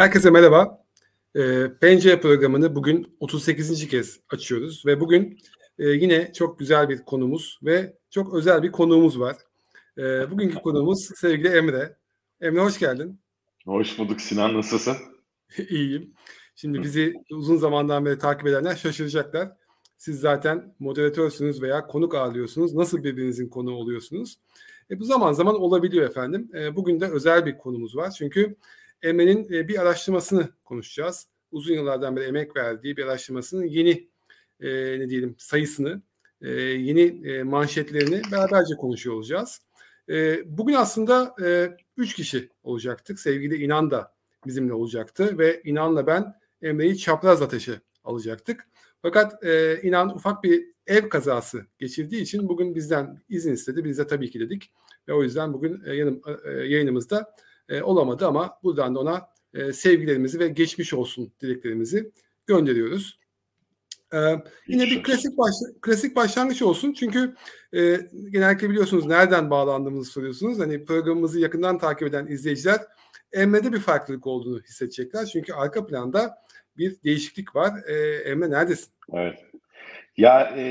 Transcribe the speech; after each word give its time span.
Herkese 0.00 0.30
merhaba. 0.30 0.84
E, 1.36 1.72
Pencere 1.80 2.20
programını 2.20 2.74
bugün 2.74 3.16
38. 3.20 3.88
kez 3.88 4.20
açıyoruz 4.30 4.86
ve 4.86 5.00
bugün 5.00 5.38
e, 5.78 5.88
yine 5.88 6.32
çok 6.32 6.58
güzel 6.58 6.88
bir 6.88 7.04
konumuz 7.04 7.58
ve 7.62 7.96
çok 8.10 8.34
özel 8.34 8.62
bir 8.62 8.72
konuğumuz 8.72 9.20
var. 9.20 9.36
E, 9.98 10.30
bugünkü 10.30 10.54
konuğumuz 10.54 11.10
sevgili 11.16 11.48
Emre. 11.48 11.96
Emre 12.40 12.60
hoş 12.60 12.78
geldin. 12.78 13.20
Hoş 13.64 13.98
bulduk 13.98 14.20
Sinan, 14.20 14.54
nasılsın? 14.54 14.96
İyiyim. 15.70 16.14
Şimdi 16.56 16.82
bizi 16.82 17.14
uzun 17.30 17.56
zamandan 17.56 18.04
beri 18.04 18.18
takip 18.18 18.46
edenler 18.46 18.76
şaşıracaklar. 18.76 19.52
Siz 19.98 20.20
zaten 20.20 20.74
moderatörsünüz 20.78 21.62
veya 21.62 21.86
konuk 21.86 22.14
ağırlıyorsunuz. 22.14 22.74
Nasıl 22.74 23.04
birbirinizin 23.04 23.48
konuğu 23.48 23.74
oluyorsunuz? 23.74 24.38
E, 24.90 25.00
bu 25.00 25.04
zaman 25.04 25.32
zaman 25.32 25.60
olabiliyor 25.60 26.10
efendim. 26.10 26.48
E, 26.54 26.76
bugün 26.76 27.00
de 27.00 27.06
özel 27.06 27.46
bir 27.46 27.58
konumuz 27.58 27.96
var. 27.96 28.10
Çünkü 28.18 28.56
Emre'nin 29.02 29.52
e, 29.52 29.68
bir 29.68 29.82
araştırmasını 29.82 30.48
konuşacağız. 30.64 31.26
Uzun 31.52 31.74
yıllardan 31.74 32.16
beri 32.16 32.24
emek 32.24 32.56
verdiği 32.56 32.96
bir 32.96 33.04
araştırmasının 33.04 33.64
yeni 33.64 34.08
e, 34.60 34.68
ne 35.00 35.08
diyelim 35.08 35.34
sayısını, 35.38 36.02
e, 36.42 36.50
yeni 36.60 37.28
e, 37.28 37.42
manşetlerini 37.42 38.22
beraberce 38.32 38.74
konuşuyor 38.74 39.16
olacağız. 39.16 39.62
E, 40.08 40.42
bugün 40.58 40.74
aslında 40.74 41.34
e, 41.42 41.76
üç 41.96 42.14
kişi 42.14 42.48
olacaktık. 42.62 43.20
Sevgili 43.20 43.64
İnan 43.64 43.90
da 43.90 44.14
bizimle 44.46 44.72
olacaktı 44.72 45.38
ve 45.38 45.62
İnan'la 45.64 46.06
ben 46.06 46.34
Emre'yi 46.62 46.98
çapraz 46.98 47.42
ateşe 47.42 47.80
alacaktık. 48.04 48.66
Fakat 49.02 49.44
e, 49.44 49.82
İnan 49.82 50.16
ufak 50.16 50.44
bir 50.44 50.64
ev 50.86 51.08
kazası 51.08 51.66
geçirdiği 51.78 52.22
için 52.22 52.48
bugün 52.48 52.74
bizden 52.74 53.22
izin 53.28 53.52
istedi. 53.52 53.84
Biz 53.84 53.98
de 53.98 54.06
tabii 54.06 54.30
ki 54.30 54.40
dedik. 54.40 54.72
Ve 55.08 55.12
o 55.12 55.22
yüzden 55.22 55.52
bugün 55.52 55.82
e, 55.86 55.94
yanım, 55.94 56.22
e, 56.44 56.50
yayınımızda 56.50 57.34
e, 57.70 57.82
olamadı 57.82 58.26
ama 58.26 58.58
buradan 58.62 58.94
da 58.94 59.00
ona 59.00 59.28
e, 59.54 59.72
sevgilerimizi 59.72 60.38
ve 60.38 60.48
geçmiş 60.48 60.94
olsun 60.94 61.32
dileklerimizi 61.40 62.10
gönderiyoruz. 62.46 63.20
Ee, 64.14 64.36
yine 64.68 64.82
bir 64.82 65.02
klasik 65.02 65.38
baş, 65.38 65.54
klasik 65.80 66.16
başlangıç 66.16 66.62
olsun 66.62 66.92
çünkü 66.92 67.34
e, 67.72 67.96
genellikle 68.30 68.70
biliyorsunuz 68.70 69.06
nereden 69.06 69.50
bağlandığımızı 69.50 70.10
soruyorsunuz. 70.10 70.58
Hani 70.58 70.84
programımızı 70.84 71.40
yakından 71.40 71.78
takip 71.78 72.08
eden 72.08 72.26
izleyiciler 72.26 72.78
Emre'de 73.32 73.72
bir 73.72 73.80
farklılık 73.80 74.26
olduğunu 74.26 74.62
hissedecekler. 74.62 75.26
Çünkü 75.26 75.52
arka 75.52 75.86
planda 75.86 76.38
bir 76.76 77.02
değişiklik 77.02 77.56
var. 77.56 77.72
E, 77.86 77.94
Emre 78.30 78.50
neredesin? 78.50 78.92
Evet. 79.12 79.38
Ya 80.16 80.54
e, 80.56 80.62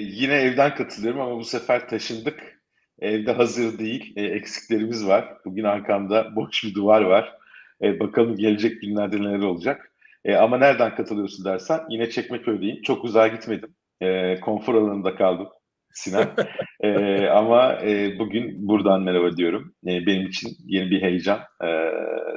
yine 0.00 0.34
evden 0.34 0.74
katılıyorum 0.74 1.20
ama 1.20 1.36
bu 1.36 1.44
sefer 1.44 1.88
taşındık. 1.88 2.57
Evde 2.98 3.32
hazır 3.32 3.78
değil. 3.78 4.12
E, 4.16 4.22
eksiklerimiz 4.22 5.06
var. 5.06 5.34
Bugün 5.44 5.64
arkamda 5.64 6.36
boş 6.36 6.64
bir 6.64 6.74
duvar 6.74 7.02
var. 7.02 7.38
E, 7.82 8.00
bakalım 8.00 8.36
gelecek 8.36 8.80
günlerde 8.82 9.20
neler 9.20 9.42
olacak. 9.42 9.92
E, 10.24 10.34
ama 10.34 10.58
nereden 10.58 10.94
katılıyorsun 10.94 11.44
dersen 11.44 11.80
yine 11.90 12.10
Çekmeköy'deyim. 12.10 12.82
Çok 12.82 13.04
uzağa 13.04 13.28
gitmedim. 13.28 13.74
E, 14.00 14.40
konfor 14.40 14.74
alanında 14.74 15.14
kaldım 15.14 15.48
Sinan. 15.92 16.28
e, 16.80 17.26
ama 17.26 17.72
e, 17.72 18.18
bugün 18.18 18.68
buradan 18.68 19.02
merhaba 19.02 19.36
diyorum. 19.36 19.74
E, 19.86 20.06
benim 20.06 20.28
için 20.28 20.50
yeni 20.64 20.90
bir 20.90 21.02
heyecan. 21.02 21.38
E, 21.64 21.68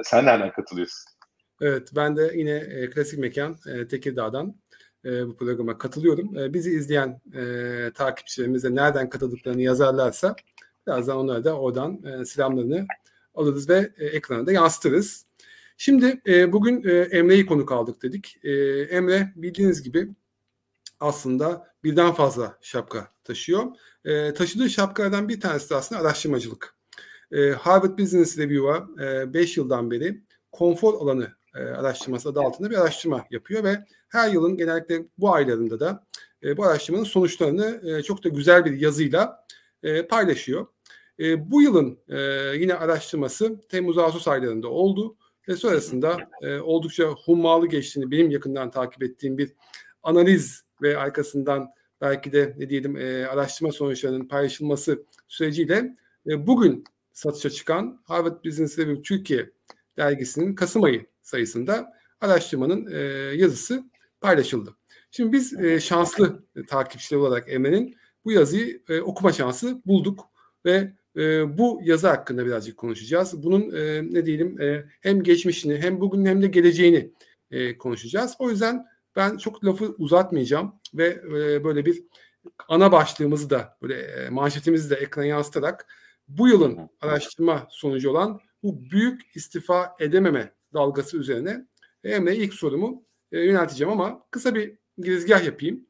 sen 0.02 0.26
nereden 0.26 0.52
katılıyorsun? 0.52 1.04
Evet 1.60 1.90
ben 1.96 2.16
de 2.16 2.32
yine 2.34 2.50
e, 2.50 2.90
klasik 2.90 3.18
mekan 3.18 3.56
e, 3.74 3.86
Tekirdağ'dan 3.86 4.54
e, 5.04 5.26
bu 5.26 5.36
programa 5.36 5.78
katılıyorum. 5.78 6.38
E, 6.38 6.54
bizi 6.54 6.70
izleyen 6.70 7.20
e, 7.34 7.42
takipçilerimiz 7.94 8.64
de 8.64 8.74
nereden 8.74 9.10
katıldıklarını 9.10 9.62
yazarlarsa 9.62 10.36
Birazdan 10.86 11.16
onlara 11.16 11.44
da 11.44 11.58
oradan 11.58 12.02
e, 12.04 12.24
selamlarını 12.24 12.86
alırız 13.34 13.68
ve 13.68 13.92
e, 13.98 14.06
ekrana 14.06 14.46
da 14.46 14.52
yansıtırız. 14.52 15.26
Şimdi 15.76 16.20
e, 16.26 16.52
bugün 16.52 16.88
e, 16.88 16.92
Emre'yi 16.92 17.46
konuk 17.46 17.72
aldık 17.72 18.02
dedik. 18.02 18.38
E, 18.42 18.52
Emre 18.82 19.32
bildiğiniz 19.36 19.82
gibi 19.82 20.08
aslında 21.00 21.74
birden 21.84 22.12
fazla 22.12 22.58
şapka 22.60 23.08
taşıyor. 23.24 23.66
E, 24.04 24.34
taşıdığı 24.34 24.70
şapkalardan 24.70 25.28
bir 25.28 25.40
tanesi 25.40 25.70
de 25.70 25.74
aslında 25.74 26.00
araştırmacılık. 26.00 26.74
E, 27.32 27.50
Harvard 27.50 27.98
Business 27.98 28.38
Review'a 28.38 28.88
5 29.34 29.58
e, 29.58 29.60
yıldan 29.60 29.90
beri 29.90 30.22
konfor 30.52 30.94
alanı 30.94 31.32
e, 31.54 31.58
araştırması 31.58 32.28
adı 32.28 32.40
altında 32.40 32.70
bir 32.70 32.76
araştırma 32.76 33.26
yapıyor 33.30 33.64
ve 33.64 33.84
her 34.08 34.30
yılın 34.30 34.56
genellikle 34.56 35.04
bu 35.18 35.34
aylarında 35.34 35.80
da 35.80 36.04
e, 36.42 36.56
bu 36.56 36.64
araştırmanın 36.64 37.04
sonuçlarını 37.04 37.80
e, 37.84 38.02
çok 38.02 38.24
da 38.24 38.28
güzel 38.28 38.64
bir 38.64 38.80
yazıyla 38.80 39.46
e, 39.82 40.06
paylaşıyor. 40.06 40.66
E, 41.20 41.50
bu 41.50 41.62
yılın 41.62 41.98
e, 42.08 42.20
yine 42.56 42.74
araştırması 42.74 43.60
Temmuz-Ağustos 43.68 44.28
aylarında 44.28 44.68
oldu 44.68 45.16
ve 45.48 45.56
sonrasında 45.56 46.16
e, 46.42 46.58
oldukça 46.58 47.04
hummalı 47.04 47.66
geçtiğini 47.66 48.10
benim 48.10 48.30
yakından 48.30 48.70
takip 48.70 49.02
ettiğim 49.02 49.38
bir 49.38 49.52
analiz 50.02 50.64
ve 50.82 50.98
arkasından 50.98 51.68
belki 52.00 52.32
de 52.32 52.54
ne 52.58 52.68
diyelim 52.68 52.96
e, 52.96 53.26
araştırma 53.26 53.72
sonuçlarının 53.72 54.28
paylaşılması 54.28 55.04
süreciyle 55.28 55.96
e, 56.26 56.46
bugün 56.46 56.84
satışa 57.12 57.50
çıkan 57.50 58.00
Harvard 58.04 58.44
Business 58.44 58.78
Review 58.78 59.02
Türkiye 59.02 59.50
dergisinin 59.96 60.54
Kasım 60.54 60.82
ayı 60.82 61.06
sayısında 61.22 61.92
araştırmanın 62.20 62.92
e, 62.92 62.98
yazısı 63.36 63.84
paylaşıldı. 64.20 64.76
Şimdi 65.10 65.32
biz 65.32 65.60
e, 65.60 65.80
şanslı 65.80 66.44
e, 66.56 66.66
takipçiler 66.66 67.20
olarak 67.20 67.52
Emre'nin 67.52 67.96
bu 68.24 68.32
yazıyı 68.32 68.82
e, 68.88 69.00
okuma 69.00 69.32
şansı 69.32 69.82
bulduk 69.86 70.28
ve 70.64 70.92
e, 71.16 71.58
bu 71.58 71.80
yazı 71.84 72.08
hakkında 72.08 72.46
birazcık 72.46 72.76
konuşacağız. 72.76 73.42
Bunun 73.42 73.74
e, 73.74 74.02
ne 74.14 74.26
diyelim 74.26 74.60
e, 74.60 74.84
hem 75.00 75.22
geçmişini 75.22 75.78
hem 75.78 76.00
bugün 76.00 76.24
hem 76.24 76.42
de 76.42 76.46
geleceğini 76.46 77.12
e, 77.50 77.78
konuşacağız. 77.78 78.34
O 78.38 78.50
yüzden 78.50 78.86
ben 79.16 79.36
çok 79.36 79.64
lafı 79.64 79.84
uzatmayacağım 79.98 80.74
ve 80.94 81.06
e, 81.06 81.64
böyle 81.64 81.86
bir 81.86 82.02
ana 82.68 82.92
başlığımızı 82.92 83.50
da 83.50 83.78
böyle 83.82 84.00
e, 84.00 84.30
manşetimizi 84.30 84.90
de 84.90 84.94
ekrana 84.94 85.26
yansıtarak 85.26 85.86
bu 86.28 86.48
yılın 86.48 86.90
araştırma 87.00 87.66
sonucu 87.70 88.10
olan 88.10 88.40
bu 88.62 88.90
büyük 88.90 89.36
istifa 89.36 89.96
edememe 90.00 90.52
dalgası 90.74 91.16
üzerine 91.16 91.66
Emre 92.04 92.36
ilk 92.36 92.54
sorumu 92.54 93.04
e, 93.32 93.40
yönelteceğim 93.40 93.92
ama 93.92 94.26
kısa 94.30 94.54
bir 94.54 94.78
girizgah 94.98 95.44
yapayım. 95.44 95.86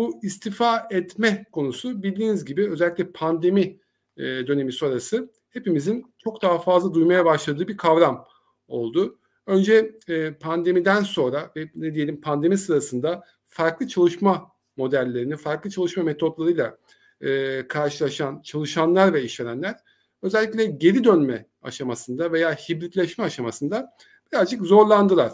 Bu 0.00 0.20
istifa 0.22 0.88
etme 0.90 1.44
konusu 1.52 2.02
bildiğiniz 2.02 2.44
gibi 2.44 2.70
özellikle 2.70 3.12
pandemi 3.12 3.80
e, 4.16 4.22
dönemi 4.22 4.72
sonrası 4.72 5.32
hepimizin 5.50 6.14
çok 6.18 6.42
daha 6.42 6.58
fazla 6.58 6.94
duymaya 6.94 7.24
başladığı 7.24 7.68
bir 7.68 7.76
kavram 7.76 8.26
oldu. 8.68 9.18
Önce 9.46 9.98
e, 10.08 10.34
pandemiden 10.34 11.02
sonra 11.02 11.50
ve 11.56 11.70
ne 11.74 11.94
diyelim 11.94 12.20
pandemi 12.20 12.58
sırasında 12.58 13.24
farklı 13.46 13.88
çalışma 13.88 14.52
modellerini, 14.76 15.36
farklı 15.36 15.70
çalışma 15.70 16.02
metotlarıyla 16.02 16.78
e, 17.20 17.62
karşılaşan 17.68 18.42
çalışanlar 18.42 19.12
ve 19.12 19.22
işverenler 19.22 19.76
özellikle 20.22 20.64
geri 20.66 21.04
dönme 21.04 21.46
aşamasında 21.62 22.32
veya 22.32 22.54
hibritleşme 22.54 23.24
aşamasında 23.24 23.96
birazcık 24.32 24.62
zorlandılar. 24.62 25.32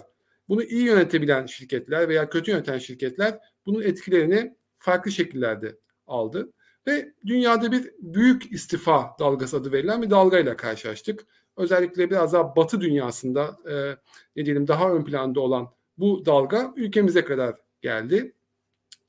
Bunu 0.48 0.62
iyi 0.62 0.82
yönetebilen 0.84 1.46
şirketler 1.46 2.08
veya 2.08 2.30
kötü 2.30 2.50
yöneten 2.50 2.78
şirketler 2.78 3.38
bunun 3.66 3.82
etkilerini 3.82 4.56
farklı 4.76 5.12
şekillerde 5.12 5.76
aldı. 6.06 6.52
Ve 6.86 7.12
dünyada 7.26 7.72
bir 7.72 7.92
büyük 7.98 8.52
istifa 8.52 9.16
dalgası 9.18 9.56
adı 9.56 9.72
verilen 9.72 10.02
bir 10.02 10.10
dalgayla 10.10 10.56
karşılaştık. 10.56 11.26
Özellikle 11.56 12.10
biraz 12.10 12.32
daha 12.32 12.56
batı 12.56 12.80
dünyasında 12.80 13.56
e, 13.70 13.96
ne 14.36 14.46
diyelim 14.46 14.68
daha 14.68 14.92
ön 14.92 15.04
planda 15.04 15.40
olan 15.40 15.68
bu 15.98 16.26
dalga 16.26 16.72
ülkemize 16.76 17.24
kadar 17.24 17.54
geldi. 17.80 18.34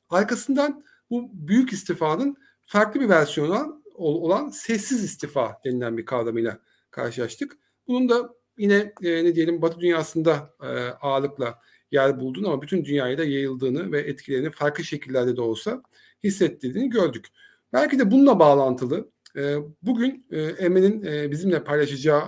Arkasından 0.09 0.83
bu 1.09 1.29
büyük 1.33 1.73
istifanın 1.73 2.37
farklı 2.65 3.01
bir 3.01 3.09
versiyonu 3.09 3.83
olan 3.95 4.49
sessiz 4.49 5.03
istifa 5.03 5.61
denilen 5.65 5.97
bir 5.97 6.05
kavramıyla 6.05 6.59
karşılaştık. 6.91 7.57
Bunun 7.87 8.09
da 8.09 8.29
yine 8.57 8.93
e, 9.03 9.23
ne 9.23 9.35
diyelim 9.35 9.61
Batı 9.61 9.79
dünyasında 9.79 10.53
e, 10.61 10.67
ağırlıkla 11.01 11.59
yer 11.91 12.19
bulduğunu 12.19 12.47
ama 12.47 12.61
bütün 12.61 12.85
dünyaya 12.85 13.17
da 13.17 13.23
yayıldığını 13.23 13.91
ve 13.91 13.99
etkilerini 13.99 14.51
farklı 14.51 14.83
şekillerde 14.83 15.37
de 15.37 15.41
olsa 15.41 15.83
hissettirdiğini 16.23 16.89
gördük. 16.89 17.25
Belki 17.73 17.99
de 17.99 18.11
bununla 18.11 18.39
bağlantılı 18.39 19.09
e, 19.35 19.55
bugün 19.81 20.25
e, 20.31 20.41
Emre'nin 20.41 21.05
e, 21.05 21.31
bizimle 21.31 21.63
paylaşacağı 21.63 22.23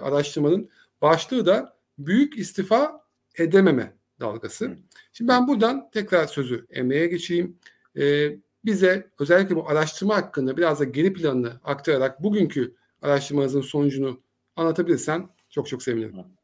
araştırmanın 0.00 0.68
başlığı 1.02 1.46
da 1.46 1.76
büyük 1.98 2.38
istifa 2.38 3.04
edememe 3.38 3.96
dalgası. 4.20 4.76
Şimdi 5.12 5.28
ben 5.28 5.48
buradan 5.48 5.90
tekrar 5.90 6.26
sözü 6.26 6.66
Emre'ye 6.70 7.06
geçeyim. 7.06 7.58
Bize 8.64 9.10
özellikle 9.18 9.56
bu 9.56 9.68
araştırma 9.68 10.16
hakkında 10.16 10.56
biraz 10.56 10.80
da 10.80 10.84
geri 10.84 11.12
planını 11.12 11.52
aktararak 11.64 12.22
bugünkü 12.22 12.74
araştırmanızın 13.02 13.60
sonucunu 13.60 14.20
anlatabilirsen 14.56 15.28
çok 15.50 15.68
çok 15.68 15.82
sevinirim. 15.82 16.41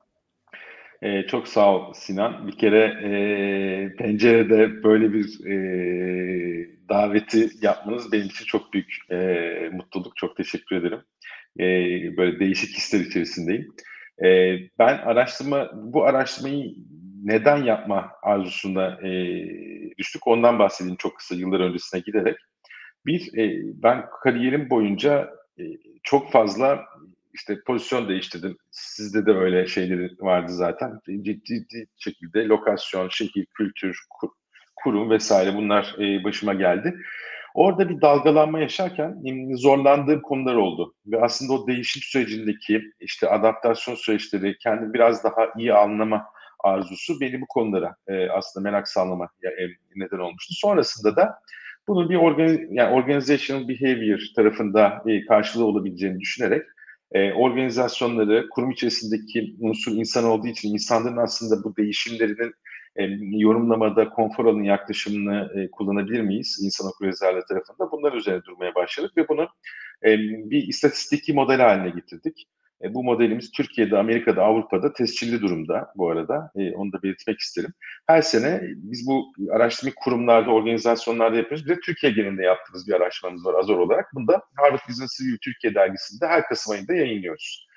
Ee, 1.02 1.26
çok 1.26 1.48
sağ 1.48 1.74
ol 1.74 1.92
Sinan. 1.92 2.46
Bir 2.46 2.58
kere 2.58 2.84
e, 3.04 3.96
pencerede 3.96 4.82
böyle 4.82 5.12
bir 5.12 5.46
e, 5.46 5.54
daveti 6.88 7.48
yapmanız 7.62 8.12
benim 8.12 8.26
için 8.26 8.44
çok 8.44 8.72
büyük 8.72 8.96
e, 9.10 9.16
mutluluk. 9.72 10.16
Çok 10.16 10.36
teşekkür 10.36 10.76
ederim. 10.76 11.00
E, 11.60 11.64
böyle 12.16 12.40
değişik 12.40 12.76
hisler 12.76 13.00
içerisindeyim. 13.00 13.68
E, 14.24 14.58
ben 14.78 14.98
araştırma 14.98 15.70
bu 15.74 16.04
araştırmayı 16.04 16.74
neden 17.24 17.62
yapma 17.64 18.12
arzusunda 18.22 19.08
e, 19.08 19.10
düştük 19.98 20.26
ondan 20.26 20.58
bahsedeyim 20.58 20.96
çok 20.96 21.16
kısa 21.16 21.34
yıllar 21.34 21.60
öncesine 21.60 22.00
giderek. 22.00 22.36
Bir, 23.06 23.38
e, 23.38 23.60
ben 23.82 24.04
kariyerim 24.22 24.70
boyunca 24.70 25.30
e, 25.58 25.62
çok 26.02 26.32
fazla 26.32 26.84
işte 27.38 27.60
pozisyon 27.66 28.08
değiştirdim. 28.08 28.56
Sizde 28.70 29.26
de 29.26 29.30
öyle 29.30 29.66
şeyleri 29.66 30.10
vardı 30.20 30.52
zaten. 30.52 31.00
Ciddi, 31.06 31.44
ciddi 31.44 31.86
şekilde 31.98 32.44
lokasyon, 32.44 33.08
şehir, 33.08 33.46
kültür, 33.46 34.00
kur, 34.10 34.28
kurum 34.76 35.10
vesaire 35.10 35.56
bunlar 35.56 35.96
e, 35.98 36.24
başıma 36.24 36.54
geldi. 36.54 36.94
Orada 37.54 37.88
bir 37.88 38.00
dalgalanma 38.00 38.60
yaşarken 38.60 39.22
zorlandığım 39.54 40.20
konular 40.20 40.54
oldu. 40.54 40.94
Ve 41.06 41.20
aslında 41.20 41.52
o 41.52 41.66
değişim 41.66 42.02
sürecindeki 42.02 42.82
işte 43.00 43.28
adaptasyon 43.28 43.94
süreçleri, 43.94 44.58
kendimi 44.58 44.94
biraz 44.94 45.24
daha 45.24 45.48
iyi 45.58 45.74
anlama 45.74 46.24
arzusu 46.64 47.20
beni 47.20 47.40
bu 47.40 47.46
konulara 47.46 47.96
e, 48.08 48.28
aslında 48.28 48.70
merak 48.70 48.88
sağlama 48.88 49.28
e, 49.42 49.66
neden 49.96 50.18
olmuştu. 50.18 50.54
Sonrasında 50.54 51.16
da 51.16 51.38
bunun 51.88 52.10
bir 52.10 52.16
organ, 52.16 52.58
yani 52.70 52.94
organizational 52.94 53.68
behavior 53.68 54.20
tarafında 54.36 55.02
e, 55.06 55.26
karşılığı 55.26 55.64
olabileceğini 55.64 56.20
düşünerek 56.20 56.62
e, 57.12 57.32
organizasyonları, 57.32 58.48
kurum 58.48 58.70
içerisindeki 58.70 59.56
unsur 59.60 59.92
insan 59.92 60.24
olduğu 60.24 60.46
için 60.46 60.72
insanların 60.72 61.16
aslında 61.16 61.64
bu 61.64 61.76
değişimlerinin 61.76 62.52
e, 62.96 63.02
yorumlamada 63.38 64.10
konfor 64.10 64.46
alanı 64.46 64.66
yaklaşımını 64.66 65.50
e, 65.54 65.70
kullanabilir 65.70 66.20
miyiz 66.20 66.60
insan 66.62 66.88
okuryazarlığı 66.88 67.46
tarafında? 67.48 67.92
Bunlar 67.92 68.12
üzerine 68.12 68.44
durmaya 68.44 68.74
başladık 68.74 69.16
ve 69.16 69.28
bunu 69.28 69.48
e, 70.04 70.18
bir 70.50 70.68
istatistiki 70.68 71.32
model 71.32 71.60
haline 71.60 71.90
getirdik. 71.90 72.48
E, 72.84 72.94
bu 72.94 73.04
modelimiz 73.04 73.50
Türkiye'de, 73.50 73.98
Amerika'da, 73.98 74.42
Avrupa'da 74.42 74.92
tescilli 74.92 75.40
durumda 75.40 75.92
bu 75.96 76.10
arada. 76.10 76.50
E, 76.56 76.72
onu 76.72 76.92
da 76.92 77.02
belirtmek 77.02 77.38
isterim. 77.38 77.72
Her 78.06 78.22
sene 78.22 78.60
biz 78.76 79.06
bu 79.06 79.32
araştırma 79.52 79.92
kurumlarda, 79.96 80.50
organizasyonlarda 80.50 81.36
yapıyoruz. 81.36 81.66
Bir 81.66 81.76
de 81.76 81.80
Türkiye 81.80 82.12
genelinde 82.12 82.42
yaptığımız 82.42 82.88
bir 82.88 82.92
araştırmamız 82.92 83.46
var 83.46 83.54
Azor 83.54 83.78
olarak. 83.78 84.06
Bunu 84.14 84.28
da 84.28 84.42
Harvard 84.56 84.88
Business 84.88 85.20
Review 85.20 85.38
Türkiye 85.42 85.74
dergisinde 85.74 86.26
her 86.26 86.48
Kasım 86.48 86.72
ayında 86.72 86.94
yayınlıyoruz. 86.94 87.68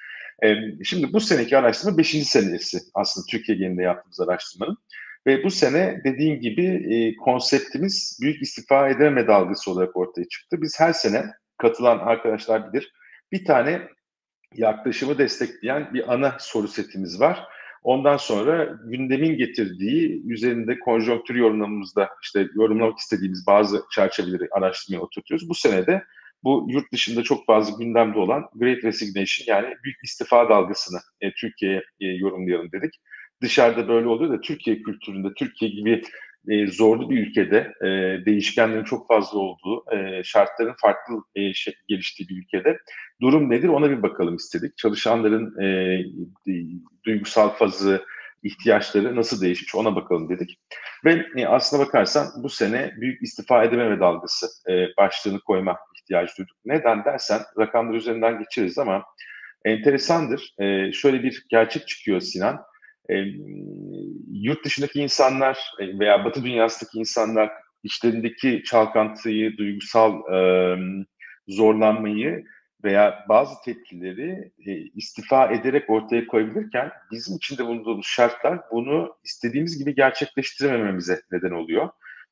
E, 0.44 0.56
şimdi 0.84 1.14
bu 1.14 1.20
seneki 1.20 1.58
araştırma 1.58 1.98
5. 1.98 2.28
senesi 2.28 2.78
aslında 2.94 3.26
Türkiye 3.30 3.58
genelinde 3.58 3.84
yaptığımız 3.84 4.20
araştırmanın. 4.20 4.78
Ve 5.28 5.44
bu 5.44 5.52
sene 5.52 6.02
dediğim 6.04 6.40
gibi 6.40 6.66
e, 6.66 7.16
konseptimiz 7.16 8.20
büyük 8.22 8.42
istifa 8.42 8.90
edememe 8.90 9.28
dalgası 9.28 9.72
olarak 9.72 9.98
ortaya 9.98 10.28
çıktı. 10.28 10.62
Biz 10.62 10.80
her 10.80 10.94
sene 10.94 11.26
katılan 11.58 12.00
arkadaşlar 12.00 12.74
bilir 12.74 12.94
bir 13.32 13.46
tane 13.46 13.82
yaklaşımı 14.56 15.18
destekleyen 15.18 15.94
bir 15.94 16.14
ana 16.14 16.38
soru 16.40 16.68
setimiz 16.68 17.22
var. 17.22 17.44
Ondan 17.84 18.18
sonra 18.18 18.80
gündemin 18.84 19.38
getirdiği 19.38 20.24
üzerinde 20.28 20.80
konjonktür 20.80 21.36
yorumlamamızda 21.36 22.10
işte 22.24 22.48
yorumlamak 22.56 23.00
istediğimiz 23.00 23.48
bazı 23.48 23.84
çerçeveleri 23.92 24.48
araştırmaya 24.52 25.02
oturtuyoruz. 25.02 25.50
Bu 25.50 25.56
senede 25.56 26.04
bu 26.44 26.68
yurt 26.70 26.92
dışında 26.92 27.24
çok 27.24 27.46
fazla 27.46 27.84
gündemde 27.84 28.20
olan 28.20 28.50
Great 28.56 28.84
Resignation 28.84 29.56
yani 29.56 29.76
büyük 29.84 29.98
istifa 30.04 30.50
dalgasını 30.50 31.00
e, 31.22 31.32
Türkiye'ye 31.34 31.84
e, 32.00 32.06
yorumlayalım 32.06 32.72
dedik. 32.72 32.94
Dışarıda 33.42 33.88
böyle 33.88 34.08
oluyor 34.08 34.32
da 34.34 34.42
Türkiye 34.42 34.82
kültüründe, 34.82 35.28
Türkiye 35.38 35.72
gibi 35.72 36.04
e, 36.50 36.68
zorlu 36.68 37.10
bir 37.10 37.28
ülkede, 37.28 37.74
e, 37.82 37.88
değişkenlerin 38.26 38.84
çok 38.84 39.08
fazla 39.08 39.40
olduğu, 39.40 39.86
e, 39.96 40.24
şartların 40.24 40.76
farklı 40.82 41.24
e, 41.36 41.54
şey, 41.54 41.74
geliştiği 41.88 42.30
bir 42.30 42.38
ülkede 42.38 42.78
durum 43.22 43.50
nedir 43.50 43.68
ona 43.68 43.90
bir 43.90 44.02
bakalım 44.02 44.36
istedik. 44.36 44.78
Çalışanların 44.78 45.62
e, 45.62 45.98
duygusal 47.06 47.50
fazı, 47.50 48.06
ihtiyaçları 48.44 49.16
nasıl 49.16 49.42
değişmiş 49.42 49.76
ona 49.76 49.96
bakalım 49.96 50.30
dedik. 50.30 50.60
Ve 51.06 51.26
e, 51.36 51.46
aslına 51.46 51.86
bakarsan 51.86 52.28
bu 52.44 52.50
sene 52.50 52.92
büyük 52.98 53.24
istifa 53.24 53.64
edememe 53.64 54.00
dalgası 54.00 54.48
e, 54.70 54.88
başlığını 54.98 55.40
koyma 55.40 55.78
ihtiyacı 55.96 56.38
duyduk. 56.38 56.58
Neden 56.66 57.06
dersen 57.06 57.42
rakamlar 57.60 57.96
üzerinden 57.96 58.40
geçeriz 58.40 58.78
ama 58.78 59.04
enteresandır. 59.66 60.54
E, 60.60 60.92
şöyle 60.92 61.24
bir 61.24 61.46
gerçek 61.50 61.88
çıkıyor 61.88 62.22
Sinan 62.22 62.64
e, 63.10 63.16
yurt 64.32 64.66
dışındaki 64.66 65.02
insanlar 65.02 65.60
veya 65.80 66.26
Batı 66.26 66.44
dünyasındaki 66.44 67.00
insanlar 67.00 67.52
içlerindeki 67.84 68.64
çalkantıyı, 68.66 69.58
duygusal 69.58 70.34
e, 70.34 70.78
zorlanmayı 71.48 72.44
veya 72.84 73.26
bazı 73.30 73.54
tepkileri 73.66 74.52
e, 74.66 74.72
istifa 74.76 75.52
ederek 75.52 75.90
ortaya 75.90 76.28
koyabilirken 76.28 76.92
bizim 77.12 77.36
içinde 77.36 77.66
bulunduğumuz 77.66 78.08
şartlar 78.08 78.60
bunu 78.72 79.16
istediğimiz 79.24 79.78
gibi 79.78 79.96
gerçekleştiremememize 79.96 81.22
neden 81.32 81.52
oluyor. 81.52 81.90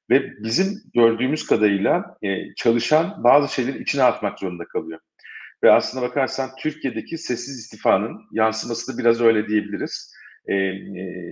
Ve 0.10 0.44
bizim 0.44 0.82
gördüğümüz 0.94 1.46
kadarıyla 1.46 2.18
e, 2.22 2.56
çalışan 2.56 3.24
bazı 3.24 3.54
şeyleri 3.54 3.82
içine 3.82 4.04
atmak 4.04 4.40
zorunda 4.40 4.66
kalıyor. 4.66 5.00
Ve 5.64 5.72
aslına 5.72 6.02
bakarsan 6.02 6.50
Türkiye'deki 6.60 7.18
sessiz 7.18 7.60
istifanın 7.60 8.22
yansıması 8.32 8.94
da 8.94 8.98
biraz 8.98 9.22
öyle 9.22 9.48
diyebiliriz 9.48 10.14
e, 10.48 10.56
e, 10.56 11.26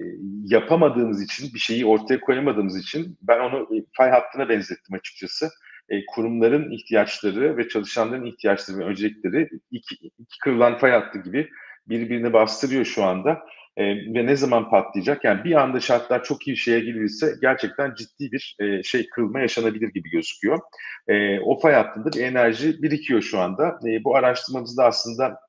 yapamadığımız 0.46 1.24
için, 1.24 1.54
bir 1.54 1.60
şeyi 1.60 1.86
ortaya 1.86 2.20
koyamadığımız 2.20 2.78
için 2.80 3.18
ben 3.22 3.40
onu 3.40 3.70
fay 3.98 4.10
hattına 4.10 4.50
benzettim 4.50 4.96
açıkçası. 4.96 5.50
E, 5.90 6.06
kurumların 6.06 6.72
ihtiyaçları 6.72 7.58
ve 7.58 7.70
çalışanların 7.70 8.26
ihtiyaçları 8.26 8.78
ve 8.80 8.84
öncelikleri 8.84 9.50
iki, 9.72 9.96
iki 9.96 10.40
kırılan 10.44 10.78
fay 10.78 10.92
hattı 10.92 11.20
gibi 11.20 11.50
birbirini 11.88 12.34
bastırıyor 12.34 12.86
şu 12.86 13.04
anda. 13.04 13.40
E, 13.78 13.84
ve 13.86 14.26
ne 14.26 14.36
zaman 14.36 14.70
patlayacak? 14.70 15.24
Yani 15.24 15.44
bir 15.44 15.62
anda 15.62 15.80
şartlar 15.80 16.24
çok 16.24 16.48
iyi 16.48 16.58
şeye 16.58 16.80
gelirse 16.80 17.34
gerçekten 17.42 17.94
ciddi 17.96 18.32
bir 18.32 18.56
e, 18.60 18.84
şey 18.84 19.10
kırılma 19.10 19.40
yaşanabilir 19.40 19.88
gibi 19.88 20.10
gözüküyor. 20.10 20.60
E, 21.08 21.40
o 21.40 21.60
fay 21.60 21.74
hattında 21.74 22.12
bir 22.12 22.24
enerji 22.24 22.82
birikiyor 22.84 23.22
şu 23.22 23.40
anda. 23.40 23.80
E, 23.88 24.04
bu 24.04 24.16
araştırmamızda 24.16 24.86
aslında 24.86 25.40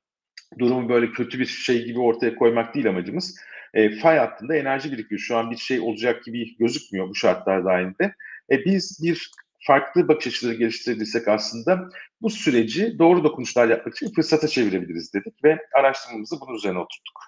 durumu 0.58 0.88
böyle 0.88 1.12
kötü 1.12 1.38
bir 1.38 1.46
şey 1.46 1.84
gibi 1.84 2.00
ortaya 2.00 2.34
koymak 2.34 2.74
değil 2.74 2.88
amacımız. 2.88 3.36
E, 3.74 3.98
fay 3.98 4.18
hattında 4.18 4.56
enerji 4.56 4.92
birikiyor. 4.92 5.18
Şu 5.18 5.36
an 5.36 5.50
bir 5.50 5.56
şey 5.56 5.80
olacak 5.80 6.24
gibi 6.24 6.56
gözükmüyor 6.56 7.08
bu 7.08 7.14
şartlar 7.14 7.64
dahilinde. 7.64 8.14
E, 8.50 8.64
biz 8.64 9.00
bir 9.02 9.30
farklı 9.66 10.08
bakış 10.08 10.26
açıları 10.26 10.54
geliştirdiysek 10.54 11.28
aslında 11.28 11.88
bu 12.22 12.30
süreci 12.30 12.98
doğru 12.98 13.24
dokunuşlar 13.24 13.68
yapmak 13.68 13.96
için 13.96 14.14
fırsata 14.14 14.48
çevirebiliriz 14.48 15.14
dedik 15.14 15.44
ve 15.44 15.58
araştırmamızı 15.74 16.40
bunun 16.40 16.56
üzerine 16.56 16.78
oturttuk. 16.78 17.18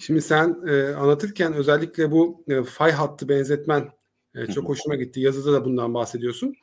Şimdi 0.00 0.22
sen 0.22 0.56
e, 0.68 0.94
anlatırken 0.94 1.52
özellikle 1.52 2.10
bu 2.10 2.44
e, 2.48 2.62
fay 2.62 2.92
hattı 2.92 3.28
benzetmen 3.28 3.88
e, 4.34 4.46
çok 4.46 4.68
hoşuma 4.68 4.94
gitti. 4.94 5.20
Yazıda 5.20 5.52
da 5.52 5.64
bundan 5.64 5.94
bahsediyorsun. 5.94 6.54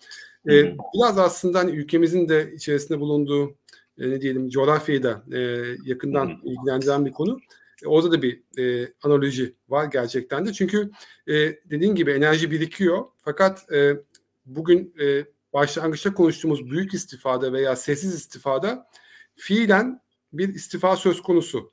E, 0.49 0.75
biraz 0.95 1.17
aslında 1.17 1.59
hani 1.59 1.71
ülkemizin 1.71 2.29
de 2.29 2.53
içerisinde 2.53 2.99
bulunduğu 2.99 3.49
e, 3.97 4.09
ne 4.09 4.21
diyelim 4.21 4.49
coğrafyayı 4.49 5.03
da 5.03 5.23
e, 5.31 5.39
yakından 5.85 6.41
ilgilendiren 6.43 7.05
bir 7.05 7.11
konu. 7.11 7.39
E, 7.83 7.87
orada 7.87 8.11
da 8.11 8.21
bir 8.21 8.43
e, 8.57 8.93
analoji 9.03 9.55
var 9.69 9.85
gerçekten 9.85 10.45
de. 10.45 10.53
Çünkü 10.53 10.91
e, 11.27 11.33
dediğin 11.69 11.95
gibi 11.95 12.11
enerji 12.11 12.51
birikiyor. 12.51 13.05
Fakat 13.17 13.71
e, 13.73 13.97
bugün 14.45 14.93
e, 15.01 15.25
başlangıçta 15.53 16.13
konuştuğumuz 16.13 16.71
büyük 16.71 16.93
istifada 16.93 17.53
veya 17.53 17.75
sessiz 17.75 18.15
istifada 18.15 18.87
fiilen 19.35 20.01
bir 20.33 20.49
istifa 20.49 20.95
söz 20.95 21.21
konusu. 21.21 21.71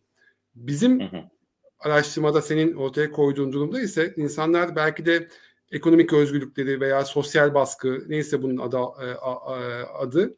Bizim 0.55 1.01
hı 1.01 1.05
hı. 1.05 1.23
araştırmada 1.79 2.43
senin 2.43 2.75
ortaya 2.75 3.11
koyduğun 3.13 3.53
durumda 3.53 3.81
ise 3.81 4.15
insanlar 4.17 4.77
belki 4.77 5.07
de 5.07 5.29
ekonomik 5.73 6.13
özgürlükleri 6.13 6.81
veya 6.81 7.05
sosyal 7.05 7.55
baskı 7.55 8.05
neyse 8.09 8.43
bunun 8.43 8.57
adı, 8.57 8.77
e, 8.77 9.15
adı 9.85 10.37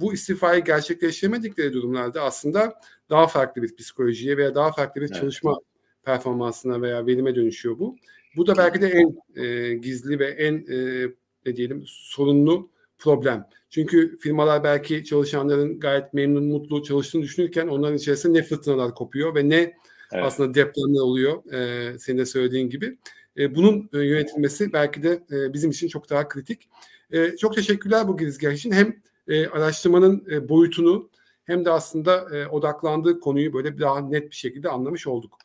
bu 0.00 0.14
istifayı 0.14 0.64
gerçekleştiremedikleri 0.64 1.72
durumlarda 1.72 2.22
aslında 2.22 2.74
daha 3.10 3.26
farklı 3.26 3.62
bir 3.62 3.76
psikolojiye 3.76 4.36
veya 4.36 4.54
daha 4.54 4.72
farklı 4.72 5.00
bir 5.00 5.06
evet. 5.06 5.20
çalışma 5.20 5.58
performansına 6.04 6.82
veya 6.82 7.06
verime 7.06 7.34
dönüşüyor 7.34 7.78
bu. 7.78 7.96
Bu 8.36 8.46
da 8.46 8.56
belki 8.56 8.80
de 8.80 8.88
en 8.88 9.16
e, 9.42 9.74
gizli 9.74 10.18
ve 10.18 10.26
en 10.26 10.54
e, 10.54 11.08
ne 11.46 11.56
diyelim 11.56 11.82
sorunlu 11.86 12.70
problem. 12.98 13.46
Çünkü 13.70 14.18
firmalar 14.18 14.64
belki 14.64 15.04
çalışanların 15.04 15.80
gayet 15.80 16.14
memnun, 16.14 16.44
mutlu 16.44 16.82
çalıştığını 16.82 17.22
düşünürken 17.22 17.68
onların 17.68 17.96
içerisinde 17.96 18.38
ne 18.38 18.42
fırtınalar 18.42 18.94
kopuyor 18.94 19.34
ve 19.34 19.48
ne 19.48 19.56
evet. 19.56 20.24
aslında 20.24 20.54
depremler 20.54 21.00
oluyor 21.00 21.52
e, 21.52 21.98
senin 21.98 22.18
de 22.18 22.26
söylediğin 22.26 22.68
gibi. 22.68 22.98
E, 23.38 23.54
bunun 23.54 23.90
e, 23.92 23.98
yönetilmesi 23.98 24.72
belki 24.72 25.02
de 25.02 25.24
e, 25.32 25.52
bizim 25.52 25.70
için 25.70 25.88
çok 25.88 26.10
daha 26.10 26.28
kritik. 26.28 26.68
E, 27.10 27.36
çok 27.36 27.54
teşekkürler 27.54 28.08
bu 28.08 28.16
girizgah 28.16 28.52
için. 28.52 28.72
Hem 28.72 28.96
e, 29.28 29.46
araştırmanın 29.46 30.26
e, 30.30 30.48
boyutunu 30.48 31.10
hem 31.44 31.64
de 31.64 31.70
aslında 31.70 32.36
e, 32.36 32.46
odaklandığı 32.46 33.20
konuyu 33.20 33.52
böyle 33.52 33.78
daha 33.78 34.00
net 34.00 34.30
bir 34.30 34.36
şekilde 34.36 34.68
anlamış 34.68 35.06
olduk. 35.06 35.38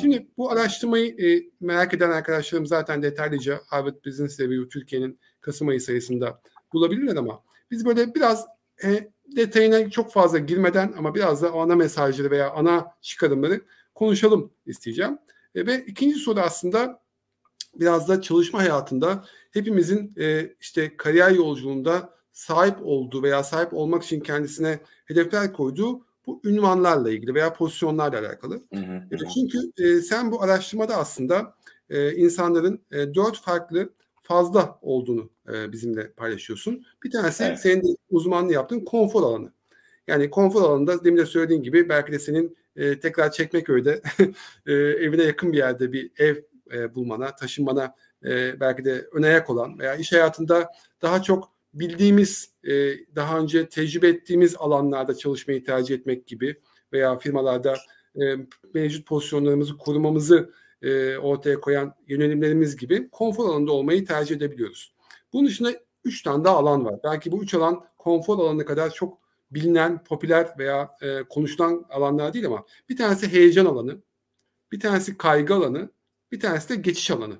Şimdi 0.00 0.26
bu 0.36 0.50
araştırmayı 0.50 1.06
e, 1.06 1.50
merak 1.60 1.94
eden 1.94 2.10
arkadaşlarım 2.10 2.66
zaten 2.66 3.02
detaylıca 3.02 3.60
Harvard 3.66 4.04
Business 4.06 4.40
Review 4.40 4.68
Türkiye'nin 4.68 5.18
Kasım 5.40 5.68
ayı 5.68 5.80
sayısında 5.80 6.40
bulabilirler 6.72 7.16
ama 7.16 7.42
biz 7.70 7.86
böyle 7.86 8.14
biraz 8.14 8.46
e, 8.84 9.10
detayına 9.36 9.90
çok 9.90 10.12
fazla 10.12 10.38
girmeden 10.38 10.94
ama 10.98 11.14
biraz 11.14 11.42
da 11.42 11.52
ana 11.52 11.76
mesajları 11.76 12.30
veya 12.30 12.50
ana 12.50 12.86
çıkarımları 13.00 13.60
konuşalım 13.94 14.52
isteyeceğim. 14.66 15.18
E, 15.54 15.66
ve 15.66 15.84
ikinci 15.86 16.18
soru 16.18 16.40
aslında 16.40 17.02
biraz 17.74 18.08
da 18.08 18.22
çalışma 18.22 18.58
hayatında 18.58 19.24
hepimizin 19.52 20.14
e, 20.18 20.54
işte 20.60 20.96
kariyer 20.96 21.30
yolculuğunda 21.30 22.15
sahip 22.36 22.76
olduğu 22.82 23.22
veya 23.22 23.44
sahip 23.44 23.74
olmak 23.74 24.02
için 24.02 24.20
kendisine 24.20 24.78
hedefler 25.04 25.52
koyduğu 25.52 26.00
bu 26.26 26.40
ünvanlarla 26.44 27.10
ilgili 27.10 27.34
veya 27.34 27.52
pozisyonlarla 27.52 28.18
alakalı. 28.18 28.62
Hı 28.74 28.80
hı, 28.80 29.16
hı. 29.16 29.28
Çünkü 29.34 29.58
e, 29.78 30.00
sen 30.00 30.32
bu 30.32 30.42
araştırmada 30.42 30.96
aslında 30.96 31.54
e, 31.90 32.12
insanların 32.12 32.82
e, 32.92 33.14
dört 33.14 33.40
farklı 33.40 33.92
fazla 34.22 34.78
olduğunu 34.82 35.30
e, 35.52 35.72
bizimle 35.72 36.12
paylaşıyorsun. 36.12 36.86
Bir 37.04 37.10
tanesi 37.10 37.44
evet. 37.44 37.60
senin 37.60 37.82
de 37.82 37.96
uzmanlığı 38.10 38.52
yaptığın 38.52 38.84
konfor 38.84 39.22
alanı. 39.22 39.52
Yani 40.06 40.30
konfor 40.30 40.62
alanında 40.62 41.04
demin 41.04 41.18
de 41.18 41.26
söylediğin 41.26 41.62
gibi 41.62 41.88
belki 41.88 42.12
de 42.12 42.18
senin 42.18 42.56
e, 42.76 43.00
tekrar 43.00 43.32
Çekmeköy'de 43.32 44.02
e, 44.66 44.72
evine 44.72 45.22
yakın 45.22 45.52
bir 45.52 45.58
yerde 45.58 45.92
bir 45.92 46.10
ev 46.18 46.36
e, 46.72 46.94
bulmana, 46.94 47.34
taşınmana 47.34 47.94
e, 48.24 48.60
belki 48.60 48.84
de 48.84 49.08
ön 49.12 49.22
ayak 49.22 49.50
olan 49.50 49.78
veya 49.78 49.94
iş 49.94 50.12
hayatında 50.12 50.72
daha 51.02 51.22
çok 51.22 51.55
bildiğimiz, 51.78 52.50
e, 52.64 52.72
daha 53.14 53.38
önce 53.38 53.68
tecrübe 53.68 54.08
ettiğimiz 54.08 54.56
alanlarda 54.56 55.16
çalışmayı 55.16 55.64
tercih 55.64 55.94
etmek 55.94 56.26
gibi 56.26 56.60
veya 56.92 57.18
firmalarda 57.18 57.76
e, 58.20 58.36
mevcut 58.74 59.06
pozisyonlarımızı 59.06 59.78
korumamızı 59.78 60.52
e, 60.82 61.16
ortaya 61.16 61.60
koyan 61.60 61.94
yönelimlerimiz 62.08 62.76
gibi 62.76 63.08
konfor 63.10 63.48
alanında 63.48 63.72
olmayı 63.72 64.06
tercih 64.06 64.36
edebiliyoruz. 64.36 64.92
Bunun 65.32 65.46
dışında 65.46 65.72
üç 66.04 66.22
tane 66.22 66.44
daha 66.44 66.56
alan 66.56 66.84
var. 66.84 67.00
Belki 67.04 67.32
bu 67.32 67.42
üç 67.42 67.54
alan 67.54 67.84
konfor 67.98 68.38
alanı 68.38 68.64
kadar 68.64 68.90
çok 68.90 69.18
bilinen, 69.50 70.04
popüler 70.04 70.48
veya 70.58 70.90
e, 71.02 71.22
konuşulan 71.22 71.86
alanlar 71.90 72.32
değil 72.32 72.46
ama 72.46 72.64
bir 72.88 72.96
tanesi 72.96 73.32
heyecan 73.32 73.66
alanı, 73.66 74.02
bir 74.72 74.80
tanesi 74.80 75.16
kaygı 75.16 75.54
alanı, 75.54 75.90
bir 76.32 76.40
tanesi 76.40 76.68
de 76.68 76.76
geçiş 76.76 77.10
alanı. 77.10 77.34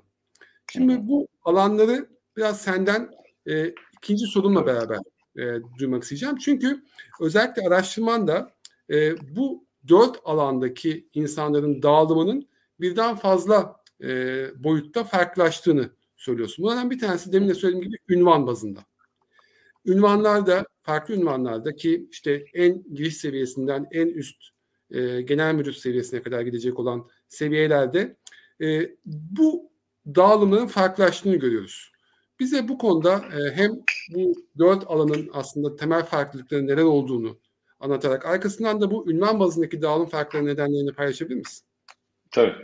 Şimdi 0.71 1.07
bu 1.07 1.27
alanları 1.43 2.09
biraz 2.37 2.61
senden 2.61 3.09
e, 3.49 3.73
ikinci 3.97 4.25
sorumla 4.25 4.65
beraber 4.65 4.99
e, 5.37 5.61
duymak 5.79 6.03
isteyeceğim. 6.03 6.37
Çünkü 6.37 6.83
özellikle 7.21 7.67
araştırman 7.67 8.27
da 8.27 8.51
e, 8.89 9.15
bu 9.35 9.65
dört 9.87 10.19
alandaki 10.25 11.07
insanların 11.13 11.81
dağılımının 11.81 12.47
birden 12.79 13.15
fazla 13.15 13.75
e, 14.03 14.07
boyutta 14.63 15.03
farklılaştığını 15.03 15.89
söylüyorsun. 16.17 16.63
Bunlardan 16.65 16.89
bir 16.89 16.99
tanesi 16.99 17.33
demin 17.33 17.49
de 17.49 17.53
söylediğim 17.53 17.85
gibi 17.85 17.97
ünvan 18.09 18.47
bazında. 18.47 18.79
Ünvanlarda, 19.85 20.65
farklı 20.81 21.15
ünvanlarda 21.15 21.75
ki 21.75 22.07
işte 22.11 22.45
en 22.53 22.83
giriş 22.93 23.17
seviyesinden 23.17 23.87
en 23.91 24.07
üst 24.07 24.43
e, 24.91 25.21
genel 25.21 25.53
müdür 25.55 25.73
seviyesine 25.73 26.21
kadar 26.21 26.41
gidecek 26.41 26.79
olan 26.79 27.07
seviyelerde 27.27 28.17
e, 28.61 28.95
bu 29.05 29.71
dağılımların 30.15 30.67
farklılaştığını 30.67 31.35
görüyoruz. 31.35 31.91
Bize 32.39 32.67
bu 32.67 32.77
konuda 32.77 33.13
e, 33.15 33.55
hem 33.55 33.71
bu 34.09 34.33
dört 34.57 34.83
alanın 34.87 35.29
aslında 35.33 35.75
temel 35.75 36.03
farklılıkları 36.03 36.67
neler 36.67 36.83
olduğunu 36.83 37.39
anlatarak 37.79 38.25
arkasından 38.25 38.81
da 38.81 38.91
bu 38.91 39.11
ünvan 39.11 39.39
bazındaki 39.39 39.81
dağılım 39.81 40.09
farkları 40.09 40.45
nedenlerini 40.45 40.93
paylaşabilir 40.93 41.35
misin? 41.35 41.67
Tabii. 42.31 42.55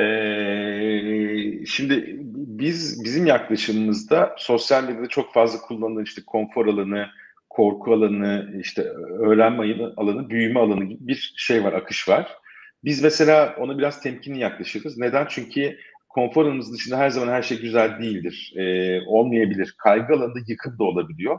Ee, 0.00 1.66
şimdi 1.66 2.16
biz 2.34 3.04
bizim 3.04 3.26
yaklaşımımızda 3.26 4.34
sosyal 4.38 4.84
medyada 4.84 5.08
çok 5.08 5.34
fazla 5.34 5.60
kullanılan 5.60 6.04
işte 6.04 6.22
konfor 6.26 6.66
alanı, 6.66 7.06
korku 7.50 7.92
alanı, 7.92 8.54
işte 8.60 8.82
öğrenme 9.18 9.76
alanı, 9.96 10.30
büyüme 10.30 10.60
alanı 10.60 10.84
gibi 10.84 11.08
bir 11.08 11.32
şey 11.36 11.64
var, 11.64 11.72
akış 11.72 12.08
var. 12.08 12.36
Biz 12.84 13.02
mesela 13.02 13.56
ona 13.58 13.78
biraz 13.78 14.00
temkinli 14.00 14.38
yaklaşırız. 14.38 14.98
Neden? 14.98 15.26
Çünkü 15.30 15.78
konfor 16.08 16.44
alanımız 16.44 16.72
dışında 16.72 16.98
her 16.98 17.10
zaman 17.10 17.32
her 17.32 17.42
şey 17.42 17.60
güzel 17.60 17.98
değildir. 18.00 18.52
Ee, 18.56 19.00
olmayabilir. 19.06 19.74
Kaygı 19.78 20.14
alanında 20.14 20.38
yıkım 20.46 20.78
da 20.78 20.84
olabiliyor. 20.84 21.38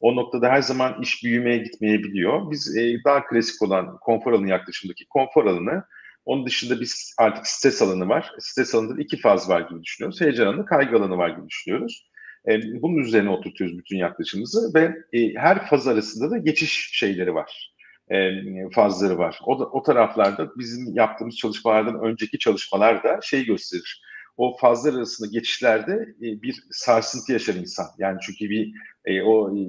O 0.00 0.16
noktada 0.16 0.48
her 0.48 0.62
zaman 0.62 1.02
iş 1.02 1.24
büyümeye 1.24 1.58
gitmeyebiliyor. 1.58 2.50
Biz 2.50 2.76
e, 2.76 3.04
daha 3.04 3.26
klasik 3.26 3.62
olan 3.62 3.98
konfor 4.00 4.32
alanı 4.32 4.48
yaklaşımdaki 4.48 5.06
konfor 5.08 5.46
alanı 5.46 5.84
onun 6.24 6.46
dışında 6.46 6.80
biz 6.80 7.14
artık 7.18 7.46
stres 7.46 7.82
alanı 7.82 8.08
var. 8.08 8.32
Stres 8.38 8.74
alanında 8.74 9.02
iki 9.02 9.16
faz 9.16 9.48
var 9.48 9.60
gibi 9.60 9.82
düşünüyoruz. 9.82 10.20
Heyecan 10.20 10.46
alanı, 10.46 10.64
kaygı 10.64 10.96
alanı 10.96 11.16
var 11.16 11.28
gibi 11.28 11.48
düşünüyoruz. 11.48 12.10
E, 12.48 12.60
bunun 12.82 12.96
üzerine 12.96 13.30
oturtuyoruz 13.30 13.78
bütün 13.78 13.96
yaklaşımımızı 13.96 14.74
ve 14.74 14.96
e, 15.12 15.34
her 15.34 15.66
faz 15.66 15.88
arasında 15.88 16.30
da 16.30 16.38
geçiş 16.38 16.90
şeyleri 16.92 17.34
var. 17.34 17.74
E, 18.12 18.30
fazları 18.74 19.18
var. 19.18 19.38
O, 19.46 19.60
da, 19.60 19.64
o 19.64 19.82
taraflarda 19.82 20.50
bizim 20.58 20.96
yaptığımız 20.96 21.36
çalışmalardan 21.36 22.00
önceki 22.00 22.38
çalışmalar 22.38 23.04
da 23.04 23.20
şey 23.22 23.44
gösterir. 23.44 24.02
O 24.40 24.56
fazlar 24.56 24.94
arasında 24.94 25.28
geçişlerde 25.32 25.92
e, 25.92 26.42
bir 26.42 26.64
sarsıntı 26.70 27.32
yaşar 27.32 27.54
insan. 27.54 27.86
Yani 27.98 28.18
çünkü 28.22 28.50
bir 28.50 28.72
e, 29.04 29.22
o 29.22 29.56
e, 29.56 29.60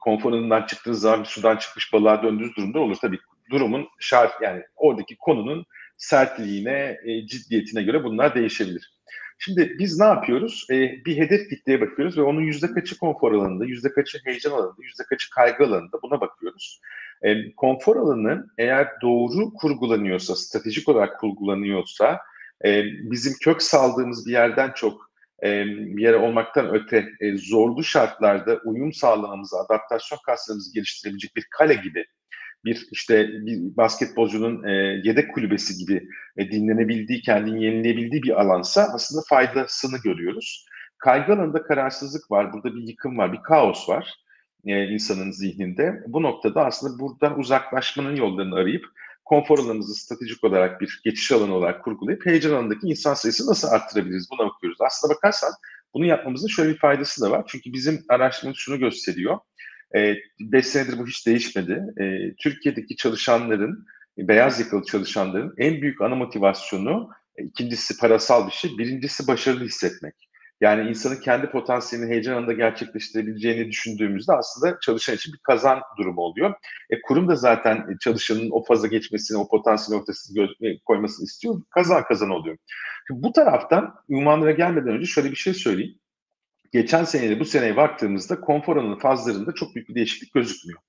konforundan 0.00 0.66
çıktığınız 0.66 1.00
zaman 1.00 1.24
sudan 1.24 1.56
çıkmış 1.56 1.92
balığa 1.92 2.22
döndüğünüz 2.22 2.56
durumda 2.56 2.78
olur. 2.78 2.96
Tabii 3.00 3.18
durumun 3.50 3.88
şart 3.98 4.42
yani 4.42 4.62
oradaki 4.76 5.16
konunun 5.16 5.66
sertliğine, 5.96 6.96
e, 7.04 7.26
ciddiyetine 7.26 7.82
göre 7.82 8.04
bunlar 8.04 8.34
değişebilir. 8.34 8.96
Şimdi 9.38 9.76
biz 9.78 10.00
ne 10.00 10.06
yapıyoruz? 10.06 10.66
E, 10.70 10.74
bir 11.04 11.16
hedef 11.16 11.48
kitleye 11.50 11.80
bakıyoruz 11.80 12.18
ve 12.18 12.22
onun 12.22 12.40
yüzde 12.40 12.72
kaçı 12.72 12.98
konfor 12.98 13.32
alanında, 13.32 13.64
yüzde 13.64 13.92
kaçı 13.92 14.18
heyecan 14.24 14.50
alanında, 14.50 14.82
yüzde 14.82 15.02
kaçı 15.08 15.30
kaygı 15.30 15.64
alanında 15.64 16.02
buna 16.02 16.20
bakıyoruz. 16.20 16.80
E, 17.22 17.52
konfor 17.52 17.96
alanı 17.96 18.46
eğer 18.58 18.88
doğru 19.02 19.54
kurgulanıyorsa, 19.54 20.36
stratejik 20.36 20.88
olarak 20.88 21.20
kurgulanıyorsa 21.20 22.20
e, 22.64 22.84
bizim 22.84 23.32
kök 23.42 23.62
saldığımız 23.62 24.26
bir 24.26 24.32
yerden 24.32 24.72
çok 24.72 25.10
e, 25.44 25.64
bir 25.66 26.02
yere 26.02 26.16
olmaktan 26.16 26.74
öte 26.74 27.08
e, 27.20 27.36
zorlu 27.36 27.84
şartlarda 27.84 28.60
uyum 28.64 28.92
sağlamamızı, 28.92 29.56
adaptasyon 29.56 30.18
kaslarımızı 30.26 30.74
geliştirebilecek 30.74 31.36
bir 31.36 31.46
kale 31.50 31.74
gibi 31.74 32.04
bir 32.64 32.88
işte 32.92 33.28
bir 33.28 33.76
basketbolcunun 33.76 34.64
e, 34.64 34.72
yedek 35.04 35.34
kulübesi 35.34 35.78
gibi 35.78 36.08
e, 36.36 36.50
dinlenebildiği, 36.50 37.20
kendini 37.22 37.64
yenileyebildiği 37.64 38.22
bir 38.22 38.40
alansa 38.40 38.88
aslında 38.94 39.22
faydasını 39.28 39.98
görüyoruz. 40.04 40.66
Kaygı 40.98 41.32
alanında 41.32 41.62
kararsızlık 41.62 42.30
var, 42.30 42.52
burada 42.52 42.74
bir 42.74 42.82
yıkım 42.82 43.18
var, 43.18 43.32
bir 43.32 43.42
kaos 43.42 43.88
var 43.88 44.14
e, 44.66 44.84
insanın 44.88 45.30
zihninde. 45.30 46.02
Bu 46.06 46.22
noktada 46.22 46.64
aslında 46.64 46.98
buradan 46.98 47.38
uzaklaşmanın 47.38 48.16
yollarını 48.16 48.54
arayıp 48.54 48.86
konfor 49.26 49.58
alanımızı 49.58 49.94
stratejik 49.94 50.44
olarak 50.44 50.80
bir 50.80 51.00
geçiş 51.04 51.32
alanı 51.32 51.54
olarak 51.54 51.84
kurgulayıp 51.84 52.26
heyecan 52.26 52.52
alanındaki 52.52 52.86
insan 52.86 53.14
sayısını 53.14 53.50
nasıl 53.50 53.68
arttırabiliriz 53.68 54.28
buna 54.30 54.48
bakıyoruz. 54.48 54.78
Aslında 54.80 55.14
bakarsan 55.14 55.52
bunu 55.94 56.06
yapmamızın 56.06 56.48
şöyle 56.48 56.70
bir 56.70 56.78
faydası 56.78 57.22
da 57.22 57.30
var. 57.30 57.44
Çünkü 57.48 57.72
bizim 57.72 58.04
araştırmamız 58.08 58.58
şunu 58.58 58.78
gösteriyor. 58.78 59.38
5 59.94 60.20
e, 60.52 60.62
senedir 60.62 60.98
bu 60.98 61.06
hiç 61.06 61.26
değişmedi. 61.26 61.82
E, 62.00 62.34
Türkiye'deki 62.42 62.96
çalışanların, 62.96 63.86
beyaz 64.18 64.60
yakalı 64.60 64.84
çalışanların 64.84 65.54
en 65.58 65.82
büyük 65.82 66.00
ana 66.00 66.14
motivasyonu 66.14 67.10
e, 67.36 67.44
ikincisi 67.44 67.96
parasal 67.96 68.46
bir 68.46 68.52
şey, 68.52 68.78
birincisi 68.78 69.26
başarılı 69.26 69.64
hissetmek. 69.64 70.25
Yani 70.60 70.90
insanın 70.90 71.20
kendi 71.20 71.50
potansiyelini 71.50 72.10
heyecan 72.10 72.36
anında 72.36 72.52
gerçekleştirebileceğini 72.52 73.68
düşündüğümüzde 73.68 74.32
aslında 74.32 74.78
çalışan 74.80 75.14
için 75.14 75.32
bir 75.32 75.38
kazan 75.38 75.80
durumu 75.98 76.20
oluyor. 76.20 76.54
E, 76.90 77.00
kurum 77.00 77.28
da 77.28 77.36
zaten 77.36 77.96
çalışanın 78.00 78.50
o 78.50 78.64
faza 78.64 78.86
geçmesini, 78.86 79.38
o 79.38 79.48
potansiyel 79.48 80.00
ortasını 80.00 80.48
koymasını 80.84 81.24
istiyor. 81.24 81.62
Kazan 81.70 82.04
kazan 82.04 82.30
oluyor. 82.30 82.56
Şimdi 83.08 83.22
bu 83.22 83.32
taraftan 83.32 83.94
ünvanlara 84.08 84.50
gelmeden 84.52 84.88
önce 84.88 85.06
şöyle 85.06 85.30
bir 85.30 85.36
şey 85.36 85.54
söyleyeyim 85.54 85.98
geçen 86.72 87.04
seneyle 87.04 87.40
bu 87.40 87.44
seneye 87.44 87.76
baktığımızda 87.76 88.40
konfor 88.40 88.76
alanı 88.76 88.98
fazlarında 88.98 89.54
çok 89.54 89.74
büyük 89.74 89.88
bir 89.88 89.94
değişiklik 89.94 90.34
gözükmüyor. 90.34 90.80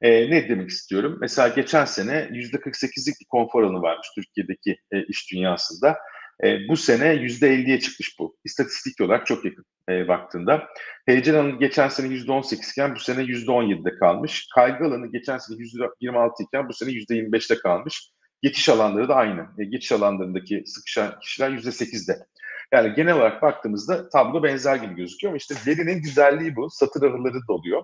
E, 0.00 0.30
ne 0.30 0.48
demek 0.48 0.70
istiyorum? 0.70 1.18
Mesela 1.20 1.48
geçen 1.48 1.84
sene 1.84 2.12
%48'lik 2.12 3.20
bir 3.20 3.26
konfor 3.28 3.62
alanı 3.62 3.82
varmış 3.82 4.08
Türkiye'deki 4.14 4.76
e, 4.92 5.04
iş 5.04 5.32
dünyasında. 5.32 5.98
E, 6.44 6.68
bu 6.68 6.76
sene 6.76 7.04
%50'ye 7.04 7.80
çıkmış 7.80 8.18
bu. 8.18 8.36
İstatistik 8.44 9.00
olarak 9.00 9.26
çok 9.26 9.44
yakın 9.44 9.64
e, 9.88 10.08
baktığında. 10.08 10.68
Heyecan 11.06 11.34
alanı 11.34 11.58
geçen 11.58 11.88
sene 11.88 12.06
%18 12.06 12.72
iken 12.72 12.94
bu 12.94 12.98
sene 12.98 13.22
%17'de 13.22 13.98
kalmış. 13.98 14.48
Kaygı 14.54 14.84
alanı 14.84 15.12
geçen 15.12 15.38
sene 15.38 15.56
%26 15.58 16.42
iken 16.42 16.68
bu 16.68 16.72
sene 16.72 16.90
%25'te 16.90 17.54
kalmış. 17.54 18.10
Geçiş 18.42 18.68
alanları 18.68 19.08
da 19.08 19.14
aynı. 19.14 19.46
E, 19.58 19.64
geçiş 19.64 19.92
alanlarındaki 19.92 20.62
sıkışan 20.66 21.20
kişiler 21.20 21.50
%8'de. 21.50 22.26
Yani 22.72 22.94
genel 22.94 23.14
olarak 23.14 23.42
baktığımızda 23.42 24.08
tablo 24.08 24.42
benzer 24.42 24.76
gibi 24.76 24.94
gözüküyor 24.94 25.30
ama 25.30 25.36
işte 25.36 25.54
verinin 25.66 26.02
güzelliği 26.02 26.56
bu. 26.56 26.70
Satır 26.70 27.02
araları 27.02 27.38
doluyor. 27.48 27.82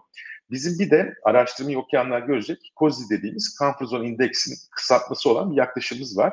Bizim 0.50 0.78
bir 0.78 0.90
de 0.90 1.14
araştırmayı 1.24 1.78
okuyanlar 1.78 2.20
görecek 2.20 2.72
COSI 2.78 3.10
dediğimiz 3.10 3.56
Comfort 3.58 3.88
Zone 3.88 4.08
Index'in 4.08 4.54
kısaltması 4.70 5.30
olan 5.30 5.52
bir 5.52 5.56
yaklaşımımız 5.56 6.18
var. 6.18 6.32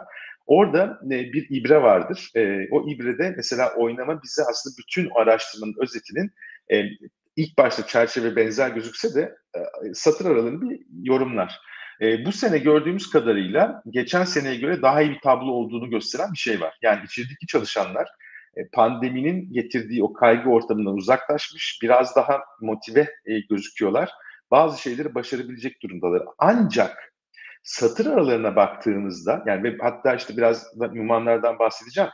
Orada 0.52 1.00
e, 1.06 1.10
bir 1.10 1.48
ibre 1.50 1.82
vardır. 1.82 2.32
E, 2.36 2.68
o 2.72 2.90
ibrede 2.90 3.34
mesela 3.38 3.74
oynama 3.76 4.24
bize 4.24 4.42
aslında 4.50 4.76
bütün 4.78 5.10
araştırmanın 5.16 5.76
özetinin 5.82 6.32
e, 6.72 6.84
ilk 7.36 7.58
başta 7.58 7.88
çerçeve 7.88 8.36
benzer 8.36 8.70
gözükse 8.70 9.16
de 9.16 9.36
satır 9.94 10.26
aralığını 10.26 10.62
bir 10.62 10.80
yorumlar. 11.04 11.60
Bu 12.26 12.32
sene 12.32 12.58
gördüğümüz 12.58 13.10
kadarıyla 13.10 13.84
geçen 13.90 14.24
seneye 14.24 14.56
göre 14.56 14.82
daha 14.82 15.02
iyi 15.02 15.12
bir 15.12 15.20
tablo 15.20 15.52
olduğunu 15.52 15.90
gösteren 15.90 16.32
bir 16.34 16.38
şey 16.38 16.62
var. 16.62 16.78
Yani 16.82 17.00
içerideki 17.06 17.48
çalışanlar 17.48 18.08
pandeminin 18.74 19.54
getirdiği 19.54 20.04
o 20.04 20.14
kaygı 20.14 20.50
ortamından 20.50 20.96
uzaklaşmış, 20.96 21.80
biraz 21.82 22.16
daha 22.16 22.40
motive 22.62 23.08
gözüküyorlar. 23.50 24.10
Bazı 24.52 24.82
şeyleri 24.82 25.16
başarabilecek 25.16 25.82
durumdalar. 25.84 26.24
Ancak 26.38 27.11
satır 27.64 28.06
aralarına 28.06 28.56
baktığımızda 28.56 29.44
yani 29.46 29.78
hatta 29.82 30.16
işte 30.16 30.38
biraz 30.38 30.80
da 30.80 30.88
Numanlardan 30.88 31.60
bahsedeceğim. 31.60 32.10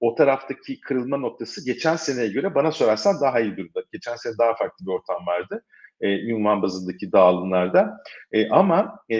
O 0.00 0.14
taraftaki 0.14 0.80
kırılma 0.80 1.16
noktası 1.16 1.64
geçen 1.64 1.96
seneye 1.96 2.28
göre 2.28 2.54
bana 2.54 2.72
sorarsan 2.72 3.20
daha 3.20 3.40
iyi 3.40 3.56
durumda. 3.56 3.82
Geçen 3.92 4.16
sene 4.16 4.38
daha 4.38 4.54
farklı 4.54 4.86
bir 4.86 4.92
ortam 4.92 5.26
vardı 5.26 5.64
e, 6.02 6.18
ünvan 6.20 6.62
bazındaki 6.62 7.12
dağılımlarda. 7.12 7.98
E, 8.32 8.48
ama 8.48 8.98
e, 9.10 9.18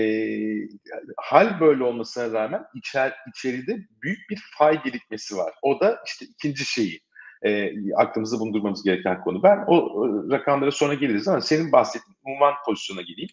hal 1.17 1.61
böyle 1.61 1.85
olmasına 1.85 2.33
rağmen 2.33 2.65
içer, 2.75 3.15
içeride 3.29 3.79
büyük 4.03 4.31
bir 4.31 4.43
fay 4.59 4.85
birikmesi 4.85 5.37
var. 5.37 5.53
O 5.63 5.81
da 5.81 5.99
işte 6.07 6.27
ikinci 6.27 6.65
şeyi 6.65 7.01
e, 7.43 7.73
aklımızda 7.95 8.39
bulundurmamız 8.39 8.85
gereken 8.85 9.21
konu. 9.21 9.43
Ben 9.43 9.65
o, 9.67 9.77
o 9.77 10.31
rakamlara 10.31 10.71
sonra 10.71 10.95
geliriz 10.95 11.29
ama 11.29 11.41
senin 11.41 11.73
bahsettiğin 11.73 12.37
ünvan 12.37 12.55
pozisyona 12.67 13.01
geleyim. 13.03 13.31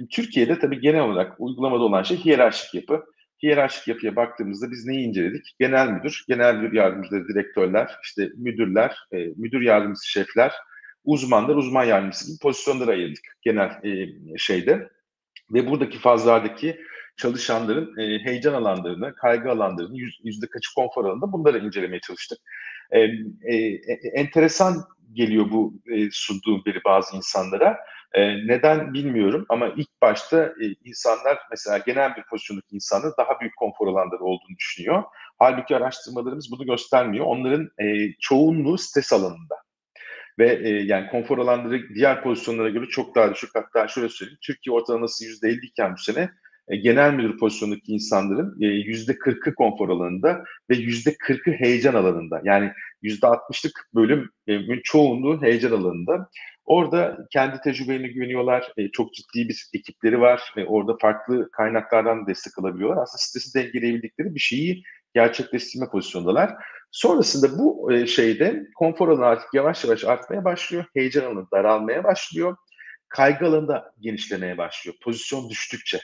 Şimdi 0.00 0.10
Türkiye'de 0.10 0.58
tabii 0.58 0.80
genel 0.80 1.00
olarak 1.00 1.36
uygulamada 1.38 1.82
olan 1.82 2.02
şey 2.02 2.16
hiyerarşik 2.16 2.74
yapı. 2.74 3.04
Hiyerarşik 3.42 3.88
yapıya 3.88 4.16
baktığımızda 4.16 4.70
biz 4.70 4.86
neyi 4.86 5.08
inceledik? 5.08 5.54
Genel 5.58 5.88
müdür, 5.88 6.24
genel 6.28 6.54
müdür 6.54 6.76
yardımcıları, 6.76 7.28
direktörler, 7.28 7.90
işte 8.04 8.28
müdürler, 8.36 8.96
e, 9.12 9.16
müdür 9.36 9.60
yardımcısı 9.60 10.10
şefler, 10.10 10.52
uzmanlar, 11.04 11.56
uzman 11.56 11.84
yardımcısı 11.84 12.26
gibi 12.26 12.38
pozisyonlara 12.42 12.90
ayırdık 12.90 13.36
genel 13.42 13.70
e, 13.84 14.08
şeyde. 14.38 14.88
Ve 15.52 15.66
buradaki 15.66 15.98
fazlardaki 15.98 16.80
çalışanların 17.16 17.98
e, 17.98 18.24
heyecan 18.24 18.54
alanlarını, 18.54 19.14
kaygı 19.14 19.50
alanlarını, 19.50 19.98
yüz, 19.98 20.20
yüzde 20.24 20.46
kaçı 20.46 20.74
konfor 20.74 21.04
alanında 21.04 21.32
bunları 21.32 21.58
incelemeye 21.58 22.00
çalıştık. 22.00 22.38
E, 22.90 23.00
e, 23.00 23.56
enteresan 24.14 24.74
geliyor 25.12 25.50
bu 25.50 25.74
e, 25.86 26.08
sunduğum 26.12 26.64
biri 26.64 26.80
bazı 26.84 27.16
insanlara. 27.16 27.76
E, 28.14 28.46
neden 28.46 28.94
bilmiyorum 28.94 29.46
ama 29.48 29.68
ilk 29.76 30.02
başta 30.02 30.44
e, 30.44 30.64
insanlar 30.84 31.38
mesela 31.50 31.78
genel 31.78 32.16
bir 32.16 32.22
pozisyondaki 32.22 32.74
insanlar 32.74 33.12
daha 33.18 33.40
büyük 33.40 33.56
konfor 33.56 33.86
alanları 33.86 34.24
olduğunu 34.24 34.56
düşünüyor. 34.58 35.02
Halbuki 35.38 35.76
araştırmalarımız 35.76 36.50
bunu 36.50 36.66
göstermiyor. 36.66 37.26
Onların 37.26 37.70
e, 37.78 38.12
çoğunluğu 38.20 38.78
stres 38.78 39.12
alanında 39.12 39.54
ve 40.38 40.60
e, 40.62 40.68
yani 40.68 41.10
konfor 41.10 41.38
alanları 41.38 41.94
diğer 41.94 42.22
pozisyonlara 42.22 42.68
göre 42.68 42.86
çok 42.86 43.14
daha 43.14 43.34
düşük. 43.34 43.50
Hatta 43.54 43.88
şöyle 43.88 44.08
söyleyeyim, 44.08 44.38
Türkiye 44.42 44.76
ortalaması 44.76 45.24
%50 45.24 45.66
iken 45.66 45.92
bu 45.92 45.98
sene 45.98 46.30
e, 46.68 46.76
genel 46.76 47.14
müdür 47.14 47.38
pozisyondaki 47.38 47.92
insanların 47.92 48.56
e, 48.60 48.66
yüzde 48.66 49.12
40'ı 49.12 49.54
konfor 49.54 49.88
alanında 49.88 50.44
ve 50.70 50.76
yüzde 50.76 51.10
40'ı 51.10 51.52
heyecan 51.52 51.94
alanında. 51.94 52.40
Yani 52.44 52.72
yüzde 53.02 53.26
60'lık 53.26 53.88
bölüm 53.94 54.30
e, 54.48 54.58
çoğunluğu 54.84 55.42
heyecan 55.42 55.72
alanında. 55.72 56.28
Orada 56.70 57.26
kendi 57.30 57.60
tecrübelerine 57.60 58.08
güveniyorlar. 58.08 58.72
E, 58.76 58.88
çok 58.90 59.14
ciddi 59.14 59.48
bir 59.48 59.66
ekipleri 59.74 60.20
var. 60.20 60.54
E, 60.56 60.64
orada 60.64 60.96
farklı 61.00 61.50
kaynaklardan 61.50 62.26
destek 62.26 62.58
alabiliyorlar. 62.58 63.02
Aslında 63.02 63.18
stresi 63.18 63.54
dengeleyebildikleri 63.54 64.34
bir 64.34 64.40
şeyi 64.40 64.82
gerçekleştirme 65.14 65.88
pozisyondalar. 65.90 66.54
Sonrasında 66.90 67.58
bu 67.58 67.92
e, 67.92 68.06
şeyde 68.06 68.66
konfor 68.74 69.08
alanı 69.08 69.26
artık 69.26 69.54
yavaş 69.54 69.84
yavaş 69.84 70.04
artmaya 70.04 70.44
başlıyor. 70.44 70.84
Heyecan 70.94 71.24
alanı 71.24 71.46
daralmaya 71.52 72.04
başlıyor. 72.04 72.56
Kaygı 73.08 73.46
alanı 73.46 73.68
da 73.68 73.92
genişlemeye 74.00 74.58
başlıyor. 74.58 74.96
Pozisyon 75.02 75.50
düştükçe. 75.50 75.98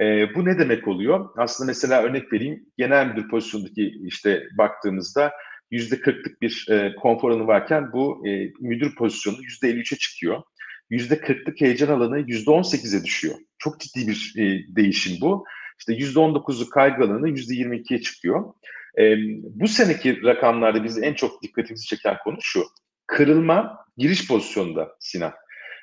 E, 0.00 0.34
bu 0.34 0.44
ne 0.44 0.58
demek 0.58 0.88
oluyor? 0.88 1.28
Aslında 1.36 1.66
mesela 1.66 2.02
örnek 2.02 2.32
vereyim. 2.32 2.66
Genel 2.76 3.06
müdür 3.06 3.28
pozisyondaki 3.28 3.94
işte 4.04 4.42
baktığımızda 4.58 5.32
yüzde 5.70 6.00
kırklık 6.00 6.42
bir 6.42 6.66
e, 6.70 6.94
konfor 6.94 7.30
alanı 7.30 7.46
varken 7.46 7.92
bu 7.92 8.28
e, 8.28 8.52
müdür 8.60 8.94
pozisyonu 8.94 9.36
yüzde 9.42 9.70
53'e 9.70 9.98
çıkıyor. 9.98 10.42
Yüzde 10.90 11.20
kırklık 11.20 11.60
heyecan 11.60 11.88
alanı 11.88 12.24
yüzde 12.26 12.50
18'e 12.50 13.04
düşüyor. 13.04 13.34
Çok 13.58 13.80
ciddi 13.80 14.08
bir 14.08 14.34
e, 14.38 14.76
değişim 14.76 15.20
bu. 15.20 15.44
İşte 15.78 15.94
yüzde 15.94 16.18
19'luk 16.18 16.68
kaygı 16.70 17.04
alanı 17.04 17.28
yüzde 17.28 17.54
22'ye 17.54 18.00
çıkıyor. 18.00 18.54
E, 18.98 19.16
bu 19.42 19.68
seneki 19.68 20.22
rakamlarda 20.22 20.84
bizi 20.84 21.00
en 21.00 21.14
çok 21.14 21.42
dikkatimizi 21.42 21.86
çeken 21.86 22.16
konu 22.24 22.36
şu. 22.40 22.64
Kırılma 23.06 23.78
giriş 23.96 24.28
pozisyonunda 24.28 24.96
Sinan. 25.00 25.32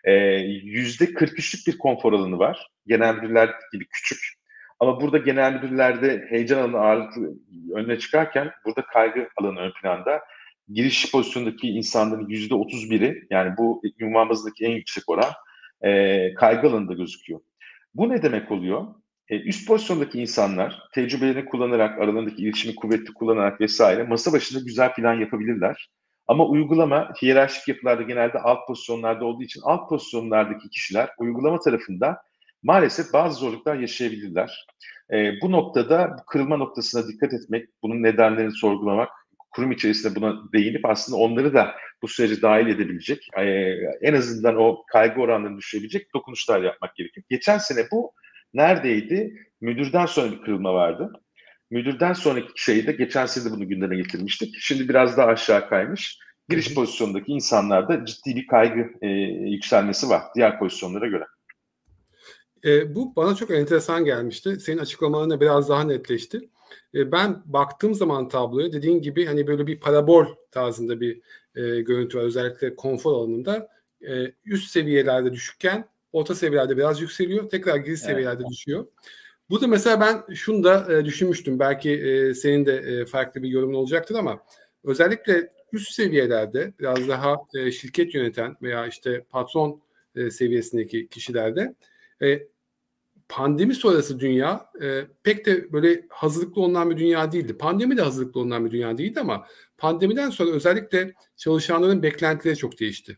Ee, 0.03 0.11
43'lük 0.11 1.67
bir 1.67 1.77
konfor 1.77 2.13
alanı 2.13 2.39
var. 2.39 2.67
Genel 2.87 3.15
müdürler 3.15 3.49
gibi 3.73 3.87
küçük. 3.87 4.19
Ama 4.79 5.01
burada 5.01 5.17
genel 5.17 5.53
müdürlerde 5.53 6.25
heyecan 6.29 6.57
alanı 6.57 6.77
ağırlıklı 6.77 7.33
önüne 7.75 7.99
çıkarken 7.99 8.51
burada 8.65 8.85
kaygı 8.85 9.29
alanı 9.37 9.59
ön 9.59 9.71
planda. 9.81 10.21
Giriş 10.73 11.11
pozisyondaki 11.11 11.67
insanların 11.67 12.27
yüzde 12.27 12.53
31'i 12.53 13.27
yani 13.29 13.57
bu 13.57 13.81
ünvan 13.99 14.29
bazındaki 14.29 14.65
en 14.65 14.71
yüksek 14.71 15.03
oran 15.09 15.31
e, 15.81 16.33
kaygı 16.33 16.67
alanında 16.67 16.93
gözüküyor. 16.93 17.39
Bu 17.95 18.09
ne 18.09 18.23
demek 18.23 18.51
oluyor? 18.51 18.87
E, 19.29 19.39
üst 19.39 19.67
pozisyondaki 19.67 20.21
insanlar 20.21 20.79
tecrübelerini 20.93 21.45
kullanarak, 21.45 21.99
aralarındaki 21.99 22.43
iletişimi 22.43 22.75
kuvvetli 22.75 23.13
kullanarak 23.13 23.61
vesaire 23.61 24.03
masa 24.03 24.33
başında 24.33 24.63
güzel 24.65 24.93
plan 24.93 25.13
yapabilirler. 25.13 25.89
Ama 26.27 26.45
uygulama 26.45 27.13
hiyerarşik 27.21 27.67
yapılarda 27.67 28.01
genelde 28.01 28.39
alt 28.39 28.67
pozisyonlarda 28.67 29.25
olduğu 29.25 29.43
için 29.43 29.61
alt 29.63 29.89
pozisyonlardaki 29.89 30.69
kişiler 30.69 31.09
uygulama 31.17 31.59
tarafında 31.59 32.21
maalesef 32.63 33.13
bazı 33.13 33.39
zorluklar 33.39 33.75
yaşayabilirler. 33.75 34.67
E, 35.11 35.41
bu 35.41 35.51
noktada 35.51 36.15
bu 36.19 36.25
kırılma 36.25 36.57
noktasına 36.57 37.07
dikkat 37.07 37.33
etmek, 37.33 37.69
bunun 37.83 38.03
nedenlerini 38.03 38.51
sorgulamak, 38.51 39.09
kurum 39.51 39.71
içerisinde 39.71 40.15
buna 40.15 40.53
değinip 40.53 40.85
aslında 40.85 41.17
onları 41.17 41.53
da 41.53 41.75
bu 42.01 42.07
sürece 42.07 42.41
dahil 42.41 42.67
edebilecek, 42.67 43.27
e, 43.37 43.43
en 44.01 44.13
azından 44.13 44.55
o 44.55 44.83
kaygı 44.91 45.21
oranlarını 45.21 45.57
düşürebilecek 45.57 46.13
dokunuşlar 46.13 46.61
yapmak 46.61 46.95
gerekiyor. 46.95 47.25
Geçen 47.29 47.57
sene 47.57 47.87
bu 47.91 48.11
neredeydi? 48.53 49.33
Müdürden 49.61 50.05
sonra 50.05 50.31
bir 50.31 50.41
kırılma 50.41 50.73
vardı. 50.73 51.13
Müdürden 51.71 52.13
sonraki 52.13 52.47
şeyde 52.55 52.91
geçen 52.91 53.25
sene 53.25 53.45
de 53.45 53.51
bunu 53.51 53.67
gündeme 53.67 53.95
getirmiştik. 53.95 54.55
Şimdi 54.59 54.89
biraz 54.89 55.17
daha 55.17 55.27
aşağı 55.27 55.69
kaymış. 55.69 56.19
Giriş 56.49 56.73
pozisyondaki 56.73 57.31
insanlarda 57.31 58.05
ciddi 58.05 58.35
bir 58.35 58.47
kaygı 58.47 58.89
e, 59.01 59.07
yükselmesi 59.49 60.09
var 60.09 60.21
diğer 60.35 60.59
pozisyonlara 60.59 61.07
göre. 61.07 61.23
E, 62.65 62.95
bu 62.95 63.15
bana 63.15 63.35
çok 63.35 63.51
enteresan 63.51 64.05
gelmişti. 64.05 64.59
Senin 64.59 64.77
açıklamalarına 64.77 65.41
biraz 65.41 65.69
daha 65.69 65.83
netleşti. 65.83 66.49
E, 66.95 67.11
ben 67.11 67.41
baktığım 67.45 67.95
zaman 67.95 68.29
tabloya 68.29 68.73
dediğin 68.73 69.01
gibi 69.01 69.25
hani 69.25 69.47
böyle 69.47 69.67
bir 69.67 69.79
parabol 69.79 70.25
tarzında 70.51 71.01
bir 71.01 71.21
e, 71.55 71.81
görüntü 71.81 72.17
var. 72.17 72.23
Özellikle 72.23 72.75
konfor 72.75 73.13
alanında 73.13 73.69
e, 74.07 74.33
üst 74.45 74.71
seviyelerde 74.71 75.33
düşükken 75.33 75.85
orta 76.13 76.35
seviyelerde 76.35 76.77
biraz 76.77 77.01
yükseliyor. 77.01 77.49
Tekrar 77.49 77.75
giriş 77.75 77.99
evet. 77.99 78.09
seviyelerde 78.11 78.43
düşüyor. 78.45 78.87
Burada 79.49 79.67
mesela 79.67 80.01
ben 80.01 80.33
şunu 80.33 80.63
da 80.63 80.93
e, 80.93 81.05
düşünmüştüm. 81.05 81.59
Belki 81.59 81.91
e, 81.91 82.33
senin 82.33 82.65
de 82.65 82.77
e, 82.77 83.05
farklı 83.05 83.43
bir 83.43 83.49
yorumun 83.49 83.73
olacaktır 83.73 84.15
ama 84.15 84.43
özellikle 84.83 85.49
üst 85.71 85.91
seviyelerde 85.91 86.73
biraz 86.79 87.07
daha 87.07 87.37
e, 87.55 87.71
şirket 87.71 88.15
yöneten 88.15 88.55
veya 88.61 88.87
işte 88.87 89.25
patron 89.29 89.81
e, 90.15 90.31
seviyesindeki 90.31 91.07
kişilerde 91.07 91.75
e, 92.21 92.47
pandemi 93.33 93.75
sonrası 93.75 94.19
dünya 94.19 94.69
e, 94.81 95.07
pek 95.23 95.45
de 95.45 95.73
böyle 95.73 96.05
hazırlıklı 96.09 96.61
olunan 96.61 96.89
bir 96.89 96.97
dünya 96.97 97.31
değildi. 97.31 97.57
Pandemi 97.57 97.97
de 97.97 98.01
hazırlıklı 98.01 98.39
olunan 98.39 98.65
bir 98.65 98.71
dünya 98.71 98.97
değildi 98.97 99.19
ama 99.19 99.47
pandemiden 99.77 100.29
sonra 100.29 100.51
özellikle 100.51 101.13
çalışanların 101.37 102.03
beklentileri 102.03 102.57
çok 102.57 102.79
değişti. 102.79 103.17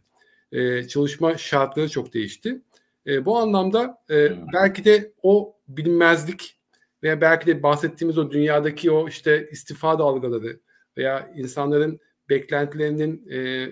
E, 0.51 0.88
çalışma 0.88 1.38
şartları 1.38 1.89
çok 1.89 2.13
değişti. 2.13 2.62
E, 3.08 3.25
bu 3.25 3.38
anlamda 3.38 4.04
e, 4.10 4.32
belki 4.54 4.86
de 4.86 5.13
o 5.23 5.56
bilinmezlik 5.67 6.60
veya 7.04 7.21
belki 7.21 7.45
de 7.47 7.63
bahsettiğimiz 7.63 8.17
o 8.17 8.32
dünyadaki 8.32 8.91
o 8.91 9.08
işte 9.08 9.49
istifa 9.51 9.99
dalgaları 9.99 10.60
veya 10.97 11.32
insanların 11.36 11.99
beklentilerinin 12.30 13.30
e, 13.32 13.71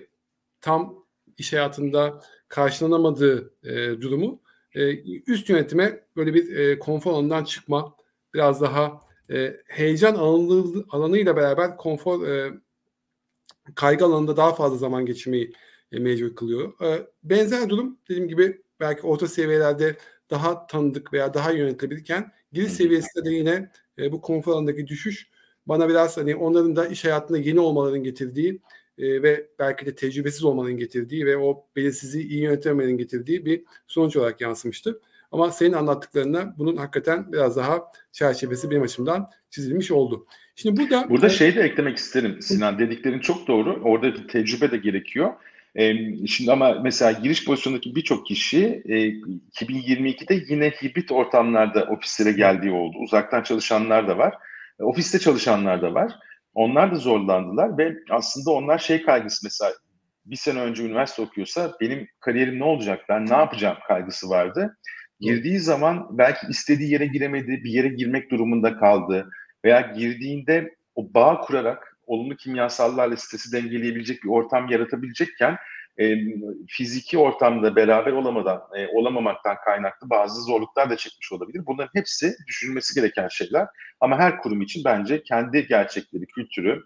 tam 0.60 1.04
iş 1.38 1.52
hayatında 1.52 2.20
karşılanamadığı 2.48 3.54
e, 3.62 4.00
durumu 4.00 4.43
e, 4.74 5.12
üst 5.22 5.48
yönetime 5.48 6.04
böyle 6.16 6.34
bir 6.34 6.56
e, 6.56 6.78
konfor 6.78 7.12
alanından 7.12 7.44
çıkma, 7.44 7.96
biraz 8.34 8.60
daha 8.60 9.00
e, 9.30 9.56
heyecan 9.66 10.14
alanı, 10.14 10.84
alanıyla 10.90 11.36
beraber 11.36 11.76
konfor 11.76 12.26
e, 12.28 12.52
kaygı 13.74 14.04
alanında 14.04 14.36
daha 14.36 14.54
fazla 14.54 14.76
zaman 14.76 15.06
geçirmeyi 15.06 15.52
e, 15.92 15.98
mecbur 15.98 16.36
kılıyor. 16.36 16.80
E, 16.82 17.06
benzer 17.22 17.68
durum 17.70 17.98
dediğim 18.08 18.28
gibi 18.28 18.62
belki 18.80 19.02
orta 19.02 19.28
seviyelerde 19.28 19.96
daha 20.30 20.66
tanıdık 20.66 21.12
veya 21.12 21.34
daha 21.34 21.52
yönetilebilirken 21.52 22.32
giriş 22.52 22.72
seviyesinde 22.72 23.24
de 23.24 23.30
yine 23.30 23.70
e, 23.98 24.12
bu 24.12 24.20
konfor 24.20 24.52
alanındaki 24.52 24.86
düşüş 24.86 25.30
bana 25.66 25.88
biraz 25.88 26.16
hani 26.16 26.36
onların 26.36 26.76
da 26.76 26.86
iş 26.86 27.04
hayatında 27.04 27.38
yeni 27.38 27.60
olmaların 27.60 28.02
getirdiği 28.02 28.60
e, 28.98 29.22
ve 29.22 29.46
belki 29.58 29.86
de 29.86 29.94
tecrübesiz 29.94 30.44
olmanın 30.44 30.76
getirdiği 30.76 31.26
ve 31.26 31.36
o 31.36 31.66
belirsizliği 31.76 32.28
iyi 32.28 32.42
yönetememenin 32.42 32.98
getirdiği 32.98 33.46
bir 33.46 33.62
sonuç 33.86 34.16
olarak 34.16 34.40
yansımıştı. 34.40 35.00
Ama 35.32 35.50
senin 35.50 35.72
anlattıklarına 35.72 36.54
bunun 36.58 36.76
hakikaten 36.76 37.32
biraz 37.32 37.56
daha 37.56 37.82
çerçevesi 38.12 38.70
benim 38.70 38.82
açımdan 38.82 39.30
çizilmiş 39.50 39.90
oldu. 39.90 40.26
Şimdi 40.56 40.80
burada 40.80 41.10
burada 41.10 41.28
şey 41.28 41.54
de 41.54 41.60
eklemek 41.60 41.96
isterim 41.96 42.42
Sinan. 42.42 42.78
Dediklerin 42.78 43.18
çok 43.18 43.48
doğru. 43.48 43.80
Orada 43.84 44.14
bir 44.14 44.28
tecrübe 44.28 44.70
de 44.70 44.76
gerekiyor. 44.76 45.32
Ee, 45.76 45.94
şimdi 46.26 46.52
ama 46.52 46.74
mesela 46.82 47.12
giriş 47.12 47.44
pozisyondaki 47.44 47.94
birçok 47.94 48.26
kişi 48.26 48.82
e, 48.88 48.94
2022'de 48.94 50.44
yine 50.48 50.70
hibrit 50.70 51.12
ortamlarda 51.12 51.84
ofislere 51.84 52.32
geldiği 52.32 52.72
oldu. 52.72 52.96
Uzaktan 52.98 53.42
çalışanlar 53.42 54.08
da 54.08 54.18
var. 54.18 54.34
E, 54.80 54.82
ofiste 54.82 55.18
çalışanlar 55.18 55.82
da 55.82 55.94
var. 55.94 56.12
Onlar 56.54 56.92
da 56.92 56.96
zorlandılar 56.96 57.78
ve 57.78 57.96
aslında 58.10 58.50
onlar 58.50 58.78
şey 58.78 59.02
kaygısı 59.02 59.46
mesela 59.46 59.72
bir 60.26 60.36
sene 60.36 60.60
önce 60.60 60.84
üniversite 60.84 61.22
okuyorsa 61.22 61.72
benim 61.80 62.08
kariyerim 62.20 62.58
ne 62.58 62.64
olacak, 62.64 63.00
ben 63.08 63.26
ne 63.26 63.34
yapacağım 63.34 63.76
kaygısı 63.88 64.28
vardı. 64.28 64.78
Girdiği 65.20 65.58
zaman 65.58 66.18
belki 66.18 66.46
istediği 66.46 66.92
yere 66.92 67.06
giremedi, 67.06 67.64
bir 67.64 67.70
yere 67.70 67.88
girmek 67.88 68.30
durumunda 68.30 68.78
kaldı 68.78 69.30
veya 69.64 69.80
girdiğinde 69.80 70.74
o 70.94 71.14
bağ 71.14 71.40
kurarak 71.40 71.98
olumlu 72.06 72.36
kimyasallarla 72.36 73.16
stresi 73.16 73.52
dengeleyebilecek 73.52 74.24
bir 74.24 74.28
ortam 74.28 74.68
yaratabilecekken 74.68 75.56
e, 76.00 76.16
fiziki 76.68 77.18
ortamda 77.18 77.76
beraber 77.76 78.12
olamadan 78.12 78.62
e, 78.76 78.86
olamamaktan 78.86 79.56
kaynaklı 79.64 80.10
bazı 80.10 80.42
zorluklar 80.42 80.90
da 80.90 80.96
çekmiş 80.96 81.32
olabilir. 81.32 81.62
Bunların 81.66 82.00
hepsi 82.00 82.34
düşünülmesi 82.46 82.94
gereken 82.94 83.28
şeyler. 83.28 83.66
Ama 84.00 84.18
her 84.18 84.38
kurum 84.38 84.62
için 84.62 84.82
bence 84.84 85.22
kendi 85.22 85.66
gerçekleri, 85.66 86.26
kültürü 86.26 86.82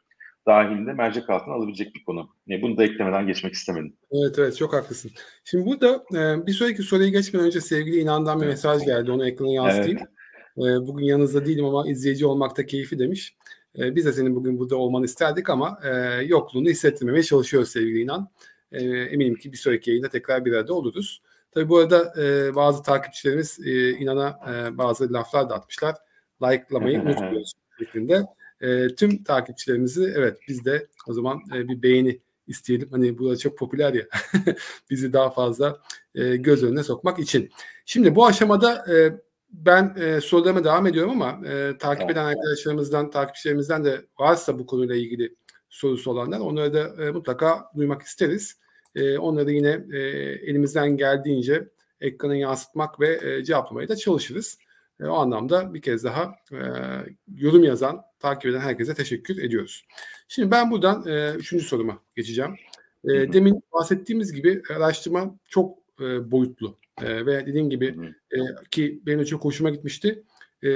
dahilinde 0.46 0.92
mercek 0.92 1.30
altına 1.30 1.54
alabilecek 1.54 1.94
bir 1.94 2.04
konu. 2.04 2.30
E, 2.50 2.62
bunu 2.62 2.76
da 2.76 2.84
eklemeden 2.84 3.26
geçmek 3.26 3.54
istemedim. 3.54 3.96
Evet 4.10 4.38
evet 4.38 4.56
çok 4.56 4.72
haklısın. 4.72 5.10
Şimdi 5.44 5.66
burada 5.66 6.04
e, 6.14 6.46
bir 6.46 6.52
sonraki 6.52 6.82
soruya 6.82 7.08
geçmeden 7.08 7.46
önce 7.46 7.60
sevgili 7.60 8.00
İnan'dan 8.00 8.40
bir 8.40 8.46
mesaj 8.46 8.84
geldi. 8.84 9.10
Onu 9.10 9.28
ekrana 9.28 9.52
yansıtayım. 9.52 9.98
Evet. 9.98 10.08
E, 10.58 10.86
bugün 10.86 11.04
yanınızda 11.04 11.46
değilim 11.46 11.64
ama 11.64 11.88
izleyici 11.88 12.26
olmakta 12.26 12.66
keyfi 12.66 12.98
demiş. 12.98 13.36
E, 13.78 13.94
biz 13.94 14.04
de 14.06 14.12
senin 14.12 14.34
bugün 14.34 14.58
burada 14.58 14.76
olmanı 14.76 15.04
isterdik 15.04 15.50
ama 15.50 15.80
e, 15.84 16.22
yokluğunu 16.22 16.68
hissettirmemeye 16.68 17.22
çalışıyoruz 17.22 17.68
sevgili 17.70 18.00
İnan. 18.00 18.28
E, 18.72 18.84
eminim 18.84 19.34
ki 19.34 19.52
bir 19.52 19.56
sonraki 19.56 19.90
yayında 19.90 20.08
tekrar 20.08 20.44
bir 20.44 20.52
arada 20.52 20.74
oluruz. 20.74 21.22
Tabii 21.50 21.68
bu 21.68 21.78
arada 21.78 22.22
e, 22.22 22.54
bazı 22.54 22.82
takipçilerimiz 22.82 23.58
e, 23.66 23.90
inana 23.90 24.40
e, 24.48 24.78
bazı 24.78 25.12
laflar 25.12 25.50
da 25.50 25.54
atmışlar. 25.54 25.96
Like'lamayı 26.42 27.00
unutmuyoruz 27.02 27.52
şeklinde. 27.78 28.26
E, 28.60 28.88
tüm 28.88 29.24
takipçilerimizi 29.24 30.12
evet 30.16 30.38
biz 30.48 30.64
de 30.64 30.86
o 31.06 31.12
zaman 31.12 31.40
e, 31.54 31.68
bir 31.68 31.82
beğeni 31.82 32.20
isteyelim. 32.46 32.88
Hani 32.90 33.18
bu 33.18 33.30
da 33.30 33.36
çok 33.36 33.58
popüler 33.58 33.94
ya. 33.94 34.04
bizi 34.90 35.12
daha 35.12 35.30
fazla 35.30 35.80
e, 36.14 36.36
göz 36.36 36.64
önüne 36.64 36.82
sokmak 36.82 37.18
için. 37.18 37.50
Şimdi 37.86 38.14
bu 38.14 38.26
aşamada 38.26 38.94
e, 38.94 39.20
ben 39.52 39.94
e, 40.00 40.20
sorularıma 40.20 40.64
devam 40.64 40.86
ediyorum 40.86 41.10
ama 41.10 41.48
e, 41.48 41.78
takip 41.78 42.10
eden 42.10 42.24
arkadaşlarımızdan, 42.24 43.10
takipçilerimizden 43.10 43.84
de 43.84 44.04
varsa 44.18 44.58
bu 44.58 44.66
konuyla 44.66 44.96
ilgili 44.96 45.34
sorusu 45.78 46.10
olanlar 46.10 46.40
onları 46.40 46.74
da 46.74 47.04
e, 47.04 47.10
mutlaka 47.10 47.70
duymak 47.76 48.02
isteriz. 48.02 48.58
E, 48.94 49.18
onları 49.18 49.52
yine 49.52 49.84
e, 49.92 49.98
elimizden 50.50 50.96
geldiğince 50.96 51.68
ekrana 52.00 52.36
yansıtmak 52.36 53.00
ve 53.00 53.20
e, 53.22 53.44
cevaplamaya 53.44 53.88
da 53.88 53.96
çalışırız. 53.96 54.58
E, 55.00 55.04
o 55.06 55.14
anlamda 55.14 55.74
bir 55.74 55.82
kez 55.82 56.04
daha 56.04 56.34
e, 56.52 56.58
yorum 57.36 57.64
yazan, 57.64 58.02
takip 58.18 58.50
eden 58.50 58.60
herkese 58.60 58.94
teşekkür 58.94 59.42
ediyoruz. 59.42 59.86
Şimdi 60.28 60.50
ben 60.50 60.70
buradan 60.70 61.06
e, 61.06 61.34
üçüncü 61.34 61.64
soruma 61.64 61.98
geçeceğim. 62.16 62.56
E, 63.04 63.32
demin 63.32 63.62
bahsettiğimiz 63.72 64.32
gibi 64.32 64.62
araştırma 64.76 65.38
çok 65.48 65.78
e, 66.00 66.30
boyutlu 66.30 66.78
e, 67.02 67.26
ve 67.26 67.46
dediğim 67.46 67.70
gibi 67.70 68.14
e, 68.30 68.38
ki 68.70 69.02
benim 69.06 69.18
de 69.18 69.24
çok 69.24 69.44
hoşuma 69.44 69.70
gitmişti. 69.70 70.22
E, 70.64 70.68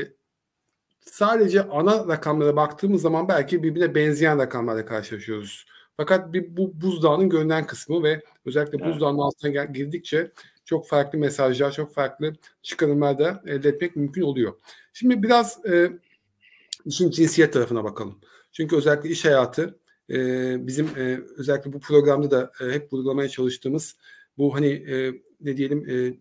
sadece 1.05 1.63
ana 1.63 2.09
rakamlara 2.09 2.57
baktığımız 2.57 3.03
zaman 3.03 3.29
belki 3.29 3.63
birbirine 3.63 3.95
benzeyen 3.95 4.39
rakamlarla 4.39 4.87
karşılaşıyoruz. 4.87 5.67
Fakat 5.97 6.33
bir 6.33 6.57
bu 6.57 6.81
buzdağının 6.81 7.29
görünen 7.29 7.67
kısmı 7.67 8.03
ve 8.03 8.23
özellikle 8.45 8.79
evet. 8.83 8.95
buzdağının 8.95 9.19
altına 9.19 9.65
girdikçe 9.65 10.33
çok 10.65 10.89
farklı 10.89 11.19
mesajlar, 11.19 11.73
çok 11.73 11.95
farklı 11.95 12.33
çıkarımlar 12.63 13.19
da 13.19 13.43
elde 13.47 13.69
etmek 13.69 13.97
mümkün 13.97 14.23
oluyor. 14.23 14.53
Şimdi 14.93 15.23
biraz 15.23 15.67
e, 15.67 15.91
işin 16.85 17.11
cinsiyet 17.11 17.53
tarafına 17.53 17.85
bakalım. 17.85 18.19
Çünkü 18.53 18.77
özellikle 18.77 19.09
iş 19.09 19.25
hayatı 19.25 19.79
e, 20.11 20.17
bizim 20.67 20.87
e, 20.97 21.21
özellikle 21.37 21.73
bu 21.73 21.81
programda 21.81 22.31
da 22.31 22.53
e, 22.61 22.73
hep 22.73 22.93
vurgulamaya 22.93 23.29
çalıştığımız 23.29 23.97
bu 24.39 24.55
hani 24.55 24.69
e, 24.69 25.13
ne 25.41 25.57
diyelim 25.57 25.89
e, 25.89 26.15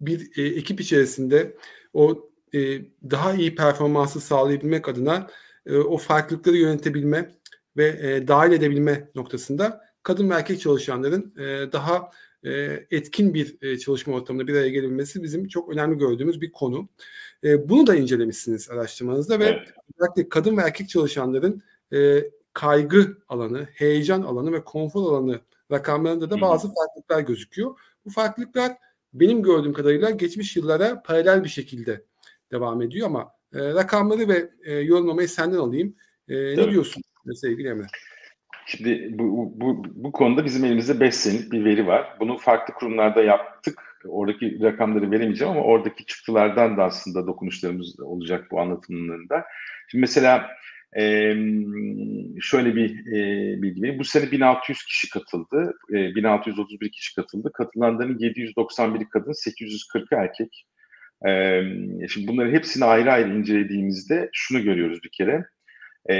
bir 0.00 0.38
e, 0.38 0.42
ekip 0.42 0.80
içerisinde 0.80 1.56
o 1.92 2.30
e, 2.54 2.82
daha 3.10 3.34
iyi 3.34 3.54
performansı 3.54 4.20
sağlayabilmek 4.20 4.88
adına 4.88 5.26
e, 5.66 5.76
o 5.76 5.96
farklılıkları 5.96 6.56
yönetebilme 6.56 7.30
ve 7.76 7.86
e, 7.86 8.28
dahil 8.28 8.52
edebilme 8.52 9.10
noktasında 9.14 9.80
kadın 10.02 10.30
ve 10.30 10.34
erkek 10.34 10.60
çalışanların 10.60 11.32
e, 11.38 11.72
daha 11.72 12.10
e, 12.44 12.50
etkin 12.90 13.34
bir 13.34 13.56
e, 13.62 13.78
çalışma 13.78 14.14
ortamında 14.14 14.46
bir 14.46 14.54
araya 14.54 14.68
gelebilmesi 14.68 15.22
bizim 15.22 15.48
çok 15.48 15.72
önemli 15.72 15.98
gördüğümüz 15.98 16.40
bir 16.40 16.52
konu. 16.52 16.88
E, 17.44 17.68
bunu 17.68 17.86
da 17.86 17.94
incelemişsiniz 17.94 18.70
araştırmanızda 18.70 19.38
ve 19.38 19.44
evet. 19.44 19.68
özellikle 19.94 20.28
kadın 20.28 20.56
ve 20.56 20.60
erkek 20.60 20.88
çalışanların 20.88 21.62
e, 21.92 22.24
kaygı 22.52 23.18
alanı, 23.28 23.68
heyecan 23.74 24.22
alanı 24.22 24.52
ve 24.52 24.64
konfor 24.64 25.12
alanı 25.12 25.40
rakamlarında 25.72 26.30
da 26.30 26.40
bazı 26.40 26.74
farklılıklar 26.74 27.20
gözüküyor. 27.20 27.78
Bu 28.04 28.10
farklılıklar 28.10 28.72
benim 29.14 29.42
gördüğüm 29.42 29.72
kadarıyla 29.72 30.10
geçmiş 30.10 30.56
yıllara 30.56 31.02
paralel 31.02 31.44
bir 31.44 31.48
şekilde 31.48 32.04
devam 32.54 32.82
ediyor 32.82 33.06
ama 33.06 33.32
e, 33.54 33.58
rakamları 33.58 34.28
ve 34.28 34.50
e, 34.64 34.72
yorumlamayı 34.72 35.28
senden 35.28 35.58
alayım. 35.58 35.94
E, 36.28 36.34
ne 36.56 36.70
diyorsun 36.70 37.02
sevgili 37.34 37.68
Emre? 37.68 37.86
Şimdi 38.66 39.18
bu, 39.18 39.52
bu, 39.54 39.84
bu 39.94 40.12
konuda 40.12 40.44
bizim 40.44 40.64
elimizde 40.64 41.00
5 41.00 41.14
senelik 41.14 41.52
bir 41.52 41.64
veri 41.64 41.86
var. 41.86 42.16
Bunu 42.20 42.38
farklı 42.38 42.74
kurumlarda 42.74 43.22
yaptık. 43.22 43.80
Oradaki 44.08 44.62
rakamları 44.62 45.10
veremeyeceğim 45.10 45.52
ama 45.52 45.62
oradaki 45.62 46.06
çıktılardan 46.06 46.76
da 46.76 46.84
aslında 46.84 47.26
dokunuşlarımız 47.26 48.00
olacak 48.00 48.46
bu 48.50 48.60
anlatımlarında. 48.60 49.44
Şimdi 49.90 50.00
mesela 50.00 50.50
e, 50.96 51.02
şöyle 52.40 52.76
bir 52.76 52.90
e, 53.06 53.62
bilgi 53.62 53.82
vereyim. 53.82 53.98
Bu 53.98 54.04
sene 54.04 54.30
1600 54.30 54.84
kişi 54.84 55.10
katıldı. 55.10 55.74
E, 55.90 55.94
1631 56.14 56.92
kişi 56.92 57.14
katıldı. 57.14 57.50
Katılanların 57.54 58.18
791 58.18 59.08
kadın, 59.08 59.32
840 59.32 60.12
erkek. 60.12 60.66
E, 61.26 61.62
şimdi 62.08 62.28
bunları 62.28 62.52
hepsini 62.52 62.84
ayrı 62.84 63.12
ayrı 63.12 63.38
incelediğimizde 63.38 64.28
şunu 64.32 64.62
görüyoruz 64.62 65.00
bir 65.04 65.10
kere. 65.10 65.44
E, 66.10 66.16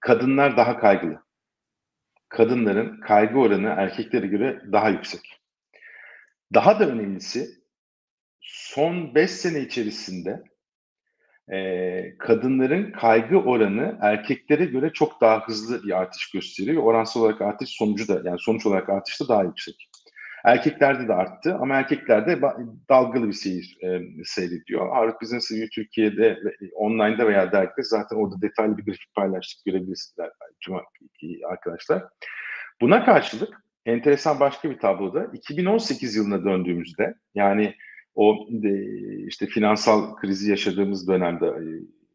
kadınlar 0.00 0.56
daha 0.56 0.78
kaygılı. 0.80 1.22
Kadınların 2.28 3.00
kaygı 3.00 3.38
oranı 3.38 3.68
erkeklere 3.68 4.26
göre 4.26 4.62
daha 4.72 4.88
yüksek. 4.88 5.40
Daha 6.54 6.80
da 6.80 6.88
önemlisi 6.88 7.48
son 8.40 9.14
5 9.14 9.30
sene 9.30 9.60
içerisinde 9.60 10.42
e, 11.52 12.18
kadınların 12.18 12.92
kaygı 12.92 13.36
oranı 13.38 13.98
erkeklere 14.00 14.64
göre 14.64 14.92
çok 14.92 15.20
daha 15.20 15.46
hızlı 15.46 15.82
bir 15.82 15.98
artış 15.98 16.30
gösteriyor. 16.30 16.82
Oransal 16.82 17.20
olarak 17.20 17.40
artış 17.40 17.70
sonucu 17.70 18.08
da 18.08 18.22
yani 18.24 18.38
sonuç 18.38 18.66
olarak 18.66 18.88
artış 18.88 19.20
da 19.20 19.28
daha 19.28 19.44
yüksek. 19.44 19.87
Erkeklerde 20.48 21.08
de 21.08 21.14
arttı 21.14 21.54
ama 21.54 21.76
erkeklerde 21.76 22.40
dalgalı 22.88 23.28
bir 23.28 23.32
seyir 23.32 23.78
e, 23.82 24.00
seyrediyor. 24.24 24.88
Harvard 24.88 25.20
Business 25.22 25.50
Türkiye'de 25.74 26.38
online'da 26.74 27.28
veya 27.28 27.52
dergide 27.52 27.82
zaten 27.82 28.16
orada 28.16 28.42
detaylı 28.42 28.76
bir 28.76 28.84
grafik 28.84 29.14
paylaştık 29.14 29.64
görebilirsiniz 29.64 30.28
tüm 30.60 30.74
arkadaşlar. 31.48 32.04
Buna 32.80 33.04
karşılık 33.04 33.62
enteresan 33.86 34.40
başka 34.40 34.70
bir 34.70 34.78
tabloda 34.78 35.24
2018 35.32 36.16
yılına 36.16 36.44
döndüğümüzde 36.44 37.14
yani 37.34 37.74
o 38.14 38.48
işte 39.26 39.46
finansal 39.46 40.16
krizi 40.16 40.50
yaşadığımız 40.50 41.08
dönemde 41.08 41.46
e, 41.46 41.64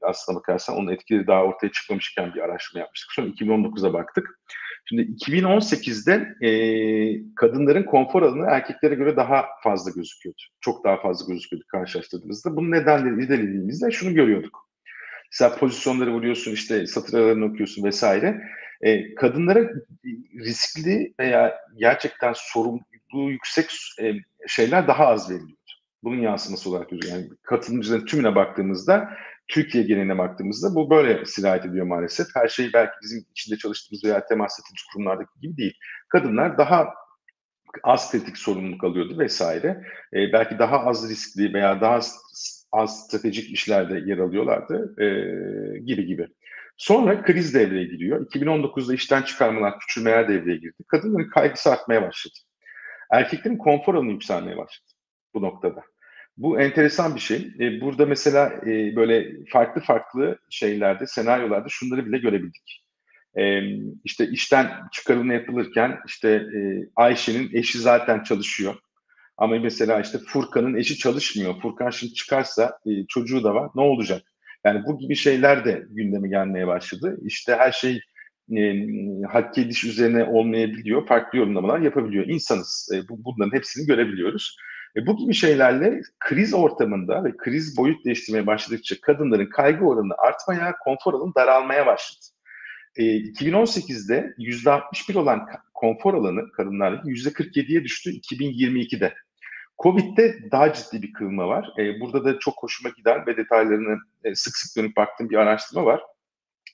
aslına 0.02 0.38
bakarsan 0.38 0.76
onun 0.76 0.92
etkileri 0.92 1.28
daha 1.28 1.44
ortaya 1.44 1.72
çıkmamışken 1.72 2.34
bir 2.34 2.42
araştırma 2.42 2.80
yapmıştık. 2.80 3.12
Sonra 3.12 3.28
2019'a 3.28 3.94
baktık. 3.94 4.40
Şimdi 4.86 5.02
2018'de 5.02 6.48
e, 6.48 6.52
kadınların 7.36 7.84
konfor 7.84 8.22
alanı 8.22 8.46
erkeklere 8.50 8.96
göre 8.96 9.16
daha 9.16 9.46
fazla 9.64 9.92
gözüküyordu. 9.92 10.42
Çok 10.62 10.84
daha 10.84 11.02
fazla 11.02 11.34
gözüküyordu 11.34 11.66
karşılaştırdığımızda. 11.68 12.56
Bunun 12.56 12.72
nedenleri 12.72 13.24
irdelediğimizde 13.24 13.92
şunu 13.92 14.14
görüyorduk. 14.14 14.70
Mesela 15.32 15.56
pozisyonları 15.56 16.14
vuruyorsun, 16.14 16.52
işte 16.52 16.88
satır 16.88 17.18
aralarını 17.18 17.46
okuyorsun 17.46 17.84
vesaire. 17.84 18.42
E, 18.82 19.16
kadınlara 19.16 19.70
riskli 20.36 21.14
veya 21.20 21.60
gerçekten 21.78 22.34
sorumluluğu 22.36 23.32
yüksek 23.32 23.72
e, 24.02 24.14
şeyler 24.48 24.88
daha 24.88 25.08
az 25.08 25.30
veriliyordu. 25.30 25.58
Bunun 26.04 26.22
yansıması 26.22 26.70
olarak. 26.70 26.92
Yani 26.92 27.30
katılımcıların 27.44 28.06
tümüne 28.06 28.36
baktığımızda 28.36 29.10
Türkiye 29.54 29.84
geneline 29.84 30.18
baktığımızda 30.18 30.76
bu 30.76 30.90
böyle 30.90 31.26
sirayet 31.26 31.66
ediyor 31.66 31.86
maalesef. 31.86 32.28
Her 32.36 32.48
şey 32.48 32.74
belki 32.74 32.94
bizim 33.04 33.26
içinde 33.32 33.58
çalıştığımız 33.58 34.04
veya 34.04 34.26
temas 34.26 34.60
ettiğimiz 34.60 34.84
kurumlardaki 34.94 35.40
gibi 35.42 35.58
değil. 35.58 35.74
Kadınlar 36.10 36.58
daha 36.58 36.94
az 37.84 38.12
kritik 38.12 38.38
sorumluluk 38.38 38.84
alıyordu 38.84 39.20
vesaire. 39.20 39.84
E, 40.14 40.34
belki 40.34 40.60
daha 40.60 40.80
az 40.80 41.10
riskli 41.10 41.54
veya 41.54 41.82
daha 41.82 42.00
az 42.72 43.08
stratejik 43.08 43.52
işlerde 43.52 44.10
yer 44.10 44.18
alıyorlardı 44.18 45.04
e, 45.04 45.08
gibi 45.80 46.06
gibi. 46.06 46.28
Sonra 46.78 47.24
kriz 47.24 47.54
devreye 47.54 47.86
giriyor. 47.86 48.26
2019'da 48.26 48.94
işten 48.94 49.22
çıkarmalar, 49.22 49.80
küçülmeler 49.80 50.30
devreye 50.30 50.58
girdi. 50.58 50.84
Kadınların 50.88 51.30
kaygısı 51.30 51.72
artmaya 51.72 52.02
başladı. 52.02 52.36
Erkeklerin 53.12 53.58
konfor 53.58 53.96
alanı 53.96 54.12
yükselmeye 54.12 54.58
başladı 54.58 54.92
bu 55.34 55.42
noktada. 55.42 55.84
Bu 56.38 56.62
enteresan 56.62 57.16
bir 57.16 57.20
şey. 57.20 57.52
E, 57.60 57.82
burada 57.82 58.06
mesela 58.06 58.54
e, 58.66 58.96
böyle 58.96 59.32
farklı 59.50 59.82
farklı 59.82 60.40
şeylerde, 60.50 61.08
senaryolarda 61.08 61.68
şunları 61.70 62.06
bile 62.06 62.18
görebildik. 62.18 62.84
E, 63.38 63.62
işte 64.04 64.28
işten 64.28 64.72
çıkarılma 64.92 65.34
yapılırken 65.34 66.00
işte 66.08 66.30
e, 66.30 66.60
Ayşe'nin 66.96 67.50
eşi 67.54 67.80
zaten 67.80 68.24
çalışıyor. 68.24 68.76
Ama 69.38 69.60
mesela 69.60 70.02
işte 70.02 70.18
Furkan'ın 70.18 70.76
eşi 70.76 70.98
çalışmıyor. 70.98 71.62
Furkan 71.62 71.90
şimdi 71.90 72.14
çıkarsa 72.14 72.78
e, 72.86 73.08
çocuğu 73.08 73.44
da 73.44 73.56
var. 73.56 73.70
Ne 73.76 73.82
olacak? 73.82 74.22
Yani 74.66 74.86
bu 74.86 75.00
gibi 75.00 75.16
şeyler 75.16 75.66
de 75.66 75.84
gündeme 75.90 76.30
gelmeye 76.30 76.68
başladı. 76.68 77.18
İşte 77.24 77.56
her 77.56 77.72
şey 77.72 78.00
e, 78.58 78.88
hak 79.32 79.58
ediş 79.58 79.84
üzerine 79.84 80.24
olmayabiliyor. 80.24 81.08
Farklı 81.08 81.38
yorumlamalar 81.38 81.80
yapabiliyor. 81.80 82.28
İnsanız. 82.28 82.90
E, 82.94 83.10
bu, 83.10 83.24
bunların 83.24 83.58
hepsini 83.58 83.88
görebiliyoruz. 83.88 84.58
E, 84.98 85.08
bu 85.08 85.18
gibi 85.18 85.34
şeylerle 85.34 86.02
kriz 86.20 86.54
ortamında 86.54 87.24
ve 87.24 87.38
kriz 87.38 87.78
boyut 87.78 88.06
değiştirmeye 88.06 88.48
başladıkça 88.48 89.02
kadınların 89.02 89.50
kaygı 89.50 89.86
oranı 89.86 90.14
artmaya, 90.18 90.76
konfor 90.78 91.14
alanı 91.14 91.36
daralmaya 91.36 91.86
başladı. 91.86 92.26
E, 92.96 93.04
2018'de 93.04 94.34
%61 94.38 95.18
olan 95.18 95.48
konfor 95.74 96.14
alanı 96.14 96.52
kadınlardaki 96.52 97.10
%47'ye 97.10 97.84
düştü 97.84 98.10
2022'de. 98.10 99.14
Covid'de 99.84 100.52
daha 100.52 100.74
ciddi 100.74 101.02
bir 101.02 101.14
kırılma 101.14 101.48
var. 101.48 101.74
E, 101.80 102.00
burada 102.00 102.26
da 102.26 102.40
çok 102.40 102.64
hoşuma 102.64 102.94
giden 102.98 103.26
ve 103.28 103.38
detaylarını 103.38 103.98
e, 104.24 104.36
sık 104.36 104.58
sık 104.58 104.78
dönüp 104.78 104.98
baktığım 104.98 105.30
bir 105.30 105.38
araştırma 105.38 105.86
var. 105.86 106.02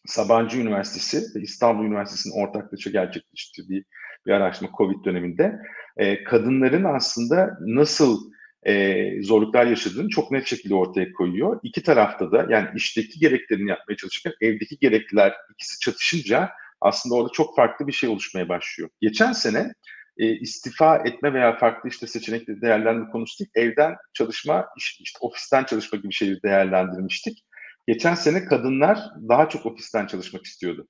Sabancı 0.06 0.58
Üniversitesi 0.58 1.36
ve 1.36 1.44
İstanbul 1.44 1.86
Üniversitesi'nin 1.86 2.44
ortaklaşa 2.44 2.90
gerçekleştirdiği 2.90 3.84
bir 4.26 4.32
araştırma 4.32 4.72
COVID 4.78 5.06
döneminde. 5.06 5.60
E, 5.98 6.24
kadınların 6.24 6.84
aslında 6.84 7.58
nasıl 7.62 8.32
e, 8.64 9.24
zorluklar 9.24 9.66
yaşadığını 9.66 10.10
çok 10.10 10.32
net 10.32 10.48
şekilde 10.48 10.76
ortaya 10.76 11.12
koyuyor. 11.14 11.60
İki 11.64 11.84
tarafta 11.84 12.32
da 12.32 12.48
yani 12.50 12.68
işteki 12.76 13.20
gereklerini 13.20 13.70
yapmaya 13.70 13.96
çalışırken 13.96 14.34
evdeki 14.42 14.78
gerekliler 14.80 15.34
ikisi 15.54 15.80
çatışınca 15.80 16.50
aslında 16.82 17.16
orada 17.16 17.32
çok 17.34 17.56
farklı 17.56 17.88
bir 17.88 17.92
şey 17.92 18.10
oluşmaya 18.10 18.50
başlıyor. 18.50 18.90
Geçen 19.02 19.32
sene 19.32 19.74
e, 20.18 20.40
istifa 20.40 20.98
etme 20.98 21.34
veya 21.34 21.58
farklı 21.58 21.90
işte 21.90 22.08
seçenekleri 22.08 22.62
değerlendirme 22.62 23.14
değil, 23.14 23.50
evden 23.56 23.96
çalışma, 24.14 24.68
işte 24.78 25.18
ofisten 25.22 25.64
çalışma 25.64 25.98
gibi 25.98 26.14
şeyleri 26.14 26.44
değerlendirmiştik. 26.44 27.44
Geçen 27.90 28.16
sene 28.16 28.46
kadınlar 28.46 29.00
daha 29.30 29.50
çok 29.50 29.66
ofisten 29.66 30.06
çalışmak 30.06 30.46
istiyordu. 30.46 30.88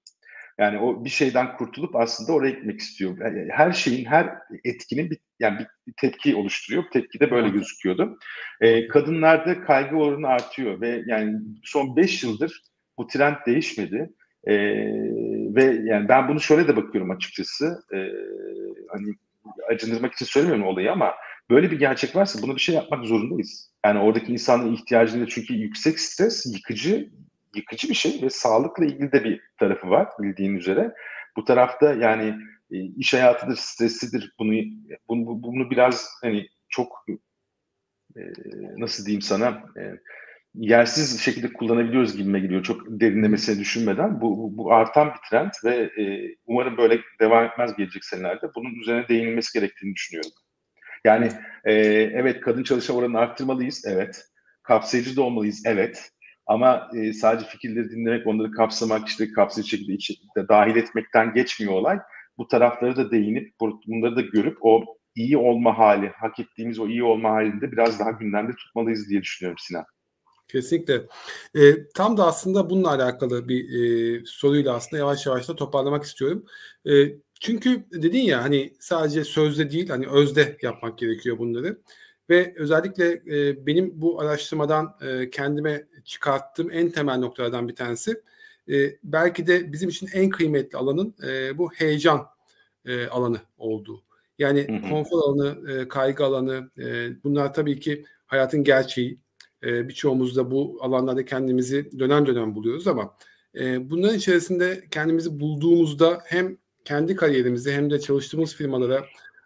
Yani 0.57 0.79
o 0.79 1.05
bir 1.05 1.09
şeyden 1.09 1.57
kurtulup 1.57 1.95
aslında 1.95 2.33
oraya 2.33 2.51
gitmek 2.51 2.79
istiyor. 2.79 3.17
Yani 3.21 3.49
her 3.51 3.71
şeyin, 3.71 4.05
her 4.05 4.29
etkinin 4.63 5.11
bir, 5.11 5.17
yani 5.39 5.59
bir 5.87 5.93
tepki 5.97 6.35
oluşturuyor. 6.35 6.83
Tepki 6.93 7.19
de 7.19 7.31
böyle 7.31 7.49
gözüküyordu. 7.49 8.17
Ee, 8.61 8.87
kadınlarda 8.87 9.61
kaygı 9.61 9.95
oranı 9.95 10.27
artıyor 10.27 10.81
ve 10.81 11.03
yani 11.07 11.39
son 11.63 11.95
5 11.95 12.23
yıldır 12.23 12.61
bu 12.97 13.07
trend 13.07 13.35
değişmedi. 13.47 14.09
Ee, 14.47 14.55
ve 15.55 15.63
yani 15.63 16.09
ben 16.09 16.27
bunu 16.27 16.39
şöyle 16.39 16.67
de 16.67 16.75
bakıyorum 16.75 17.11
açıkçası. 17.11 17.83
Ee, 17.93 18.09
hani 18.89 19.13
acındırmak 19.69 20.13
için 20.13 20.25
söylemiyorum 20.25 20.67
olayı 20.67 20.91
ama 20.91 21.13
böyle 21.49 21.71
bir 21.71 21.79
gerçek 21.79 22.15
varsa 22.15 22.41
buna 22.41 22.55
bir 22.55 22.61
şey 22.61 22.75
yapmak 22.75 23.05
zorundayız. 23.05 23.71
Yani 23.85 23.99
oradaki 23.99 24.31
insanın 24.31 24.73
ihtiyacında 24.73 25.27
çünkü 25.27 25.53
yüksek 25.53 25.99
stres 25.99 26.45
yıkıcı 26.55 27.09
yıkıcı 27.55 27.89
bir 27.89 27.93
şey 27.93 28.21
ve 28.21 28.29
sağlıkla 28.29 28.85
ilgili 28.85 29.11
de 29.11 29.23
bir 29.23 29.41
tarafı 29.59 29.89
var 29.89 30.07
bildiğin 30.19 30.55
üzere. 30.55 30.93
Bu 31.37 31.45
tarafta 31.45 31.93
yani 31.93 32.35
e, 32.71 32.77
iş 32.77 33.13
hayatıdır, 33.13 33.55
stresidir. 33.55 34.33
Bunu 34.39 34.53
bunu, 35.09 35.43
bunu 35.43 35.69
biraz 35.69 36.09
hani 36.21 36.47
çok 36.69 37.05
e, 38.15 38.21
nasıl 38.77 39.05
diyeyim 39.05 39.21
sana 39.21 39.63
e, 39.77 39.81
yersiz 40.55 41.21
şekilde 41.21 41.53
kullanabiliyoruz 41.53 42.17
gibime 42.17 42.39
geliyor. 42.39 42.63
Çok 42.63 42.81
derinlemesine 42.87 43.59
düşünmeden. 43.59 44.21
Bu, 44.21 44.57
bu, 44.57 44.73
artan 44.73 45.07
bir 45.07 45.29
trend 45.29 45.51
ve 45.63 45.91
umarım 46.45 46.77
böyle 46.77 46.99
devam 47.19 47.45
etmez 47.45 47.75
gelecek 47.75 48.05
senelerde. 48.05 48.47
Bunun 48.55 48.75
üzerine 48.75 49.07
değinilmesi 49.07 49.59
gerektiğini 49.59 49.95
düşünüyorum. 49.95 50.31
Yani 51.05 51.31
e, 51.65 51.73
evet 52.13 52.41
kadın 52.41 52.63
çalışan 52.63 52.95
oranını 52.95 53.19
arttırmalıyız. 53.19 53.83
Evet. 53.85 54.25
Kapsayıcı 54.63 55.15
da 55.15 55.21
olmalıyız. 55.21 55.63
Evet. 55.65 56.11
Ama 56.45 56.89
e, 56.95 57.13
sadece 57.13 57.47
fikirleri 57.47 57.89
dinlemek, 57.89 58.27
onları 58.27 58.51
kapsamak, 58.51 59.07
işte 59.07 59.31
kapsayıcı 59.31 59.69
şekilde 59.69 59.93
içinde 59.93 60.47
dahil 60.49 60.75
etmekten 60.75 61.33
geçmiyor 61.33 61.73
olay. 61.73 61.99
Bu 62.37 62.47
tarafları 62.47 62.95
da 62.95 63.11
değinip, 63.11 63.53
bunları 63.59 64.15
da 64.15 64.21
görüp 64.21 64.57
o 64.61 64.83
iyi 65.15 65.37
olma 65.37 65.77
hali, 65.77 66.09
hak 66.09 66.39
ettiğimiz 66.39 66.79
o 66.79 66.87
iyi 66.87 67.03
olma 67.03 67.29
halinde 67.29 67.71
biraz 67.71 67.99
daha 67.99 68.11
gündemde 68.11 68.51
tutmalıyız 68.51 69.09
diye 69.09 69.21
düşünüyorum 69.21 69.57
Sinan. 69.59 69.85
Kesinlikle. 70.47 71.01
E, 71.55 71.87
tam 71.95 72.17
da 72.17 72.25
aslında 72.25 72.69
bununla 72.69 72.89
alakalı 72.89 73.47
bir 73.47 73.63
e, 73.63 74.21
soruyla 74.25 74.75
aslında 74.75 74.97
yavaş 74.97 75.25
yavaş 75.25 75.49
da 75.49 75.55
toparlamak 75.55 76.03
istiyorum. 76.03 76.45
E, 76.85 76.91
çünkü 77.39 77.83
dedin 77.91 78.21
ya 78.21 78.43
hani 78.43 78.73
sadece 78.79 79.23
sözde 79.23 79.71
değil 79.71 79.89
hani 79.89 80.07
özde 80.07 80.57
yapmak 80.61 80.97
gerekiyor 80.97 81.37
bunları. 81.37 81.79
Ve 82.29 82.53
özellikle 82.57 83.21
e, 83.27 83.65
benim 83.65 84.01
bu 84.01 84.21
araştırmadan 84.21 84.97
e, 85.01 85.29
kendime 85.29 85.85
çıkarttığım 86.05 86.71
en 86.71 86.89
temel 86.89 87.17
noktalardan 87.17 87.67
bir 87.67 87.75
tanesi 87.75 88.21
e, 88.69 88.97
belki 89.03 89.47
de 89.47 89.73
bizim 89.73 89.89
için 89.89 90.09
en 90.13 90.29
kıymetli 90.29 90.77
alanın 90.77 91.15
e, 91.27 91.57
bu 91.57 91.71
heyecan 91.71 92.27
e, 92.85 93.07
alanı 93.07 93.37
olduğu. 93.57 94.03
Yani 94.39 94.67
hı 94.67 94.85
hı. 94.85 94.89
konfor 94.89 95.19
alanı, 95.19 95.71
e, 95.71 95.87
kaygı 95.87 96.25
alanı 96.25 96.69
e, 96.77 97.09
bunlar 97.23 97.53
tabii 97.53 97.79
ki 97.79 98.05
hayatın 98.25 98.63
gerçeği. 98.63 99.19
E, 99.63 99.87
birçoğumuz 99.89 100.35
da 100.35 100.51
bu 100.51 100.77
alanlarda 100.81 101.25
kendimizi 101.25 101.99
dönem 101.99 102.25
dönem 102.25 102.55
buluyoruz 102.55 102.87
ama 102.87 103.15
e, 103.59 103.89
bunların 103.89 104.17
içerisinde 104.17 104.83
kendimizi 104.91 105.39
bulduğumuzda 105.39 106.21
hem 106.25 106.57
kendi 106.89 107.15
kariyerimizde 107.15 107.73
hem 107.73 107.89
de 107.89 107.99
çalıştığımız 107.99 108.55
firmalara 108.55 109.05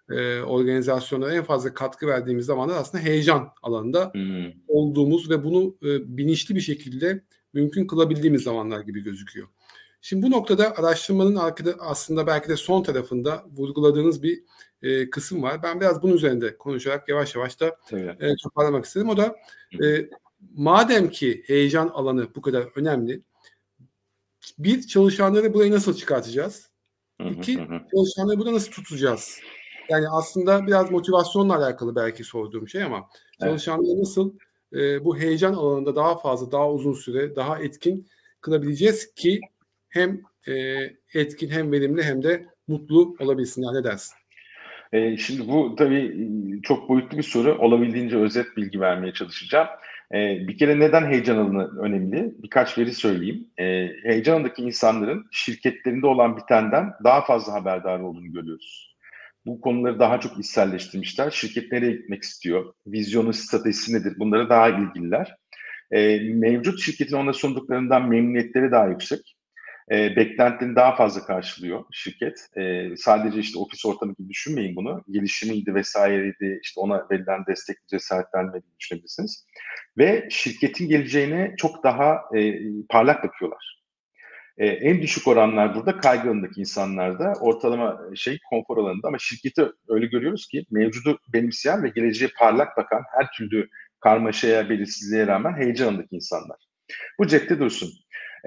e, 0.09 0.41
organizasyonlara 0.41 1.33
en 1.33 1.43
fazla 1.43 1.73
katkı 1.73 2.07
verdiğimiz 2.07 2.45
zamanlar 2.45 2.75
aslında 2.75 3.03
heyecan 3.03 3.49
alanında 3.61 4.11
hmm. 4.13 4.51
olduğumuz 4.67 5.29
ve 5.29 5.43
bunu 5.43 5.77
e, 5.83 6.17
bilinçli 6.17 6.55
bir 6.55 6.61
şekilde 6.61 7.23
mümkün 7.53 7.87
kılabildiğimiz 7.87 8.43
zamanlar 8.43 8.79
gibi 8.79 9.03
gözüküyor. 9.03 9.47
Şimdi 10.01 10.25
bu 10.25 10.31
noktada 10.31 10.77
araştırmanın 10.77 11.35
arkada 11.35 11.75
aslında 11.79 12.27
belki 12.27 12.49
de 12.49 12.55
son 12.55 12.83
tarafında 12.83 13.43
vurguladığınız 13.57 14.23
bir 14.23 14.43
e, 14.81 15.09
kısım 15.09 15.43
var. 15.43 15.63
Ben 15.63 15.81
biraz 15.81 16.01
bunun 16.01 16.13
üzerinde 16.13 16.57
konuşarak 16.57 17.09
yavaş 17.09 17.35
yavaş 17.35 17.59
da 17.59 17.77
e, 18.19 18.35
toparlamak 18.43 18.85
istedim. 18.85 19.09
O 19.09 19.17
da 19.17 19.35
e, 19.83 20.09
madem 20.55 21.09
ki 21.09 21.43
heyecan 21.47 21.87
alanı 21.87 22.27
bu 22.35 22.41
kadar 22.41 22.67
önemli, 22.75 23.21
bir 24.57 24.87
çalışanları 24.87 25.53
burayı 25.53 25.71
nasıl 25.71 25.93
çıkartacağız? 25.95 26.72
İki, 27.31 27.59
çalışanları 27.95 28.39
burada 28.39 28.53
nasıl 28.53 28.71
tutacağız? 28.71 29.39
Yani 29.89 30.05
aslında 30.09 30.67
biraz 30.67 30.91
motivasyonla 30.91 31.57
alakalı 31.57 31.95
belki 31.95 32.23
sorduğum 32.23 32.67
şey 32.67 32.83
ama 32.83 32.97
evet. 32.97 33.39
çalışanları 33.39 33.99
nasıl 33.99 34.33
e, 34.73 35.05
bu 35.05 35.17
heyecan 35.17 35.53
alanında 35.53 35.95
daha 35.95 36.17
fazla, 36.17 36.51
daha 36.51 36.71
uzun 36.71 36.93
süre, 36.93 37.35
daha 37.35 37.59
etkin 37.59 38.07
kılabileceğiz 38.41 39.13
ki 39.13 39.41
hem 39.89 40.21
e, 40.47 40.53
etkin 41.13 41.49
hem 41.49 41.71
verimli 41.71 42.03
hem 42.03 42.23
de 42.23 42.45
mutlu 42.67 43.15
olabilsinler. 43.19 43.73
Ne 43.73 43.83
dersin? 43.83 44.15
E, 44.93 45.17
şimdi 45.17 45.47
bu 45.47 45.75
tabii 45.75 46.29
çok 46.63 46.89
boyutlu 46.89 47.17
bir 47.17 47.23
soru. 47.23 47.57
Olabildiğince 47.59 48.17
özet 48.17 48.57
bilgi 48.57 48.79
vermeye 48.79 49.13
çalışacağım. 49.13 49.67
E, 50.13 50.47
bir 50.47 50.57
kere 50.57 50.79
neden 50.79 51.05
heyecan 51.11 51.37
alanı 51.37 51.79
önemli? 51.79 52.33
Birkaç 52.43 52.77
veri 52.77 52.93
söyleyeyim. 52.93 53.47
E, 53.57 53.63
heyecan 54.03 54.33
alanındaki 54.33 54.61
insanların 54.61 55.25
şirketlerinde 55.31 56.07
olan 56.07 56.37
bitenden 56.37 56.93
daha 57.03 57.25
fazla 57.25 57.53
haberdar 57.53 57.99
olduğunu 57.99 58.31
görüyoruz 58.31 58.93
bu 59.45 59.61
konuları 59.61 59.99
daha 59.99 60.19
çok 60.19 60.39
içselleştirmişler. 60.39 61.31
Şirket 61.31 61.71
nereye 61.71 61.91
gitmek 61.91 62.23
istiyor? 62.23 62.73
Vizyonu, 62.87 63.33
stratejisi 63.33 63.93
nedir? 63.93 64.13
Bunlara 64.19 64.49
daha 64.49 64.69
ilgililer. 64.69 65.35
E, 65.91 66.19
mevcut 66.19 66.79
şirketin 66.79 67.15
ona 67.15 67.33
sunduklarından 67.33 68.09
memnuniyetleri 68.09 68.71
daha 68.71 68.87
yüksek. 68.87 69.35
E, 69.91 70.15
beklentilerini 70.15 70.75
daha 70.75 70.95
fazla 70.95 71.25
karşılıyor 71.25 71.85
şirket. 71.91 72.47
E, 72.57 72.89
sadece 72.97 73.39
işte 73.39 73.59
ofis 73.59 73.85
ortamı 73.85 74.13
gibi 74.13 74.29
düşünmeyin 74.29 74.75
bunu. 74.75 75.03
Gelişimiydi 75.09 75.75
vesaireydi, 75.75 76.59
işte 76.63 76.79
ona 76.79 77.07
verilen 77.11 77.45
destek 77.45 77.77
cesaretlenmediğini 77.87 78.79
düşünebilirsiniz. 78.79 79.45
Ve 79.97 80.27
şirketin 80.31 80.89
geleceğine 80.89 81.53
çok 81.57 81.83
daha 81.83 82.21
e, 82.37 82.59
parlak 82.89 83.23
bakıyorlar. 83.23 83.83
E, 84.57 84.67
en 84.67 85.01
düşük 85.01 85.27
oranlar 85.27 85.75
burada 85.75 85.97
kaygı 85.97 86.29
alanındaki 86.29 86.61
insanlarda 86.61 87.33
ortalama 87.41 88.01
şey 88.15 88.39
konfor 88.49 88.77
alanında 88.77 89.07
ama 89.07 89.17
şirketi 89.19 89.65
öyle 89.87 90.05
görüyoruz 90.05 90.47
ki 90.47 90.65
mevcudu 90.71 91.19
benimseyen 91.33 91.83
ve 91.83 91.89
geleceğe 91.89 92.29
parlak 92.37 92.77
bakan 92.77 93.03
her 93.17 93.31
türlü 93.31 93.69
karmaşaya, 93.99 94.69
belirsizliğe 94.69 95.27
rağmen 95.27 95.57
heyecan 95.57 95.85
alanındaki 95.85 96.15
insanlar. 96.15 96.57
Bu 97.19 97.27
cepte 97.27 97.59
dursun. 97.59 97.89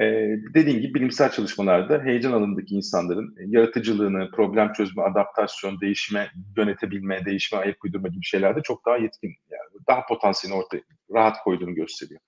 Ee, 0.01 0.37
dediğim 0.55 0.81
gibi 0.81 0.95
bilimsel 0.95 1.31
çalışmalarda 1.31 2.03
heyecan 2.05 2.33
alanındaki 2.33 2.75
insanların 2.75 3.37
yaratıcılığını, 3.47 4.31
problem 4.31 4.73
çözme, 4.73 5.03
adaptasyon, 5.03 5.81
değişime 5.81 6.31
yönetebilme, 6.57 7.25
değişime 7.25 7.63
ayak 7.63 7.85
uydurma 7.85 8.09
gibi 8.09 8.25
şeylerde 8.25 8.61
çok 8.63 8.87
daha 8.87 8.97
yetkin, 8.97 9.29
yani 9.29 9.85
daha 9.89 10.07
potansiyelini 10.07 10.63
ortaya 10.63 10.81
rahat 11.15 11.37
koyduğunu 11.45 11.75
gösteriyor. 11.75 12.21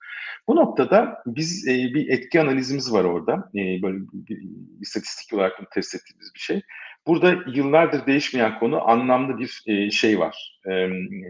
Bu 0.47 0.55
noktada 0.55 1.23
biz 1.25 1.67
e, 1.67 1.71
bir 1.71 2.09
etki 2.09 2.41
analizimiz 2.41 2.93
var 2.93 3.03
orada. 3.03 3.33
E, 3.55 3.81
böyle 3.81 3.97
bir, 4.13 4.39
istatistik 4.81 5.33
olarak 5.33 5.71
test 5.71 5.95
ettiğimiz 5.95 6.31
bir 6.35 6.39
şey. 6.39 6.61
Burada 7.07 7.35
yıllardır 7.47 8.05
değişmeyen 8.05 8.59
konu 8.59 8.89
anlamlı 8.89 9.39
bir 9.39 9.63
e, 9.67 9.91
şey 9.91 10.19
var. 10.19 10.59
E, 10.65 10.71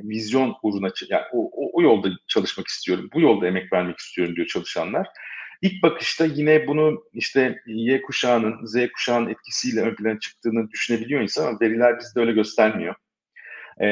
vizyon 0.10 0.56
uğruna, 0.63 0.89
yani 1.10 1.23
o, 1.34 1.52
o, 1.54 1.69
o 1.73 1.82
yolda 1.82 2.10
çalışmak 2.28 2.67
istiyorum, 2.67 3.10
bu 3.13 3.21
yolda 3.21 3.47
emek 3.47 3.73
vermek 3.73 3.97
istiyorum 3.97 4.36
diyor 4.36 4.47
çalışanlar. 4.47 5.08
İlk 5.62 5.84
bakışta 5.84 6.26
yine 6.26 6.67
bunu 6.67 7.04
işte 7.13 7.62
Y 7.67 8.02
kuşağının, 8.02 8.65
Z 8.65 8.76
kuşağının 8.93 9.30
etkisiyle 9.30 9.82
ön 9.82 9.95
plana 9.95 10.19
çıktığını 10.19 10.69
düşünebiliyor 10.69 11.22
insan 11.22 11.48
ama 11.48 11.60
veriler 11.62 12.00
bizde 12.00 12.19
öyle 12.19 12.32
göstermiyor. 12.32 12.95
E, 13.78 13.88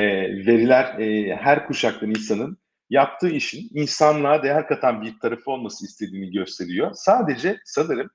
veriler 0.46 1.00
e, 1.00 1.36
her 1.36 1.68
kuşaktan 1.68 2.10
insanın 2.10 2.58
yaptığı 2.90 3.30
işin 3.30 3.70
insanlığa 3.74 4.44
değer 4.44 4.68
katan 4.68 5.02
bir 5.02 5.20
tarafı 5.20 5.52
olması 5.52 5.86
istediğini 5.86 6.32
gösteriyor. 6.32 6.92
Sadece 6.94 7.58
sanırım 7.66 8.10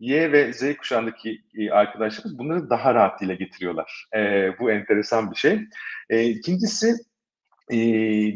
Y 0.00 0.32
ve 0.32 0.52
Z 0.52 0.76
kuşağındaki 0.76 1.42
e, 1.54 1.70
arkadaşlarımız 1.70 2.38
bunları 2.38 2.70
daha 2.70 2.94
rahat 2.94 3.20
dile 3.20 3.34
getiriyorlar. 3.34 4.08
E, 4.16 4.50
bu 4.58 4.70
enteresan 4.70 5.30
bir 5.30 5.36
şey. 5.36 5.60
E, 6.10 6.24
ikincisi 6.24 6.94
e, 7.70 7.78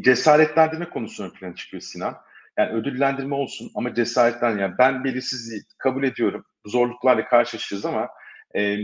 cesaretlendirme 0.03 0.89
konusuna 0.89 1.27
ön 1.27 1.31
plana 1.31 1.55
çıkıyor 1.55 1.81
Sinan. 1.81 2.15
Yani 2.57 2.71
ödüllendirme 2.71 3.35
olsun 3.35 3.71
ama 3.75 3.93
cesaretten 3.93 4.57
yani 4.57 4.73
ben 4.79 5.03
belirsizliği 5.03 5.61
kabul 5.77 6.03
ediyorum. 6.03 6.45
Zorluklarla 6.65 7.25
karşılaşacağız 7.27 7.85
ama 7.85 8.09
e, 8.55 8.77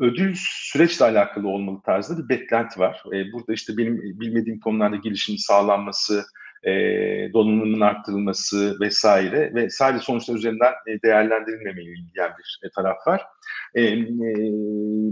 ödül 0.00 0.34
süreçle 0.36 1.04
alakalı 1.04 1.48
olmalı 1.48 1.80
tarzda 1.86 2.18
bir 2.18 2.28
beklenti 2.28 2.80
var. 2.80 3.02
E, 3.06 3.32
burada 3.32 3.52
işte 3.52 3.76
benim 3.76 3.96
bilmediğim 4.20 4.60
konularda 4.60 4.96
gelişimin 4.96 5.38
sağlanması, 5.38 6.24
e, 6.66 6.72
donanımın 7.32 7.80
arttırılması 7.80 8.80
vesaire 8.80 9.54
ve 9.54 9.70
sadece 9.70 10.04
sonuçlar 10.04 10.34
üzerinden 10.34 10.72
e, 10.86 11.02
değerlendirilmemeli 11.02 11.94
diyen 12.14 12.30
bir 12.38 12.60
e, 12.62 12.70
taraf 12.70 13.06
var. 13.06 13.22
E, 13.74 13.82
e, 13.82 14.06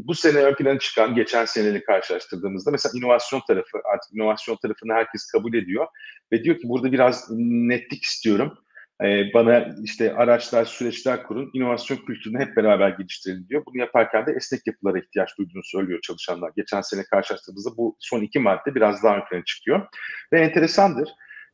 bu 0.04 0.14
sene 0.14 0.38
ön 0.38 0.54
plana 0.54 0.78
çıkan 0.78 1.14
geçen 1.14 1.44
seneyle 1.44 1.84
karşılaştırdığımızda 1.84 2.70
mesela 2.70 2.92
inovasyon 2.98 3.42
tarafı 3.46 3.78
artık 3.94 4.14
inovasyon 4.14 4.56
tarafını 4.56 4.92
herkes 4.92 5.26
kabul 5.26 5.54
ediyor 5.54 5.86
ve 6.32 6.44
diyor 6.44 6.58
ki 6.58 6.68
burada 6.68 6.92
biraz 6.92 7.26
netlik 7.38 8.02
istiyorum. 8.02 8.58
E, 9.04 9.34
bana 9.34 9.68
işte 9.84 10.14
araçlar, 10.14 10.64
süreçler 10.64 11.22
kurun, 11.22 11.50
inovasyon 11.54 11.96
kültürünü 11.96 12.38
hep 12.38 12.56
beraber 12.56 12.90
geliştirelim 12.90 13.46
diyor. 13.48 13.62
Bunu 13.66 13.80
yaparken 13.80 14.26
de 14.26 14.32
esnek 14.32 14.66
yapılara 14.66 14.98
ihtiyaç 14.98 15.38
duyduğunu 15.38 15.62
söylüyor 15.64 16.00
çalışanlar. 16.02 16.52
Geçen 16.56 16.80
sene 16.80 17.02
karşılaştığımızda 17.10 17.76
bu 17.76 17.96
son 18.00 18.22
iki 18.22 18.38
madde 18.38 18.74
biraz 18.74 19.02
daha 19.02 19.16
ön 19.16 19.24
plana 19.30 19.44
çıkıyor. 19.44 19.86
Ve 20.32 20.40
enteresandır 20.40 21.08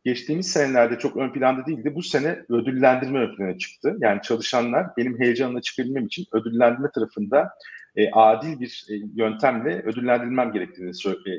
geçtiğimiz 0.04 0.52
senelerde 0.52 0.98
çok 0.98 1.16
ön 1.16 1.32
planda 1.32 1.66
değildi. 1.66 1.92
Bu 1.94 2.02
sene 2.02 2.38
ödüllendirme 2.48 3.18
ön 3.18 3.36
plana 3.36 3.58
çıktı. 3.58 3.96
Yani 4.00 4.22
çalışanlar 4.22 4.86
benim 4.96 5.20
heyecanla 5.20 5.60
çıkabilmem 5.60 6.06
için 6.06 6.24
ödüllendirme 6.32 6.88
tarafında 6.94 7.50
e, 7.96 8.10
adil 8.10 8.60
bir 8.60 8.86
e, 8.90 8.94
yöntemle 9.14 9.82
ödüllendirilmem 9.82 10.52
gerektiğini 10.52 10.90
e, 10.90 11.30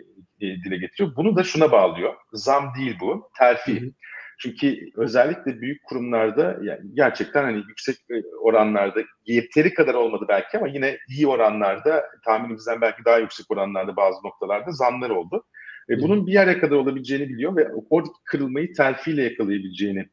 e, 0.48 0.64
dile 0.64 0.78
getiriyor. 0.78 1.16
Bunu 1.16 1.36
da 1.36 1.44
şuna 1.44 1.72
bağlıyor. 1.72 2.14
Zam 2.34 2.74
değil 2.80 2.98
bu, 3.02 3.30
terfi. 3.38 3.82
Hı 3.82 3.86
hı. 3.86 3.90
Çünkü 4.42 4.90
özellikle 4.98 5.62
büyük 5.62 5.84
kurumlarda 5.84 6.58
yani 6.64 6.80
gerçekten 6.94 7.44
hani 7.44 7.58
yüksek 7.58 7.96
e, 7.96 8.24
oranlarda 8.42 9.00
yeteri 9.26 9.74
kadar 9.74 9.94
olmadı 9.94 10.26
belki 10.30 10.58
ama 10.58 10.68
yine 10.68 10.98
iyi 11.10 11.28
oranlarda 11.28 12.06
tahminimizden 12.26 12.82
belki 12.82 13.06
daha 13.06 13.18
yüksek 13.18 13.52
oranlarda 13.52 13.96
bazı 13.96 14.28
noktalarda 14.28 14.72
zamlar 14.72 15.10
oldu. 15.10 15.46
E, 15.90 16.02
bunun 16.02 16.28
bir 16.28 16.34
yere 16.34 16.60
kadar 16.60 16.76
olabileceğini 16.76 17.30
biliyor 17.30 17.56
ve 17.56 17.68
oradaki 17.90 18.24
kırılmayı 18.26 18.74
terfiyle 18.74 19.24
yakalayabileceğini 19.24 20.06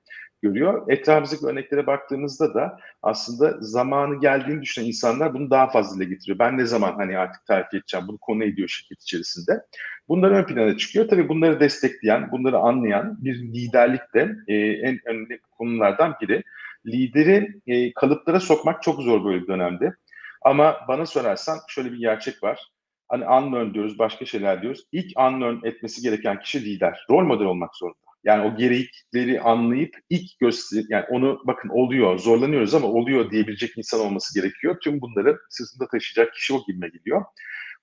görüyor. 0.42 0.90
Etrafımızdaki 0.90 1.46
örneklere 1.46 1.86
baktığımızda 1.86 2.54
da 2.54 2.78
aslında 3.02 3.56
zamanı 3.60 4.20
geldiğini 4.20 4.62
düşünen 4.62 4.86
insanlar 4.86 5.34
bunu 5.34 5.50
daha 5.50 5.70
fazla 5.70 5.96
dile 5.96 6.08
getiriyor. 6.08 6.38
Ben 6.38 6.58
ne 6.58 6.66
zaman 6.66 6.92
hani 6.92 7.18
artık 7.18 7.46
terfi 7.46 7.76
edeceğim 7.76 8.06
bunu 8.08 8.18
konu 8.18 8.44
ediyor 8.44 8.68
şirket 8.68 9.02
içerisinde. 9.02 9.62
Bunlar 10.08 10.30
ön 10.30 10.44
plana 10.44 10.76
çıkıyor. 10.76 11.08
Tabii 11.08 11.28
bunları 11.28 11.60
destekleyen, 11.60 12.30
bunları 12.32 12.58
anlayan 12.58 13.24
bir 13.24 13.34
liderlik 13.34 14.14
de 14.14 14.36
e, 14.48 14.54
en 14.56 14.98
önemli 15.06 15.40
konulardan 15.50 16.14
biri. 16.22 16.42
Lideri 16.86 17.60
e, 17.66 17.92
kalıplara 17.92 18.40
sokmak 18.40 18.82
çok 18.82 19.02
zor 19.02 19.24
böyle 19.24 19.42
bir 19.42 19.46
dönemde. 19.46 19.94
Ama 20.42 20.76
bana 20.88 21.06
sorarsan 21.06 21.58
şöyle 21.68 21.92
bir 21.92 21.98
gerçek 21.98 22.42
var 22.42 22.75
hani 23.09 23.25
unlearn 23.25 23.75
diyoruz, 23.75 23.99
başka 23.99 24.25
şeyler 24.25 24.62
diyoruz. 24.62 24.85
İlk 24.92 25.19
unlearn 25.19 25.66
etmesi 25.66 26.03
gereken 26.03 26.40
kişi 26.40 26.64
lider. 26.64 27.07
Rol 27.11 27.25
model 27.25 27.47
olmak 27.47 27.77
zorunda. 27.77 28.07
Yani 28.25 28.42
o 28.42 28.57
gerekleri 28.57 29.40
anlayıp 29.40 29.97
ilk 30.11 30.38
göster 30.38 30.85
yani 30.88 31.05
onu 31.11 31.42
bakın 31.47 31.69
oluyor, 31.69 32.19
zorlanıyoruz 32.19 32.75
ama 32.75 32.87
oluyor 32.87 33.31
diyebilecek 33.31 33.79
insan 33.79 34.01
olması 34.01 34.40
gerekiyor. 34.40 34.77
Tüm 34.83 35.01
bunları 35.01 35.38
sırtında 35.51 35.88
taşıyacak 35.88 36.35
kişi 36.35 36.55
o 36.55 36.64
gibime 36.66 36.88
geliyor. 36.88 37.25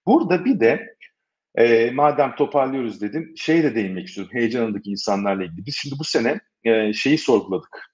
Burada 0.05 0.45
bir 0.45 0.59
de 0.59 0.95
e, 1.55 1.91
madem 1.91 2.35
toparlıyoruz 2.35 3.01
dedim, 3.01 3.33
şey 3.37 3.63
de 3.63 3.75
değinmek 3.75 4.07
istiyorum 4.07 4.33
heyecanındaki 4.33 4.89
insanlarla 4.89 5.43
ilgili. 5.43 5.65
Biz 5.65 5.75
şimdi 5.75 5.95
bu 5.99 6.03
sene 6.03 6.39
e, 6.63 6.93
şeyi 6.93 7.17
sorguladık 7.17 7.93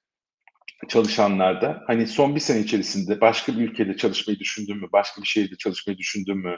çalışanlarda. 0.88 1.84
Hani 1.88 2.08
son 2.08 2.36
bir 2.36 2.40
sene 2.40 2.60
içerisinde 2.60 3.22
başka 3.22 3.54
bir 3.54 3.70
ülkede 3.70 3.98
çalışmayı 3.98 4.40
düşündün 4.40 4.78
mü, 4.78 4.88
başka 4.94 5.22
bir 5.22 5.28
şehirde 5.28 5.56
çalışmayı 5.56 5.98
düşündün 5.98 6.38
mü, 6.38 6.58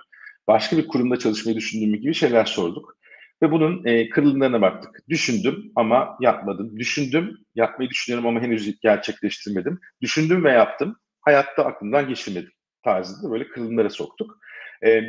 başka 0.51 0.77
bir 0.77 0.87
kurumda 0.87 1.19
çalışmayı 1.19 1.57
düşündüğüm 1.57 2.01
gibi 2.01 2.13
şeyler 2.13 2.45
sorduk. 2.45 2.97
Ve 3.41 3.51
bunun 3.51 3.85
e, 3.85 4.09
kırılımlarına 4.09 4.61
baktık. 4.61 5.09
Düşündüm 5.09 5.71
ama 5.75 6.17
yapmadım. 6.21 6.79
Düşündüm, 6.79 7.37
yapmayı 7.55 7.89
düşünüyorum 7.89 8.27
ama 8.27 8.41
henüz 8.41 8.79
gerçekleştirmedim. 8.79 9.79
Düşündüm 10.01 10.43
ve 10.43 10.51
yaptım. 10.51 10.95
Hayatta 11.21 11.65
aklımdan 11.65 12.07
geçirmedim 12.07 12.51
tarzında 12.83 13.31
böyle 13.31 13.47
kırılımlara 13.47 13.89
soktuk. 13.89 14.37
E, 14.85 15.01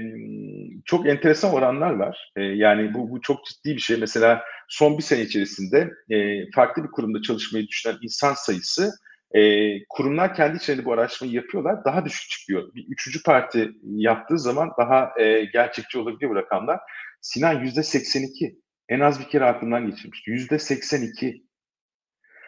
çok 0.85 1.07
enteresan 1.07 1.53
oranlar 1.55 1.93
var. 1.93 2.33
E, 2.37 2.43
yani 2.43 2.95
bu, 2.95 3.11
bu 3.11 3.21
çok 3.21 3.45
ciddi 3.45 3.77
bir 3.77 3.81
şey. 3.81 3.97
Mesela 3.97 4.43
son 4.69 4.99
bir 4.99 5.03
sene 5.03 5.21
içerisinde 5.21 5.91
e, 6.11 6.51
farklı 6.51 6.85
bir 6.85 6.91
kurumda 6.91 7.23
çalışmayı 7.23 7.67
düşünen 7.67 7.97
insan 8.03 8.35
sayısı 8.35 8.91
e, 9.35 9.85
kurumlar 9.89 10.35
kendi 10.35 10.57
içlerinde 10.57 10.85
bu 10.85 10.93
araştırmayı 10.93 11.35
yapıyorlar. 11.35 11.85
Daha 11.85 12.05
düşük 12.05 12.31
çıkıyor. 12.31 12.75
Bir 12.75 12.87
üçüncü 12.89 13.23
parti 13.23 13.73
yaptığı 13.83 14.39
zaman 14.39 14.71
daha 14.79 15.21
e, 15.21 15.45
gerçekçi 15.45 15.99
olabiliyor 15.99 16.31
bu 16.31 16.37
rakamlar. 16.37 16.81
Sinan 17.21 17.61
yüzde 17.61 17.83
82. 17.83 18.59
En 18.89 19.01
az 19.01 19.21
bir 19.21 19.29
kere 19.29 19.45
aklından 19.45 19.87
geçirmiş. 19.87 20.27
Yüzde 20.27 20.59
82. 20.59 21.45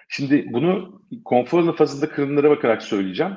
Şimdi 0.09 0.47
bunu 0.53 1.03
konfor 1.25 1.59
alanı 1.59 1.77
fazında 1.77 2.09
kırımlara 2.09 2.51
bakarak 2.51 2.83
söyleyeceğim. 2.83 3.37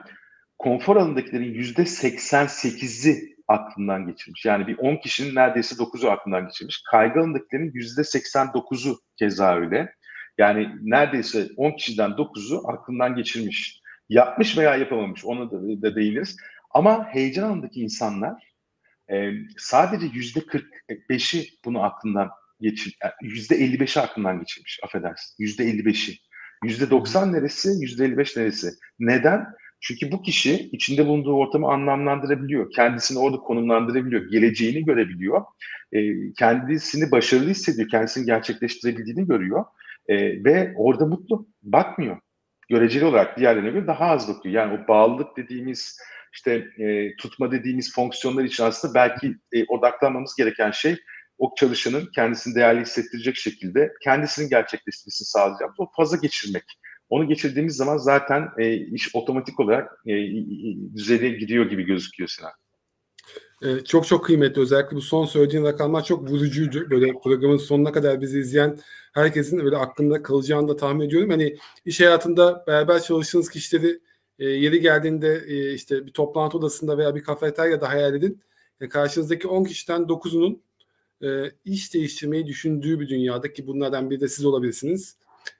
Konfor 0.57 0.95
alanındakilerin 0.95 1.53
yüzde 1.53 1.81
88'i 1.81 3.37
aklından 3.47 4.07
geçirmiş. 4.07 4.45
Yani 4.45 4.67
bir 4.67 4.77
10 4.77 4.95
kişinin 4.95 5.35
neredeyse 5.35 5.75
9'u 5.75 6.09
aklından 6.09 6.47
geçirmiş. 6.47 6.81
Kaygı 6.91 7.19
alanındakilerin 7.19 7.71
yüzde 7.73 8.01
89'u 8.01 8.99
keza 9.19 9.55
öyle. 9.55 9.93
Yani 10.37 10.69
neredeyse 10.81 11.47
10 11.57 11.71
kişiden 11.71 12.11
9'u 12.11 12.69
aklından 12.69 13.15
geçirmiş. 13.15 13.81
Yapmış 14.09 14.57
veya 14.57 14.75
yapamamış 14.75 15.25
ona 15.25 15.51
da, 15.51 15.81
da 15.81 15.95
değiniriz. 15.95 16.37
Ama 16.71 17.07
heyecan 17.09 17.43
anındaki 17.43 17.81
insanlar 17.81 18.43
e, 19.11 19.31
sadece 19.57 20.05
yüzde 20.13 20.39
45'i 20.39 21.49
bunu 21.65 21.83
aklından 21.83 22.29
geçir, 22.61 22.97
yüzde 23.21 23.55
55'i 23.55 24.01
aklından 24.01 24.39
geçirmiş 24.39 24.79
affedersin. 24.83 25.43
Yüzde 25.43 25.63
55'i. 25.63 26.17
Yüzde 26.63 26.89
90 26.89 27.33
neresi, 27.33 27.69
yüzde 27.79 28.05
55 28.05 28.37
neresi? 28.37 28.71
Neden? 28.99 29.45
Çünkü 29.81 30.11
bu 30.11 30.21
kişi 30.21 30.69
içinde 30.71 31.05
bulunduğu 31.05 31.33
ortamı 31.33 31.67
anlamlandırabiliyor. 31.67 32.71
Kendisini 32.71 33.19
orada 33.19 33.37
konumlandırabiliyor. 33.37 34.29
Geleceğini 34.31 34.85
görebiliyor. 34.85 35.41
E, 35.91 35.99
kendisini 36.33 37.11
başarılı 37.11 37.49
hissediyor. 37.49 37.89
Kendisini 37.89 38.25
gerçekleştirebildiğini 38.25 39.27
görüyor. 39.27 39.65
E, 40.07 40.43
ve 40.43 40.73
orada 40.75 41.05
mutlu. 41.05 41.47
Bakmıyor. 41.63 42.17
göreceli 42.69 43.05
olarak 43.05 43.37
diğerlerine 43.37 43.69
göre 43.69 43.87
daha 43.87 44.05
az 44.05 44.29
bakıyor. 44.29 44.55
Yani 44.55 44.79
o 44.83 44.87
bağlılık 44.87 45.37
dediğimiz 45.37 45.97
işte 46.33 46.67
e, 46.77 47.15
tutma 47.15 47.51
dediğimiz 47.51 47.95
fonksiyonlar 47.95 48.43
için 48.43 48.63
aslında 48.63 48.93
belki 48.93 49.35
e, 49.51 49.65
odaklanmamız 49.65 50.35
gereken 50.35 50.71
şey 50.71 50.97
o 51.37 51.55
çalışanın 51.57 52.09
kendisini 52.15 52.55
değerli 52.55 52.81
hissettirecek 52.81 53.35
şekilde 53.35 53.93
kendisinin 54.03 54.49
gerçekleştirmesini 54.49 55.25
sağlayacağımız 55.25 55.79
o 55.79 55.87
faza 55.95 56.17
geçirmek. 56.17 56.63
Onu 57.09 57.27
geçirdiğimiz 57.27 57.75
zaman 57.75 57.97
zaten 57.97 58.49
e, 58.57 58.73
iş 58.73 59.15
otomatik 59.15 59.59
olarak 59.59 59.91
e, 60.07 60.13
düzeye 60.95 61.29
gidiyor 61.29 61.69
gibi 61.69 61.83
gözüküyor 61.83 62.29
Sinan. 62.29 62.51
Ee, 63.61 63.83
çok 63.83 64.07
çok 64.07 64.25
kıymetli. 64.25 64.61
Özellikle 64.61 64.97
bu 64.97 65.01
son 65.01 65.25
söylediğin 65.25 65.63
rakamlar 65.63 66.03
çok 66.03 66.29
vurucuydu. 66.29 66.89
Böyle 66.89 67.13
programın 67.23 67.57
sonuna 67.57 67.91
kadar 67.91 68.21
bizi 68.21 68.39
izleyen 68.39 68.79
herkesin 69.13 69.59
öyle 69.59 69.77
aklında 69.77 70.23
kalacağını 70.23 70.67
da 70.67 70.75
tahmin 70.75 71.05
ediyorum. 71.05 71.29
Hani 71.29 71.57
iş 71.85 71.99
hayatında 71.99 72.63
beraber 72.67 73.01
çalıştığınız 73.01 73.49
kişileri 73.49 73.99
e, 74.39 74.45
yeri 74.45 74.81
geldiğinde 74.81 75.43
e, 75.47 75.73
işte 75.73 76.05
bir 76.05 76.11
toplantı 76.11 76.57
odasında 76.57 76.97
veya 76.97 77.15
bir 77.15 77.23
kafeteryada 77.23 77.89
hayal 77.89 78.15
edin. 78.15 78.41
E, 78.81 78.89
karşınızdaki 78.89 79.47
10 79.47 79.63
kişiden 79.63 80.01
9'unun 80.01 80.59
e, 81.23 81.51
iş 81.65 81.93
değiştirmeyi 81.93 82.47
düşündüğü 82.47 82.99
bir 82.99 83.09
dünyada 83.09 83.53
ki 83.53 83.67
bunlardan 83.67 84.09
biri 84.09 84.19
de 84.19 84.27
siz 84.27 84.45
olabilirsiniz. 84.45 85.15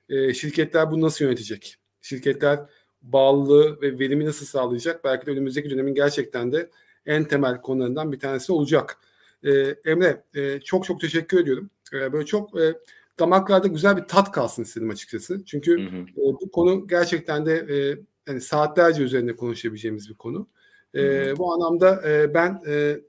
E, 0.10 0.34
şirketler 0.34 0.92
bunu 0.92 1.02
nasıl 1.02 1.26
yönetecek? 1.26 1.76
Şirketler 2.02 2.60
bağlılığı 3.02 3.82
ve 3.82 4.00
verimi 4.00 4.26
nasıl 4.26 4.46
sağlayacak? 4.46 5.04
Belki 5.04 5.26
de 5.26 5.32
önümüzdeki 5.32 5.70
dönemin 5.70 5.94
gerçekten 5.94 6.52
de 6.52 6.70
en 7.08 7.24
temel 7.24 7.62
konularından 7.62 8.12
bir 8.12 8.20
tanesi 8.20 8.52
olacak. 8.52 8.98
E, 9.44 9.52
Emre 9.86 10.24
e, 10.34 10.60
çok 10.60 10.86
çok 10.86 11.02
teşekkür 11.02 11.40
ediyorum. 11.40 11.70
E, 11.94 12.14
böyle 12.14 12.26
çok 12.26 12.62
e, 12.62 12.74
damaklarda 13.20 13.68
güzel 13.68 13.98
bir 13.98 14.04
tat 14.04 14.32
kalsın 14.32 14.64
istedim 14.64 14.90
açıkçası. 14.90 15.46
Çünkü 15.46 15.72
hı 15.72 15.96
hı. 15.96 16.02
E, 16.02 16.34
bu 16.42 16.52
konu 16.52 16.88
gerçekten 16.88 17.46
de 17.46 17.56
e, 17.70 18.00
yani 18.28 18.42
saatlerce 18.42 19.04
üzerinde 19.04 19.36
konuşabileceğimiz 19.36 20.10
bir 20.10 20.16
konu. 20.16 20.48
E, 20.96 21.38
bu 21.38 21.54
anlamda 21.54 22.10
e, 22.10 22.34
ben 22.34 22.62
e, 22.68 23.00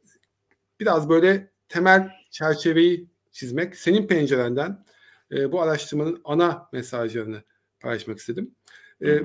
biraz 0.81 1.09
böyle 1.09 1.51
temel 1.69 2.11
çerçeveyi 2.31 3.09
çizmek, 3.33 3.77
senin 3.77 4.07
pencerenden 4.07 4.85
e, 5.33 5.53
bu 5.53 5.63
araştırmanın 5.63 6.21
ana 6.25 6.69
mesajlarını 6.73 7.43
paylaşmak 7.81 8.19
istedim. 8.19 8.55
E, 9.05 9.21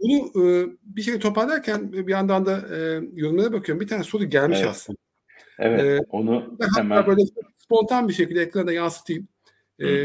bunu 0.00 0.46
e, 0.46 0.66
bir 0.82 1.02
şey 1.02 1.18
toparlarken 1.18 1.92
bir 1.92 2.12
yandan 2.12 2.46
da 2.46 2.60
e, 2.76 3.00
yorumlara 3.12 3.52
bakıyorum. 3.52 3.80
Bir 3.80 3.88
tane 3.88 4.04
soru 4.04 4.24
gelmiş 4.24 4.58
evet. 4.58 4.70
aslında. 4.70 4.98
Evet, 5.58 5.80
ee, 5.80 5.98
onu 6.10 6.58
hemen... 6.76 7.06
böyle 7.06 7.22
spontan 7.56 8.08
bir 8.08 8.12
şekilde 8.12 8.42
ekrana 8.42 8.72
yansıtayım. 8.72 9.28
Ee, 9.78 10.02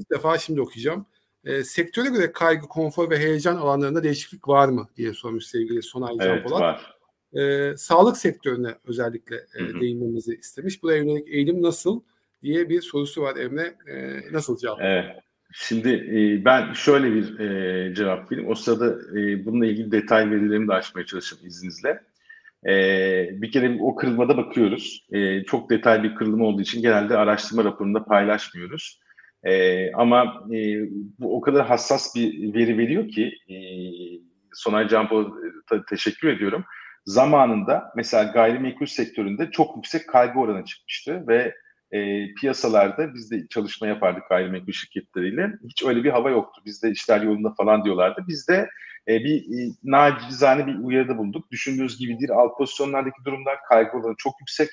ilk 0.00 0.10
defa 0.10 0.38
şimdi 0.38 0.60
okuyacağım. 0.60 1.06
Ee, 1.44 1.64
sektöre 1.64 2.08
göre 2.08 2.32
kaygı, 2.32 2.66
konfor 2.66 3.10
ve 3.10 3.18
heyecan 3.18 3.56
alanlarında 3.56 4.02
değişiklik 4.02 4.48
var 4.48 4.68
mı 4.68 4.88
diye 4.96 5.12
sormuş 5.12 5.46
sevgili 5.46 5.82
Sonay 5.82 6.16
evet, 6.20 6.42
Can 6.42 6.42
Polat. 6.42 6.60
var. 6.60 6.94
Ee, 7.40 7.76
sağlık 7.76 8.16
sektörüne 8.16 8.74
özellikle 8.84 9.36
e, 9.36 9.80
değinmemizi 9.80 10.34
istemiş. 10.34 10.82
Buraya 10.82 10.98
yönelik 10.98 11.28
eğilim 11.28 11.62
nasıl 11.62 12.00
diye 12.42 12.68
bir 12.68 12.82
sorusu 12.82 13.22
var 13.22 13.36
Emre. 13.36 13.76
E, 13.86 14.20
nasıl 14.32 14.58
cevap? 14.58 14.78
Evet. 14.80 15.16
Şimdi 15.56 15.88
e, 15.88 16.44
ben 16.44 16.72
şöyle 16.72 17.14
bir 17.14 17.38
e, 17.38 17.94
cevap 17.94 18.32
vereyim. 18.32 18.50
O 18.50 18.54
sırada 18.54 19.18
e, 19.20 19.44
bununla 19.46 19.66
ilgili 19.66 19.92
detay 19.92 20.30
verilerimi 20.30 20.68
de 20.68 20.72
açmaya 20.72 21.06
çalışayım 21.06 21.46
izninizle. 21.46 22.00
E, 22.66 22.72
bir 23.42 23.52
kere 23.52 23.76
o 23.80 23.94
kırılmada 23.94 24.36
bakıyoruz. 24.36 25.06
E, 25.12 25.44
çok 25.44 25.70
detaylı 25.70 26.02
bir 26.02 26.14
kırılma 26.14 26.44
olduğu 26.44 26.62
için 26.62 26.82
genelde 26.82 27.16
araştırma 27.16 27.64
raporunda 27.64 28.04
paylaşmıyoruz. 28.04 29.00
E, 29.44 29.92
ama 29.92 30.46
e, 30.52 30.58
bu 31.18 31.36
o 31.36 31.40
kadar 31.40 31.66
hassas 31.66 32.16
bir 32.16 32.54
veri 32.54 32.78
veriyor 32.78 33.08
ki 33.08 33.32
e, 33.48 33.56
Sonay 34.52 34.88
Campo 34.88 35.36
teşekkür 35.88 36.28
ediyorum. 36.28 36.64
Zamanında 37.06 37.92
mesela 37.96 38.22
gayrimenkul 38.24 38.86
sektöründe 38.86 39.50
çok 39.50 39.76
yüksek 39.76 40.08
kaygı 40.08 40.38
oranı 40.38 40.64
çıkmıştı 40.64 41.24
ve 41.28 41.54
e, 41.92 42.34
piyasalarda 42.34 43.14
biz 43.14 43.30
de 43.30 43.46
çalışma 43.50 43.86
yapardık 43.86 44.28
gayrimenkul 44.28 44.72
şirketleriyle. 44.72 45.52
Hiç 45.68 45.84
öyle 45.84 46.04
bir 46.04 46.10
hava 46.10 46.30
yoktu. 46.30 46.62
Bizde 46.66 46.90
işler 46.90 47.20
yolunda 47.20 47.54
falan 47.54 47.84
diyorlardı. 47.84 48.24
Biz 48.28 48.48
de 48.48 48.68
e, 49.08 49.24
bir 49.24 49.36
e, 49.36 49.72
nacizane 49.84 50.66
bir 50.66 50.78
uyarıda 50.78 51.18
bulunduk. 51.18 51.50
Düşündüğünüz 51.50 51.98
gibi 51.98 52.18
değil. 52.18 52.32
Alt 52.32 52.58
pozisyonlardaki 52.58 53.24
durumlar 53.24 53.58
kaygı 53.68 54.14
çok 54.18 54.40
yüksek. 54.40 54.68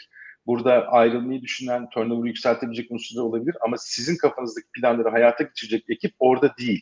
Burada 0.45 0.87
ayrılmayı 0.87 1.41
düşünen, 1.41 1.89
turnover'ı 1.89 2.27
yükseltebilecek 2.27 2.91
unsurlar 2.91 3.23
olabilir 3.23 3.55
ama 3.61 3.77
sizin 3.77 4.17
kafanızdaki 4.17 4.67
planları 4.73 5.09
hayata 5.09 5.43
geçirecek 5.43 5.83
ekip 5.89 6.13
orada 6.19 6.55
değil. 6.59 6.81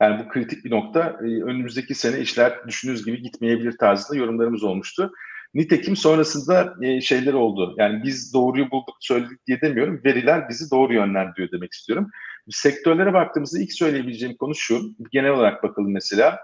Yani 0.00 0.24
bu 0.24 0.28
kritik 0.28 0.64
bir 0.64 0.70
nokta. 0.70 1.16
Ee, 1.20 1.24
önümüzdeki 1.24 1.94
sene 1.94 2.20
işler 2.20 2.68
düşündüğünüz 2.68 3.04
gibi 3.04 3.22
gitmeyebilir 3.22 3.78
tarzında 3.78 4.18
yorumlarımız 4.18 4.64
olmuştu. 4.64 5.12
Nitekim 5.56 5.96
sonrasında 5.96 6.74
e, 6.82 7.00
şeyler 7.00 7.32
oldu. 7.32 7.74
Yani 7.78 8.02
biz 8.02 8.34
doğruyu 8.34 8.70
bulduk, 8.70 8.96
söyledik 9.00 9.46
diye 9.46 9.60
demiyorum. 9.60 10.00
Veriler 10.04 10.48
bizi 10.48 10.70
doğru 10.70 10.94
yönlendiriyor 10.94 11.50
demek 11.52 11.72
istiyorum. 11.72 12.10
Sektörlere 12.50 13.12
baktığımızda 13.12 13.60
ilk 13.60 13.72
söyleyebileceğim 13.72 14.36
konu 14.36 14.54
şu. 14.54 14.80
Genel 15.12 15.30
olarak 15.30 15.62
bakalım 15.62 15.92
mesela. 15.92 16.38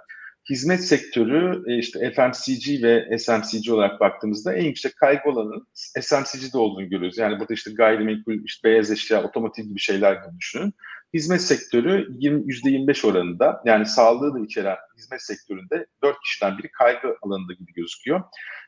Hizmet 0.51 0.85
sektörü 0.85 1.63
e, 1.73 1.79
işte 1.79 2.13
FMCG 2.13 2.83
ve 2.83 3.19
SMCG 3.19 3.71
olarak 3.71 4.01
baktığımızda 4.01 4.55
en 4.55 4.65
yüksek 4.65 4.97
kaygı 4.97 5.29
olanın 5.29 5.67
SMCG'de 6.01 6.59
olduğunu 6.59 6.89
görüyoruz. 6.89 7.19
Yani 7.19 7.41
burada 7.41 7.55
işte 7.55 7.71
gayrimenkul, 7.73 8.45
işte 8.45 8.69
beyaz 8.69 8.91
eşya, 8.91 9.23
otomotiv 9.23 9.65
gibi 9.65 9.81
şeyler 9.81 10.13
gibi 10.13 10.39
düşünün. 10.41 10.75
Hizmet 11.15 11.43
sektörü 11.43 12.09
20, 12.19 12.43
%25 12.43 13.07
oranında 13.07 13.63
yani 13.65 13.87
sağlığı 13.87 14.35
da 14.35 14.41
içeren 14.41 14.77
hizmet 14.97 15.23
sektöründe 15.23 15.87
4 16.03 16.17
kişiden 16.25 16.59
biri 16.59 16.71
kaygı 16.71 17.17
alanında 17.23 17.53
gibi 17.53 17.73
gözüküyor. 17.73 18.23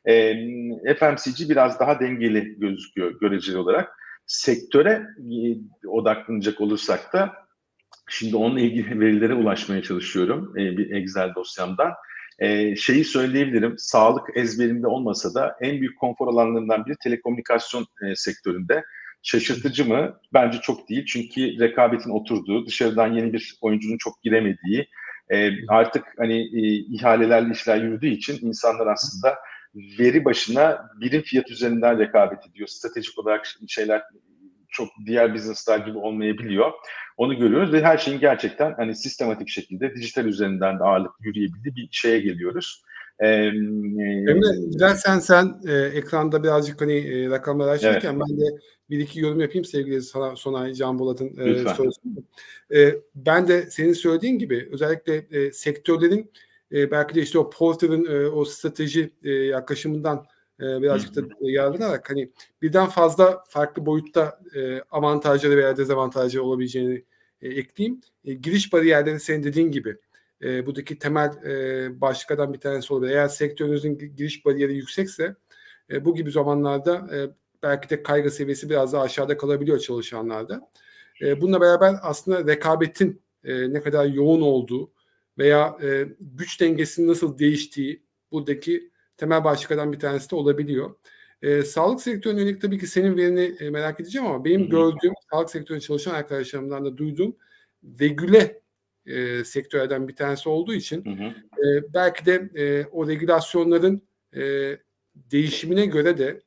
E, 0.08 0.34
FMCG 0.94 1.50
biraz 1.50 1.80
daha 1.80 2.00
dengeli 2.00 2.58
gözüküyor 2.58 3.20
göreceli 3.20 3.58
olarak. 3.58 3.96
Sektöre 4.26 5.06
e, 5.18 5.88
odaklanacak 5.88 6.60
olursak 6.60 7.12
da 7.12 7.32
şimdi 8.08 8.36
onunla 8.36 8.60
ilgili 8.60 9.00
verilere 9.00 9.34
ulaşmaya 9.34 9.82
çalışıyorum 9.82 10.54
e, 10.58 10.76
bir 10.76 10.90
Excel 10.90 11.34
dosyamdan. 11.34 11.92
E, 12.38 12.76
şeyi 12.76 13.04
söyleyebilirim, 13.04 13.74
sağlık 13.78 14.36
ezberinde 14.36 14.86
olmasa 14.86 15.34
da 15.34 15.56
en 15.60 15.80
büyük 15.80 15.98
konfor 15.98 16.28
alanlarından 16.28 16.86
biri 16.86 16.96
telekomünikasyon 17.02 17.86
e, 18.02 18.14
sektöründe. 18.14 18.84
Şaşırtıcı 19.24 19.84
mı? 19.84 20.20
Bence 20.34 20.58
çok 20.60 20.88
değil. 20.88 21.06
Çünkü 21.06 21.60
rekabetin 21.60 22.10
oturduğu, 22.10 22.66
dışarıdan 22.66 23.12
yeni 23.12 23.32
bir 23.32 23.58
oyuncunun 23.60 23.98
çok 23.98 24.22
giremediği, 24.22 24.88
e, 25.30 25.66
artık 25.68 26.04
hani 26.18 26.40
e, 26.40 26.60
ihalelerle 26.94 27.52
işler 27.52 27.76
yürüdüğü 27.76 28.08
için 28.08 28.46
insanlar 28.46 28.86
aslında 28.86 29.38
veri 29.74 30.24
başına 30.24 30.90
birim 31.00 31.22
fiyat 31.22 31.50
üzerinden 31.50 31.98
rekabet 31.98 32.46
ediyor. 32.50 32.68
Stratejik 32.68 33.18
olarak 33.18 33.46
şeyler 33.68 34.02
çok 34.68 34.88
diğer 35.06 35.34
businesslar 35.34 35.78
gibi 35.78 35.98
olmayabiliyor. 35.98 36.72
Onu 37.16 37.38
görüyoruz 37.38 37.72
ve 37.72 37.82
her 37.82 37.98
şeyin 37.98 38.20
gerçekten 38.20 38.74
hani 38.76 38.94
sistematik 38.94 39.48
şekilde 39.48 39.94
dijital 39.94 40.24
üzerinden 40.24 40.78
de 40.78 40.84
ağırlık 40.84 41.12
yürüyebildiği 41.20 41.76
bir 41.76 41.88
şeye 41.92 42.20
geliyoruz. 42.20 42.84
Ee, 43.20 43.26
Emre 43.26 44.72
dilersen 44.72 45.18
sen 45.18 45.60
e, 45.66 45.72
ekranda 45.72 46.42
birazcık 46.42 46.80
hani 46.80 46.92
e, 46.92 47.30
rakamları 47.30 47.70
açarken 47.70 48.12
evet. 48.14 48.22
ben 48.28 48.38
de 48.38 48.44
bir 48.90 48.98
iki 48.98 49.20
yorum 49.20 49.40
yapayım 49.40 49.64
sevgili 49.64 50.02
Sonay 50.36 50.74
Can 50.74 50.98
Bolat'ın 50.98 51.36
e, 51.36 51.74
sorusunu. 51.74 52.24
E, 52.74 52.94
ben 53.14 53.48
de 53.48 53.70
senin 53.70 53.92
söylediğin 53.92 54.38
gibi 54.38 54.68
özellikle 54.72 55.26
e, 55.30 55.52
sektörlerin 55.52 56.30
e, 56.72 56.90
belki 56.90 57.14
de 57.14 57.22
işte 57.22 57.38
o 57.38 57.50
Porter'ın 57.50 58.04
e, 58.04 58.28
o 58.28 58.44
strateji 58.44 59.10
e, 59.22 59.30
yaklaşımından 59.30 60.26
e, 60.60 60.82
birazcık 60.82 61.16
da 61.16 61.20
yararlanarak 61.40 62.10
hani 62.10 62.30
birden 62.62 62.86
fazla 62.86 63.44
farklı 63.48 63.86
boyutta 63.86 64.40
e, 64.54 64.80
avantajları 64.80 65.56
veya 65.56 65.76
dezavantajları 65.76 66.42
olabileceğini 66.42 67.04
e, 67.42 67.48
ekleyeyim. 67.48 68.00
E, 68.24 68.32
giriş 68.32 68.72
bariyerleri 68.72 69.20
senin 69.20 69.42
dediğin 69.42 69.70
gibi 69.70 69.96
e, 70.42 70.66
buradaki 70.66 70.98
temel 70.98 71.30
e, 71.44 72.00
başlıklardan 72.00 72.52
bir 72.52 72.60
tanesi 72.60 72.94
olabilir. 72.94 73.12
Eğer 73.12 73.28
sektörünüzün 73.28 73.98
giriş 74.16 74.44
bariyeri 74.44 74.74
yüksekse 74.74 75.36
e, 75.90 76.04
bu 76.04 76.14
gibi 76.14 76.30
zamanlarda 76.30 77.16
e, 77.16 77.18
belki 77.62 77.90
de 77.90 78.02
kaygı 78.02 78.30
seviyesi 78.30 78.70
biraz 78.70 78.92
daha 78.92 79.02
aşağıda 79.02 79.36
kalabiliyor 79.36 79.78
çalışanlarda. 79.78 80.70
E, 81.22 81.40
bununla 81.40 81.60
beraber 81.60 81.94
aslında 82.02 82.52
rekabetin 82.52 83.22
e, 83.44 83.72
ne 83.72 83.82
kadar 83.82 84.06
yoğun 84.06 84.40
olduğu 84.40 84.90
veya 85.38 85.78
e, 85.82 86.08
güç 86.20 86.60
dengesinin 86.60 87.08
nasıl 87.08 87.38
değiştiği 87.38 88.02
buradaki 88.32 88.90
temel 89.16 89.44
başlıklardan 89.44 89.92
bir 89.92 89.98
tanesi 89.98 90.30
de 90.30 90.36
olabiliyor. 90.36 90.94
E, 91.42 91.62
sağlık 91.62 92.00
sektörüne 92.00 92.40
yönelik 92.40 92.62
tabii 92.62 92.78
ki 92.78 92.86
senin 92.86 93.16
verini 93.16 93.56
e, 93.60 93.70
merak 93.70 94.00
edeceğim 94.00 94.26
ama 94.26 94.44
benim 94.44 94.60
Hı-hı. 94.60 94.70
gördüğüm 94.70 95.12
sağlık 95.30 95.50
sektöründe 95.50 95.84
çalışan 95.84 96.14
arkadaşlarımdan 96.14 96.84
da 96.84 96.96
duyduğum 96.96 97.36
regüle 98.00 98.63
e, 99.06 99.44
sektörlerden 99.44 100.08
bir 100.08 100.16
tanesi 100.16 100.48
olduğu 100.48 100.74
için 100.74 101.04
e, 101.58 101.94
belki 101.94 102.26
de 102.26 102.50
e, 102.54 102.86
o 102.92 103.08
regülasyonların 103.08 104.02
e, 104.36 104.42
değişimine 105.14 105.86
göre 105.86 106.18
de 106.18 106.40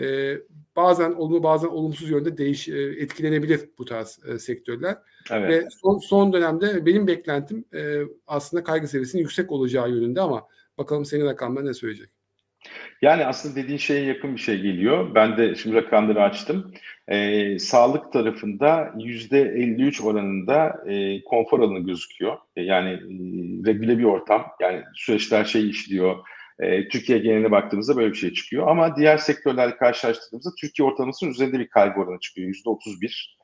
e, 0.00 0.36
bazen 0.76 1.12
olumlu 1.12 1.42
bazen 1.42 1.68
olumsuz 1.68 2.10
yönde 2.10 2.36
değiş 2.36 2.68
e, 2.68 2.78
etkilenebilir 2.78 3.60
bu 3.78 3.84
tarz 3.84 4.20
e, 4.28 4.38
sektörler. 4.38 4.96
Evet. 5.30 5.50
Ve 5.50 5.68
son, 5.82 5.98
son 5.98 6.32
dönemde 6.32 6.86
benim 6.86 7.06
beklentim 7.06 7.64
e, 7.74 8.00
aslında 8.26 8.64
kaygı 8.64 8.88
seviyesinin 8.88 9.22
yüksek 9.22 9.52
olacağı 9.52 9.90
yönünde 9.90 10.20
ama 10.20 10.46
bakalım 10.78 11.04
senin 11.04 11.26
rakamlar 11.26 11.66
ne 11.66 11.74
söyleyecek? 11.74 12.10
Yani 13.02 13.26
aslında 13.26 13.56
dediğin 13.56 13.78
şeye 13.78 14.04
yakın 14.04 14.34
bir 14.34 14.40
şey 14.40 14.60
geliyor. 14.60 15.14
Ben 15.14 15.36
de 15.36 15.54
şimdi 15.54 15.76
rakamları 15.76 16.22
açtım. 16.22 16.72
E, 17.08 17.58
sağlık 17.58 18.12
tarafında 18.12 18.94
yüzde 18.98 19.40
53 19.40 20.00
oranında 20.00 20.84
e, 20.86 21.24
konfor 21.24 21.60
alanı 21.60 21.78
gözüküyor. 21.78 22.38
E, 22.56 22.62
yani 22.62 22.90
e, 22.90 23.10
regüle 23.66 23.98
bir 23.98 24.04
ortam. 24.04 24.46
Yani 24.60 24.82
süreçler 24.94 25.44
şey 25.44 25.70
işliyor. 25.70 26.16
E, 26.58 26.88
Türkiye 26.88 27.18
geneline 27.18 27.50
baktığımızda 27.50 27.96
böyle 27.96 28.12
bir 28.12 28.18
şey 28.18 28.32
çıkıyor. 28.32 28.68
Ama 28.68 28.96
diğer 28.96 29.18
sektörlerle 29.18 29.76
karşılaştırdığımızda 29.76 30.50
Türkiye 30.60 30.88
ortalamasının 30.88 31.30
üzerinde 31.30 31.58
bir 31.58 31.68
kaygı 31.68 32.00
oranı 32.00 32.20
çıkıyor. 32.20 32.48
Yüzde 32.48 32.70
31. 32.70 33.38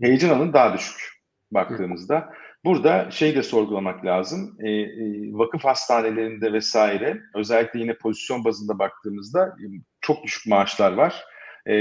Heyecan 0.00 0.28
alanı 0.28 0.52
daha 0.52 0.74
düşük 0.74 1.12
baktığımızda. 1.50 2.32
Burada 2.64 3.10
şey 3.10 3.36
de 3.36 3.42
sorgulamak 3.42 4.04
lazım. 4.04 4.56
E, 4.60 4.70
e, 4.70 4.88
vakıf 5.32 5.64
hastanelerinde 5.64 6.52
vesaire 6.52 7.20
özellikle 7.34 7.80
yine 7.80 7.94
pozisyon 7.94 8.44
bazında 8.44 8.78
baktığımızda 8.78 9.46
e, 9.46 9.64
çok 10.00 10.24
düşük 10.24 10.46
maaşlar 10.46 10.92
var. 10.92 11.24
E, 11.66 11.74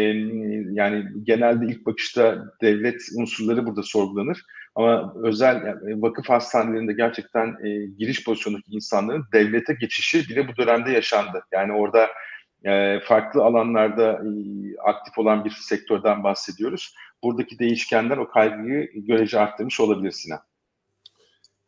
yani 0.71 1.05
genelde 1.23 1.65
ilk 1.65 1.85
bakışta 1.85 2.45
devlet 2.61 3.01
unsurları 3.17 3.65
burada 3.65 3.83
sorgulanır. 3.83 4.43
Ama 4.75 5.13
özel 5.23 5.55
yani 5.65 6.01
vakıf 6.01 6.29
hastanelerinde 6.29 6.93
gerçekten 6.93 7.47
e, 7.47 7.85
giriş 7.97 8.23
pozisyondaki 8.23 8.71
insanların 8.71 9.25
devlete 9.33 9.73
geçişi 9.73 10.29
bile 10.29 10.47
bu 10.47 10.57
dönemde 10.57 10.91
yaşandı. 10.91 11.43
Yani 11.51 11.73
orada 11.73 12.07
e, 12.65 12.99
farklı 12.99 13.43
alanlarda 13.43 14.11
e, 14.11 14.29
aktif 14.83 15.17
olan 15.17 15.45
bir 15.45 15.49
sektörden 15.49 16.23
bahsediyoruz. 16.23 16.95
Buradaki 17.23 17.59
değişkenler 17.59 18.17
o 18.17 18.29
kaygıyı 18.29 18.89
görece 18.95 19.39
arttırmış 19.39 19.79
olabilir 19.79 20.11
Sinan. 20.11 20.39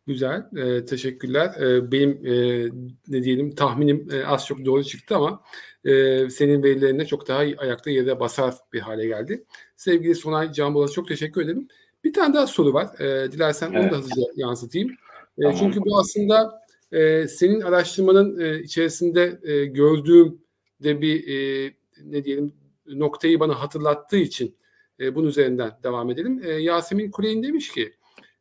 Güzel, 0.08 0.46
e, 0.58 0.86
teşekkürler. 0.86 1.62
E, 1.62 1.92
benim 1.92 2.26
e, 2.26 2.66
ne 3.08 3.24
diyelim 3.24 3.56
tahminim 3.56 4.08
e, 4.12 4.26
az 4.26 4.48
çok 4.48 4.66
doğru 4.66 4.84
çıktı 4.84 5.16
ama 5.16 5.44
e, 5.86 6.30
senin 6.30 6.64
verilerine 6.64 7.06
çok 7.06 7.28
daha 7.28 7.40
ayakta 7.40 7.92
yere 7.92 8.20
basar 8.20 8.54
bir 8.74 8.80
hale 8.80 9.08
geldi. 9.08 9.44
Sevgili 9.76 10.16
Sonay 10.16 10.52
Canboğaz'a 10.52 10.94
çok 10.94 11.08
teşekkür 11.08 11.42
ederim. 11.42 11.68
Bir 12.04 12.14
tane 12.14 12.34
daha 12.34 12.48
soru 12.48 12.74
var. 12.74 13.00
E, 13.00 13.32
dilersen 13.32 13.72
evet. 13.74 13.84
onu 13.84 13.92
da 13.92 13.98
hızlıca 13.98 14.32
yansıtayım. 14.36 14.90
E, 15.38 15.42
tamam. 15.42 15.58
Çünkü 15.60 15.80
bu 15.80 16.00
aslında 16.00 16.62
e, 16.92 17.28
senin 17.28 17.62
araştırmanın 17.62 18.40
e, 18.40 18.60
içerisinde 18.60 19.40
e, 19.44 19.66
gördüğüm 19.66 20.42
de 20.84 21.02
bir 21.02 21.28
e, 21.28 21.72
ne 22.04 22.24
diyelim 22.24 22.54
noktayı 22.88 23.40
bana 23.40 23.62
hatırlattığı 23.62 24.18
için 24.18 24.56
e, 25.00 25.16
bunun 25.16 25.28
üzerinden 25.28 25.72
devam 25.84 26.10
edelim. 26.10 26.42
E, 26.44 26.52
Yasemin 26.52 27.12
Kuley'in 27.12 27.44
demiş 27.44 27.72
ki 27.72 27.94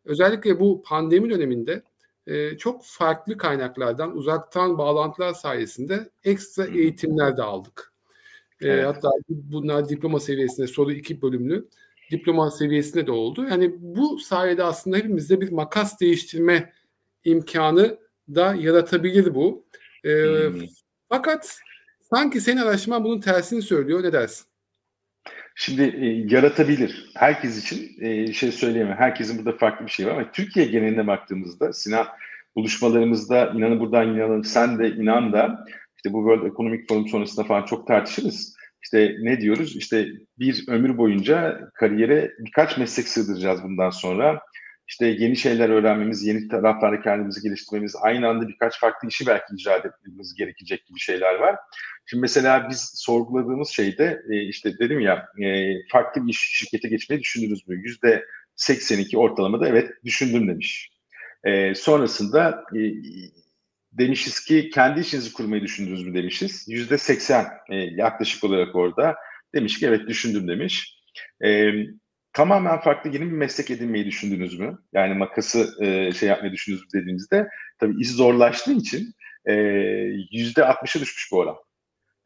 özellikle 0.05 0.61
bu 0.61 0.83
pandemi 0.83 1.31
döneminde 1.31 1.83
e, 2.27 2.57
çok 2.57 2.85
farklı 2.85 3.37
kaynaklardan 3.37 4.17
uzaktan 4.17 4.79
bağlantılar 4.79 5.33
sayesinde 5.33 6.11
ekstra 6.25 6.67
eğitimler 6.67 7.37
de 7.37 7.43
aldık. 7.43 7.93
E, 8.61 8.69
evet. 8.69 8.87
Hatta 8.87 9.11
bunlar 9.29 9.89
diploma 9.89 10.21
seviyesinde 10.21 10.67
soru 10.67 10.93
iki 10.93 11.23
bölümlü 11.23 11.69
diploma 12.11 12.51
seviyesinde 12.51 13.07
de 13.07 13.13
oldu. 13.13 13.47
Yani 13.51 13.75
bu 13.79 14.19
sayede 14.19 14.65
aslında 14.65 14.97
hepimizde 14.97 15.41
bir 15.41 15.53
makas 15.53 16.01
değiştirme 16.01 16.73
imkanı 17.25 17.99
da 18.35 18.55
yaratabilir 18.55 19.35
bu. 19.35 19.65
E, 20.05 20.11
hmm. 20.11 20.61
Fakat 21.09 21.59
sanki 22.01 22.41
senin 22.41 22.61
araştırman 22.61 23.05
bunun 23.05 23.21
tersini 23.21 23.63
söylüyor. 23.63 24.03
Ne 24.03 24.13
dersin? 24.13 24.47
Şimdi 25.55 25.83
e, 25.83 26.07
yaratabilir. 26.37 27.11
Herkes 27.15 27.65
için 27.65 28.05
e, 28.05 28.33
şey 28.33 28.53
söyleyemem. 28.53 28.97
Herkesin 28.97 29.39
burada 29.39 29.59
farklı 29.59 29.87
bir 29.87 29.91
şey 29.91 30.07
var 30.07 30.13
ama 30.13 30.33
Türkiye 30.33 30.67
geneline 30.67 31.07
baktığımızda 31.07 31.73
Sinan 31.73 32.07
buluşmalarımızda 32.57 33.53
inanın 33.57 33.81
buradan 33.81 34.09
inanın 34.09 34.43
sen 34.43 34.79
de 34.79 34.91
inan 34.91 35.33
da 35.33 35.65
işte 35.97 36.13
bu 36.13 36.19
World 36.19 36.53
Economic 36.53 36.87
Forum 36.89 37.09
sonrasında 37.09 37.47
falan 37.47 37.65
çok 37.65 37.87
tartışırız. 37.87 38.57
İşte 38.83 39.17
ne 39.21 39.41
diyoruz? 39.41 39.77
İşte 39.77 40.07
bir 40.39 40.65
ömür 40.69 40.99
boyunca 40.99 41.61
kariyere 41.75 42.33
birkaç 42.39 42.79
meslek 42.79 43.09
sığdıracağız 43.09 43.63
bundan 43.63 43.91
sonra. 43.91 44.41
İşte 44.93 45.07
yeni 45.07 45.37
şeyler 45.37 45.69
öğrenmemiz, 45.69 46.27
yeni 46.27 46.49
taraflarda 46.49 47.01
kendimizi 47.01 47.43
geliştirmemiz, 47.43 47.97
aynı 48.01 48.29
anda 48.29 48.49
birkaç 48.49 48.81
farklı 48.81 49.09
işi 49.09 49.27
belki 49.27 49.55
icra 49.55 49.77
etmemiz 49.77 50.35
gerekecek 50.35 50.87
gibi 50.87 50.99
şeyler 50.99 51.35
var. 51.35 51.57
Şimdi 52.07 52.21
mesela 52.21 52.69
biz 52.71 52.93
sorguladığımız 52.95 53.69
şeyde 53.69 54.23
e, 54.31 54.43
işte 54.43 54.79
dedim 54.79 55.01
ya 55.01 55.27
e, 55.43 55.75
farklı 55.93 56.27
bir 56.27 56.31
iş 56.31 56.39
şirkete 56.39 56.89
geçmeyi 56.89 57.21
düşündünüz 57.21 57.69
mü? 57.69 57.81
Yüzde 57.85 58.25
82 58.57 59.19
ortalamada 59.19 59.69
evet 59.69 59.91
düşündüm 60.05 60.49
demiş. 60.49 60.91
E, 61.45 61.75
sonrasında 61.75 62.65
e, 62.77 62.81
demişiz 63.93 64.41
ki 64.45 64.71
kendi 64.71 65.01
işinizi 65.01 65.33
kurmayı 65.33 65.63
düşündünüz 65.63 66.07
mü 66.07 66.15
demişiz. 66.15 66.65
Yüzde 66.69 66.99
80 66.99 67.47
e, 67.71 67.77
yaklaşık 67.77 68.45
olarak 68.45 68.77
orada 68.77 69.15
demiş 69.55 69.79
ki 69.79 69.87
evet 69.87 70.09
düşündüm 70.09 70.49
demiş. 70.49 70.99
Tamamen 72.33 72.81
farklı 72.81 73.11
yeni 73.11 73.27
bir 73.27 73.37
meslek 73.37 73.71
edinmeyi 73.71 74.07
düşündünüz 74.07 74.59
mü? 74.59 74.79
Yani 74.93 75.15
makası 75.15 75.85
e, 75.85 76.13
şey 76.13 76.29
yapmayı 76.29 76.53
düşündünüz 76.53 76.83
mü 76.83 77.01
dediğimizde 77.01 77.49
tabii 77.79 78.01
iş 78.01 78.11
zorlaştığı 78.11 78.73
için 78.73 79.15
e, 79.47 79.53
yüzde 80.33 80.61
60'a 80.61 81.01
düşmüş 81.01 81.29
bu 81.33 81.39
oran 81.39 81.57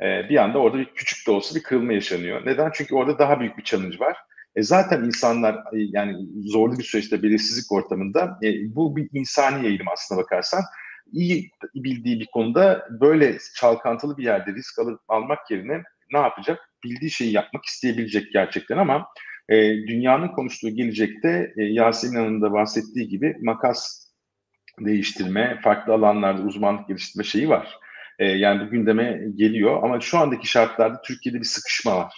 e, 0.00 0.28
bir 0.28 0.36
anda 0.36 0.58
orada 0.58 0.78
bir 0.78 0.94
küçük 0.94 1.26
de 1.26 1.30
olsa 1.30 1.54
bir 1.54 1.62
kırılma 1.62 1.92
yaşanıyor. 1.92 2.46
Neden? 2.46 2.70
Çünkü 2.74 2.94
orada 2.94 3.18
daha 3.18 3.40
büyük 3.40 3.58
bir 3.58 3.64
challenge 3.64 3.98
var. 3.98 4.16
E, 4.56 4.62
zaten 4.62 5.04
insanlar 5.04 5.54
e, 5.54 5.60
yani 5.72 6.16
zorlu 6.44 6.78
bir 6.78 6.84
süreçte 6.84 7.22
belirsizlik 7.22 7.72
ortamında 7.72 8.38
e, 8.42 8.74
bu 8.74 8.96
bir 8.96 9.08
insani 9.12 9.66
eğilim 9.66 9.88
aslına 9.88 10.20
bakarsan 10.20 10.62
iyi 11.12 11.50
bildiği 11.74 12.20
bir 12.20 12.26
konuda 12.26 12.88
böyle 13.00 13.38
çalkantılı 13.54 14.16
bir 14.16 14.24
yerde 14.24 14.52
risk 14.52 14.78
alıp 14.78 15.00
almak 15.08 15.50
yerine 15.50 15.82
ne 16.12 16.18
yapacak? 16.18 16.58
Bildiği 16.84 17.10
şeyi 17.10 17.32
yapmak 17.32 17.64
isteyebilecek 17.64 18.32
gerçekten 18.32 18.78
ama 18.78 19.06
e, 19.48 19.56
dünyanın 19.86 20.28
konuştuğu 20.28 20.70
gelecekte 20.70 21.52
e, 21.56 21.62
Yasemin 21.62 22.16
Hanım'ın 22.16 22.42
da 22.42 22.52
bahsettiği 22.52 23.08
gibi 23.08 23.36
makas 23.42 24.06
değiştirme, 24.80 25.60
farklı 25.64 25.92
alanlarda 25.92 26.42
uzmanlık 26.42 26.88
geliştirme 26.88 27.24
şeyi 27.24 27.48
var. 27.48 27.78
E, 28.18 28.26
yani 28.26 28.66
bu 28.66 28.70
gündeme 28.70 29.20
geliyor 29.34 29.82
ama 29.82 30.00
şu 30.00 30.18
andaki 30.18 30.46
şartlarda 30.46 31.00
Türkiye'de 31.02 31.38
bir 31.38 31.44
sıkışma 31.44 31.96
var. 31.96 32.14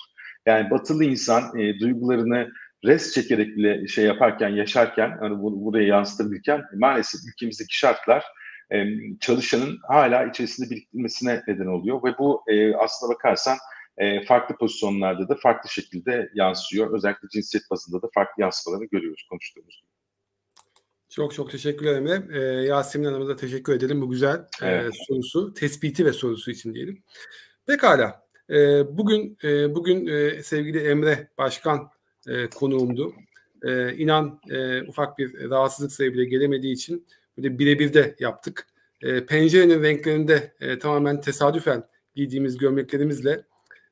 Yani 0.47 0.71
batılı 0.71 1.05
insan 1.05 1.59
e, 1.59 1.79
duygularını 1.79 2.49
res 2.85 3.15
çekerek 3.15 3.57
bile 3.57 3.89
şey 3.89 4.05
yaparken, 4.05 4.49
yaşarken, 4.49 5.17
hani 5.21 5.39
bunu 5.39 5.65
buraya 5.65 5.87
yansıtabilirken 5.87 6.63
maalesef 6.75 7.21
ülkemizdeki 7.33 7.79
şartlar 7.79 8.25
e, 8.73 8.85
çalışanın 9.21 9.79
hala 9.89 10.25
içerisinde 10.25 10.71
biriktirmesine 10.71 11.43
neden 11.49 11.67
oluyor 11.67 12.05
ve 12.05 12.19
bu 12.19 12.43
e, 12.49 12.75
aslına 12.75 13.15
bakarsan 13.15 13.59
e, 13.99 14.25
farklı 14.25 14.57
pozisyonlarda 14.57 15.29
da 15.29 15.35
farklı 15.35 15.71
şekilde 15.71 16.31
yansıyor. 16.35 16.95
Özellikle 16.97 17.29
cinsiyet 17.29 17.71
bazında 17.71 18.03
da 18.03 18.11
farklı 18.15 18.43
yansımalarını 18.43 18.87
görüyoruz 18.87 19.27
konuştuğumuz 19.31 19.81
gibi. 19.83 19.99
Çok 21.11 21.35
çok 21.35 21.51
teşekkür 21.51 21.87
ederim. 21.87 22.31
Ee, 22.33 22.39
Yasemin 22.67 23.05
Hanım'a 23.07 23.29
da 23.29 23.37
teşekkür 23.37 23.73
edelim 23.73 24.01
bu 24.01 24.11
güzel 24.11 24.37
e, 24.63 24.67
evet. 24.67 24.95
e, 24.95 24.99
sorusu, 25.09 25.55
tespiti 25.55 26.05
ve 26.05 26.13
sorusu 26.13 26.51
için 26.51 26.75
diyelim. 26.75 27.03
Pekala. 27.67 28.29
E, 28.51 28.57
bugün 28.99 29.39
e, 29.45 29.75
bugün 29.75 30.07
e, 30.07 30.43
sevgili 30.43 30.79
Emre 30.79 31.29
Başkan 31.39 31.91
e, 32.29 32.51
konuğumdu. 32.51 33.13
E, 33.63 33.97
inan 33.97 34.41
e, 34.51 34.83
ufak 34.83 35.19
bir 35.19 35.51
rahatsızlık 35.51 35.93
sebebiyle 35.93 36.25
gelemediği 36.25 36.75
için 36.75 37.07
böyle 37.39 37.59
birebir 37.59 37.95
de 37.95 38.17
yaptık. 38.19 38.67
E, 39.03 39.27
pencerenin 39.27 39.83
renklerinde 39.83 40.55
e, 40.61 40.79
tamamen 40.79 41.21
tesadüfen 41.21 41.85
giydiğimiz 42.15 42.59
gömleklerimizle 42.59 43.45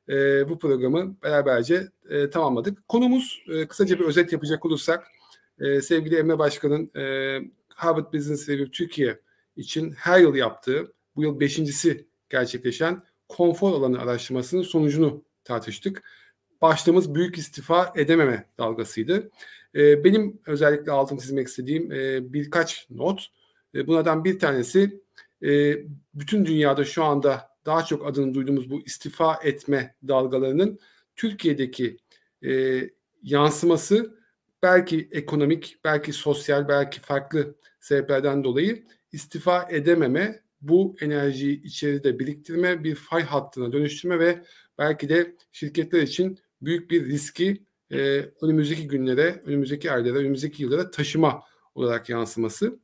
e, 0.09 0.49
bu 0.49 0.59
programı 0.59 1.15
beraberce 1.23 1.87
e, 2.09 2.29
tamamladık. 2.29 2.87
Konumuz 2.87 3.43
e, 3.47 3.67
kısaca 3.67 3.99
bir 3.99 4.05
özet 4.05 4.33
yapacak 4.33 4.65
olursak 4.65 5.07
e, 5.59 5.81
sevgili 5.81 6.15
Emre 6.15 6.39
Başkan'ın 6.39 6.91
e, 6.99 7.39
Harvard 7.75 8.13
Business 8.13 8.49
Review 8.49 8.71
Türkiye 8.71 9.19
için 9.55 9.91
her 9.91 10.19
yıl 10.19 10.35
yaptığı, 10.35 10.93
bu 11.15 11.23
yıl 11.23 11.39
beşincisi 11.39 12.07
gerçekleşen 12.29 13.01
konfor 13.29 13.73
alanı 13.73 13.99
araştırmasının 13.99 14.61
sonucunu 14.61 15.23
tartıştık. 15.43 16.03
Başlığımız 16.61 17.15
büyük 17.15 17.37
istifa 17.37 17.93
edememe 17.95 18.45
dalgasıydı. 18.59 19.31
E, 19.75 20.03
benim 20.03 20.39
özellikle 20.45 20.91
altını 20.91 21.19
çizmek 21.19 21.47
istediğim 21.47 21.91
e, 21.91 22.33
birkaç 22.33 22.87
not. 22.89 23.27
E, 23.75 23.87
bunlardan 23.87 24.23
bir 24.23 24.39
tanesi 24.39 25.01
e, 25.43 25.77
bütün 26.13 26.45
dünyada 26.45 26.85
şu 26.85 27.03
anda 27.03 27.56
daha 27.67 27.85
çok 27.85 28.07
adını 28.07 28.33
duyduğumuz 28.33 28.69
bu 28.69 28.81
istifa 28.81 29.39
etme 29.43 29.95
dalgalarının 30.07 30.79
Türkiye'deki 31.15 31.97
e, 32.45 32.81
yansıması 33.23 34.17
belki 34.63 35.09
ekonomik, 35.11 35.79
belki 35.83 36.13
sosyal, 36.13 36.67
belki 36.67 36.99
farklı 36.99 37.55
sebeplerden 37.79 38.43
dolayı 38.43 38.83
istifa 39.11 39.67
edememe, 39.69 40.41
bu 40.61 40.95
enerjiyi 41.01 41.63
içeride 41.63 42.19
biriktirme, 42.19 42.83
bir 42.83 42.95
fay 42.95 43.23
hattına 43.23 43.71
dönüştürme 43.71 44.19
ve 44.19 44.43
belki 44.77 45.09
de 45.09 45.35
şirketler 45.51 46.01
için 46.01 46.37
büyük 46.61 46.91
bir 46.91 47.05
riski 47.05 47.63
e, 47.91 48.25
önümüzdeki 48.41 48.87
günlere, 48.87 49.41
önümüzdeki 49.45 49.91
aylara, 49.91 50.17
önümüzdeki 50.17 50.63
yıllara 50.63 50.91
taşıma 50.91 51.43
olarak 51.75 52.09
yansıması. 52.09 52.79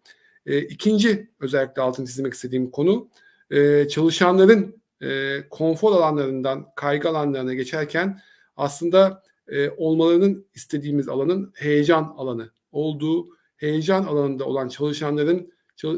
E, 0.45 0.61
ikinci 0.61 1.31
özellikle 1.39 1.81
altını 1.81 2.05
çizmek 2.05 2.33
istediğim 2.33 2.71
konu 2.71 3.09
e, 3.51 3.87
çalışanların 3.87 4.83
e, 5.01 5.39
konfor 5.49 5.91
alanlarından 5.91 6.65
kaygı 6.75 7.09
alanlarına 7.09 7.53
geçerken 7.53 8.19
aslında 8.55 9.23
e, 9.47 9.69
olmalarının 9.69 10.47
istediğimiz 10.53 11.09
alanın 11.09 11.53
heyecan 11.55 12.13
alanı 12.17 12.51
olduğu, 12.71 13.27
heyecan 13.57 14.03
alanında 14.03 14.45
olan 14.45 14.67
çalışanların 14.67 15.53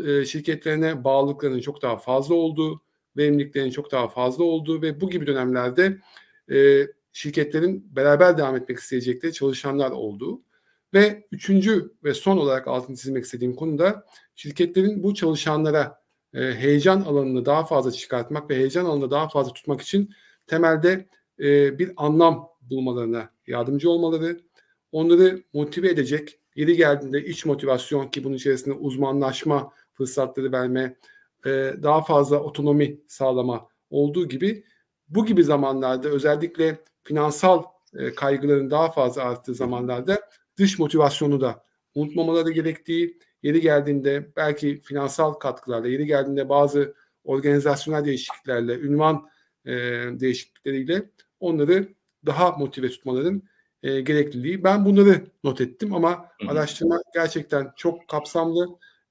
e, 0.07 0.25
şirketlerine 0.25 1.03
bağlılıklarının 1.03 1.59
çok 1.59 1.81
daha 1.81 1.97
fazla 1.97 2.35
olduğu, 2.35 2.81
verimliliklerinin 3.17 3.71
çok 3.71 3.91
daha 3.91 4.07
fazla 4.07 4.43
olduğu 4.43 4.81
ve 4.81 5.01
bu 5.01 5.09
gibi 5.09 5.27
dönemlerde 5.27 5.97
e, 6.51 6.87
şirketlerin 7.13 7.95
beraber 7.95 8.37
devam 8.37 8.55
etmek 8.55 8.79
isteyecekleri 8.79 9.33
çalışanlar 9.33 9.91
olduğu 9.91 10.41
ve 10.93 11.27
üçüncü 11.31 11.93
ve 12.03 12.13
son 12.13 12.37
olarak 12.37 12.67
altını 12.67 12.95
çizmek 12.95 13.23
istediğim 13.23 13.55
konu 13.55 13.77
da 13.77 14.05
şirketlerin 14.35 15.03
bu 15.03 15.13
çalışanlara 15.13 16.04
e, 16.35 16.55
heyecan 16.55 17.01
alanını 17.01 17.45
daha 17.45 17.65
fazla 17.65 17.91
çıkartmak 17.91 18.49
ve 18.49 18.55
heyecan 18.55 18.85
alanını 18.85 19.11
daha 19.11 19.29
fazla 19.29 19.53
tutmak 19.53 19.81
için 19.81 20.13
temelde 20.47 21.07
e, 21.39 21.79
bir 21.79 21.91
anlam 21.97 22.49
bulmalarına 22.61 23.29
yardımcı 23.47 23.89
olmaları, 23.89 24.39
onları 24.91 25.43
motive 25.53 25.89
edecek, 25.89 26.39
yeri 26.55 26.77
geldiğinde 26.77 27.25
iç 27.25 27.45
motivasyon 27.45 28.07
ki 28.07 28.23
bunun 28.23 28.35
içerisinde 28.35 28.75
uzmanlaşma 28.75 29.71
fırsatları 29.93 30.51
verme, 30.51 30.95
e, 31.45 31.73
daha 31.83 32.03
fazla 32.03 32.39
otonomi 32.39 32.99
sağlama 33.07 33.67
olduğu 33.89 34.27
gibi 34.27 34.63
bu 35.09 35.25
gibi 35.25 35.43
zamanlarda 35.43 36.09
özellikle 36.09 36.79
finansal 37.03 37.63
e, 37.93 38.15
kaygıların 38.15 38.71
daha 38.71 38.91
fazla 38.91 39.23
arttığı 39.23 39.55
zamanlarda 39.55 40.21
dış 40.57 40.79
motivasyonu 40.79 41.41
da 41.41 41.63
unutmamaları 41.95 42.51
gerektiği, 42.51 43.19
yeri 43.43 43.61
geldiğinde 43.61 44.31
belki 44.35 44.79
finansal 44.79 45.33
katkılarla, 45.33 45.87
yeri 45.87 46.05
geldiğinde 46.05 46.49
bazı 46.49 46.93
organizasyonel 47.23 48.05
değişikliklerle, 48.05 48.79
ünvan 48.79 49.29
e, 49.65 49.73
değişiklikleriyle 50.19 51.09
onları 51.39 51.87
daha 52.25 52.51
motive 52.51 52.89
tutmaların 52.89 53.43
e, 53.83 54.01
gerekliliği. 54.01 54.63
Ben 54.63 54.85
bunları 54.85 55.21
not 55.43 55.61
ettim 55.61 55.93
ama 55.93 56.29
araştırma 56.47 57.01
gerçekten 57.13 57.71
çok 57.75 58.07
kapsamlı. 58.07 58.67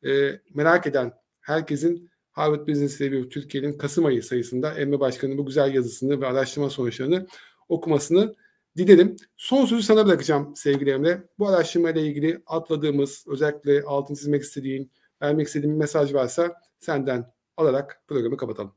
E, 0.06 0.40
merak 0.54 0.86
eden 0.86 1.12
herkesin 1.40 2.10
Harvard 2.32 2.68
Business 2.68 3.00
Review 3.00 3.28
Türkiye'nin 3.28 3.78
Kasım 3.78 4.04
ayı 4.04 4.22
sayısında 4.22 4.74
Emre 4.74 5.00
Başkan'ın 5.00 5.38
bu 5.38 5.46
güzel 5.46 5.74
yazısını 5.74 6.20
ve 6.20 6.26
araştırma 6.26 6.70
sonuçlarını 6.70 7.26
okumasını 7.68 8.34
dilerim. 8.78 9.16
Son 9.36 9.64
sözü 9.66 9.82
sana 9.82 10.06
bırakacağım 10.06 10.52
sevgili 10.56 10.90
Emre. 10.90 11.22
Bu 11.38 11.48
araştırma 11.48 11.90
ile 11.90 12.02
ilgili 12.02 12.42
atladığımız, 12.46 13.24
özellikle 13.28 13.82
altın 13.82 14.14
çizmek 14.14 14.42
istediğin, 14.42 14.90
vermek 15.22 15.46
istediğin 15.46 15.74
bir 15.74 15.78
mesaj 15.78 16.14
varsa 16.14 16.52
senden 16.78 17.26
alarak 17.56 18.02
programı 18.08 18.36
kapatalım. 18.36 18.72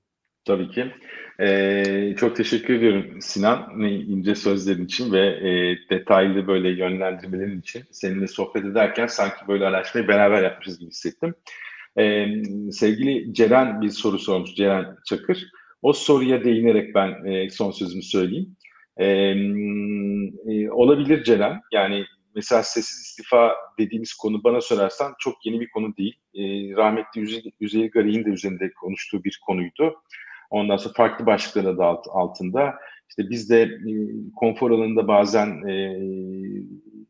Tabii 0.45 0.71
ki. 0.71 0.91
Ee, 1.39 2.15
çok 2.17 2.35
teşekkür 2.35 2.73
ediyorum 2.73 3.21
Sinan 3.21 3.79
ince 3.81 4.35
sözlerin 4.35 4.85
için 4.85 5.11
ve 5.11 5.27
e, 5.27 5.77
detaylı 5.89 6.47
böyle 6.47 6.69
yönlendirmelerin 6.69 7.59
için. 7.59 7.83
Seninle 7.91 8.27
sohbet 8.27 8.65
ederken 8.65 9.07
sanki 9.07 9.47
böyle 9.47 9.65
araştırmayı 9.65 10.07
beraber 10.07 10.43
yapmışız 10.43 10.79
gibi 10.79 10.89
hissettim. 10.89 11.35
Ee, 11.99 12.27
sevgili 12.71 13.33
Ceren 13.33 13.81
bir 13.81 13.89
soru 13.89 14.19
sormuş, 14.19 14.55
Ceren 14.55 14.97
Çakır. 15.05 15.47
O 15.81 15.93
soruya 15.93 16.43
değinerek 16.43 16.95
ben 16.95 17.25
e, 17.25 17.49
son 17.49 17.71
sözümü 17.71 18.03
söyleyeyim. 18.03 18.56
E, 18.99 20.71
olabilir 20.71 21.23
Ceren. 21.23 21.61
Yani 21.71 22.05
mesela 22.37 22.63
sessiz 22.63 22.99
istifa 22.99 23.55
dediğimiz 23.79 24.13
konu 24.13 24.43
bana 24.43 24.61
sorarsan 24.61 25.13
çok 25.19 25.45
yeni 25.45 25.59
bir 25.59 25.69
konu 25.69 25.97
değil. 25.97 26.15
Ee, 26.33 26.41
rahmetli 26.75 27.51
Üzeyir 27.59 27.91
Gari'nin 27.91 28.25
de 28.25 28.29
üzerinde 28.29 28.71
konuştuğu 28.73 29.23
bir 29.23 29.39
konuydu. 29.45 29.95
Ondan 30.49 30.77
sonra 30.77 30.93
farklı 30.93 31.25
başlıklar 31.25 31.77
da 31.77 31.85
altında. 32.11 32.75
İşte 33.09 33.29
biz 33.29 33.49
de 33.49 33.61
e, 33.61 33.91
konfor 34.35 34.71
alanında 34.71 35.07
bazen 35.07 35.67
e, 35.67 35.97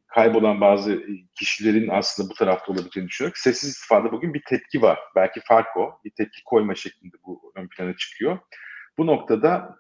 kaybolan 0.07 0.61
bazı 0.61 1.03
kişilerin 1.35 1.89
aslında 1.89 2.29
bu 2.29 2.33
tarafta 2.33 2.71
olabileceğini 2.71 3.09
düşünüyorum. 3.09 3.37
Sessiz 3.37 3.69
istifada 3.69 4.11
bugün 4.11 4.33
bir 4.33 4.41
tepki 4.49 4.81
var. 4.81 4.99
Belki 5.15 5.39
fark 5.43 5.77
o. 5.77 5.99
Bir 6.05 6.11
tepki 6.11 6.43
koyma 6.45 6.75
şeklinde 6.75 7.15
bu 7.25 7.51
ön 7.55 7.67
plana 7.67 7.97
çıkıyor. 7.97 8.39
Bu 8.97 9.07
noktada 9.07 9.75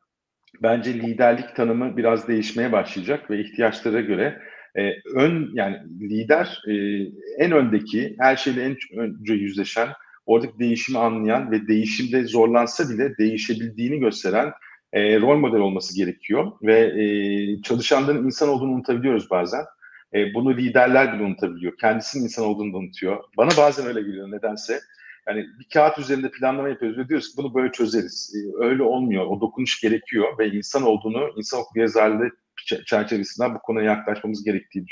bence 0.61 0.93
liderlik 0.93 1.55
tanımı 1.55 1.97
biraz 1.97 2.27
değişmeye 2.27 2.71
başlayacak 2.71 3.31
ve 3.31 3.41
ihtiyaçlara 3.41 4.01
göre 4.01 4.41
e, 4.75 4.91
ön 5.15 5.49
yani 5.53 5.77
lider 6.01 6.61
e, 6.67 6.73
en 7.43 7.51
öndeki 7.51 8.15
her 8.19 8.35
şeyle 8.35 8.63
en 8.63 8.77
önce 8.99 9.33
yüzleşen 9.33 9.89
oradaki 10.25 10.59
değişimi 10.59 10.99
anlayan 10.99 11.51
ve 11.51 11.67
değişimde 11.67 12.23
zorlansa 12.23 12.89
bile 12.89 13.17
değişebildiğini 13.17 13.99
gösteren 13.99 14.53
e, 14.93 15.19
rol 15.19 15.37
model 15.37 15.59
olması 15.59 15.95
gerekiyor 15.95 16.51
ve 16.63 16.79
e, 16.79 17.61
çalışanların 17.61 18.25
insan 18.25 18.49
olduğunu 18.49 18.71
unutabiliyoruz 18.71 19.29
bazen. 19.29 19.65
E, 20.13 20.33
bunu 20.33 20.57
liderler 20.57 21.13
bile 21.13 21.23
unutabiliyor. 21.23 21.77
Kendisinin 21.77 22.23
insan 22.23 22.45
olduğunu 22.45 22.73
da 22.73 22.77
unutuyor. 22.77 23.23
Bana 23.37 23.49
bazen 23.57 23.87
öyle 23.87 24.01
geliyor 24.01 24.31
nedense. 24.31 24.79
Yani 25.27 25.45
bir 25.59 25.67
kağıt 25.73 25.99
üzerinde 25.99 26.31
planlama 26.31 26.69
yapıyoruz 26.69 26.97
ve 26.97 27.09
diyoruz 27.09 27.27
ki 27.31 27.37
bunu 27.37 27.53
böyle 27.53 27.71
çözeriz. 27.71 28.33
E, 28.35 28.65
öyle 28.65 28.83
olmuyor. 28.83 29.25
O 29.25 29.41
dokunuş 29.41 29.81
gerekiyor 29.81 30.37
ve 30.39 30.49
insan 30.49 30.83
olduğunu, 30.83 31.29
insan 31.37 31.59
okul 31.59 31.79
yazarlığı 31.79 32.29
çerçevesinden 32.85 33.55
bu 33.55 33.59
konuya 33.59 33.85
yaklaşmamız 33.85 34.43
gerektiğini 34.43 34.85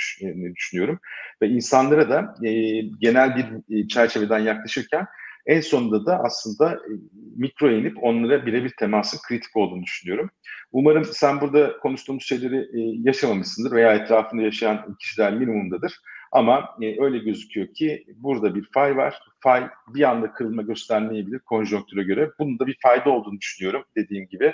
düşünüyorum. 0.56 1.00
Ve 1.42 1.50
insanlara 1.50 2.10
da 2.10 2.48
e, 2.48 2.82
genel 2.82 3.36
bir 3.36 3.76
e, 3.76 3.88
çerçeveden 3.88 4.40
yaklaşırken 4.40 5.08
en 5.46 5.62
sonunda 5.62 6.06
da 6.06 6.20
aslında 6.24 6.74
e, 6.74 6.92
mikro 7.36 7.72
inip 7.72 8.04
onlara 8.04 8.46
birebir 8.46 8.74
temasın 8.80 9.20
kritik 9.28 9.58
olduğunu 9.58 9.84
düşünüyorum. 9.84 10.30
Umarım 10.72 11.06
sen 11.06 11.42
burada 11.42 11.78
konuştuğumuz 11.80 12.26
şeyleri 12.26 12.58
e, 12.58 13.02
yaşamamışsındır 13.04 13.72
veya 13.72 13.94
etrafında 13.94 14.42
yaşayan 14.42 14.96
kişiler 15.00 15.34
minimumdadır. 15.34 16.00
Ama 16.36 16.70
e, 16.82 17.04
öyle 17.04 17.18
gözüküyor 17.18 17.68
ki 17.68 18.06
burada 18.16 18.56
bir 18.56 18.70
fay 18.74 18.98
var. 18.98 19.20
Fay 19.40 19.68
bir 19.88 20.10
anda 20.10 20.34
kırılma 20.34 20.62
göstermeyebilir 20.62 21.40
konjonktüre 21.40 22.04
göre. 22.04 22.32
Bunun 22.40 22.60
da 22.60 22.68
bir 22.68 22.78
fayda 22.84 23.10
olduğunu 23.10 23.40
düşünüyorum 23.40 23.84
dediğim 23.96 24.28
gibi. 24.28 24.54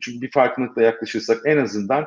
çünkü 0.00 0.20
bir 0.20 0.30
farkındalıkla 0.30 0.82
yaklaşırsak 0.82 1.38
en 1.44 1.56
azından 1.56 2.06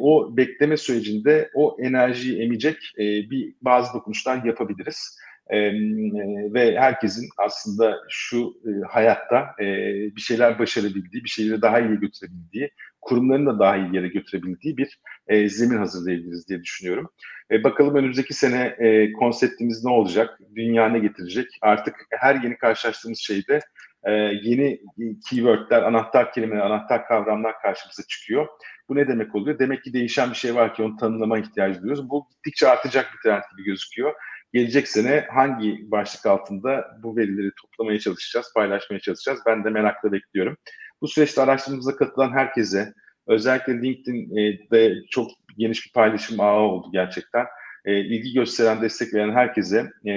o 0.00 0.36
bekleme 0.36 0.76
sürecinde 0.76 1.50
o 1.54 1.76
enerjiyi 1.80 2.42
emecek 2.42 2.76
bir 2.98 3.54
bazı 3.62 3.94
dokunuşlar 3.94 4.44
yapabiliriz 4.44 5.18
e, 5.50 5.72
ve 6.54 6.78
herkesin 6.78 7.28
aslında 7.38 7.96
şu 8.08 8.54
e, 8.66 8.70
hayatta 8.88 9.54
e, 9.60 9.64
bir 10.16 10.20
şeyler 10.20 10.58
başarabildiği, 10.58 11.24
bir 11.24 11.28
şeyleri 11.28 11.62
daha 11.62 11.80
iyi 11.80 12.00
götürebildiği, 12.00 12.70
kurumların 13.00 13.46
da 13.46 13.58
daha 13.58 13.76
iyi 13.76 13.96
yere 13.96 14.08
götürebildiği 14.08 14.76
bir 14.76 14.98
e, 15.28 15.48
zemin 15.48 15.76
hazırlayabiliriz 15.76 16.48
diye 16.48 16.62
düşünüyorum. 16.62 17.08
E, 17.50 17.64
bakalım 17.64 17.94
önümüzdeki 17.94 18.34
sene 18.34 18.76
e, 18.78 19.12
konseptimiz 19.12 19.84
ne 19.84 19.90
olacak, 19.90 20.38
dünya 20.56 20.88
ne 20.88 20.98
getirecek? 20.98 21.46
Artık 21.62 21.94
her 22.10 22.34
yeni 22.34 22.58
karşılaştığımız 22.58 23.18
şeyde 23.18 23.60
e, 24.04 24.12
yeni 24.42 24.80
keywordler, 25.30 25.82
anahtar 25.82 26.32
kelimeler, 26.32 26.60
anahtar 26.60 27.06
kavramlar 27.06 27.60
karşımıza 27.62 28.02
çıkıyor. 28.08 28.46
Bu 28.88 28.96
ne 28.96 29.08
demek 29.08 29.34
oluyor? 29.34 29.58
Demek 29.58 29.84
ki 29.84 29.92
değişen 29.92 30.30
bir 30.30 30.36
şey 30.36 30.54
var 30.54 30.74
ki 30.74 30.82
onu 30.82 30.96
tanımlama 30.96 31.38
ihtiyacı 31.38 31.82
duyuyoruz. 31.82 32.10
Bu 32.10 32.26
gittikçe 32.30 32.68
artacak 32.68 33.06
bir 33.14 33.30
trend 33.30 33.42
gibi 33.56 33.64
gözüküyor 33.64 34.14
gelecek 34.52 34.88
sene 34.88 35.26
hangi 35.30 35.90
başlık 35.90 36.26
altında 36.26 36.98
bu 37.02 37.16
verileri 37.16 37.50
toplamaya 37.62 37.98
çalışacağız, 37.98 38.52
paylaşmaya 38.54 39.00
çalışacağız. 39.00 39.40
Ben 39.46 39.64
de 39.64 39.70
merakla 39.70 40.12
bekliyorum. 40.12 40.56
Bu 41.00 41.08
süreçte 41.08 41.42
araştırmamıza 41.42 41.96
katılan 41.96 42.32
herkese, 42.32 42.94
özellikle 43.26 43.82
LinkedIn'de 43.82 44.94
çok 45.10 45.30
geniş 45.58 45.86
bir 45.86 45.92
paylaşım 45.92 46.40
ağı 46.40 46.58
oldu 46.58 46.88
gerçekten. 46.92 47.46
E, 47.84 48.00
ilgi 48.00 48.32
gösteren, 48.32 48.82
destek 48.82 49.14
veren 49.14 49.32
herkese 49.32 49.90
e, 50.06 50.12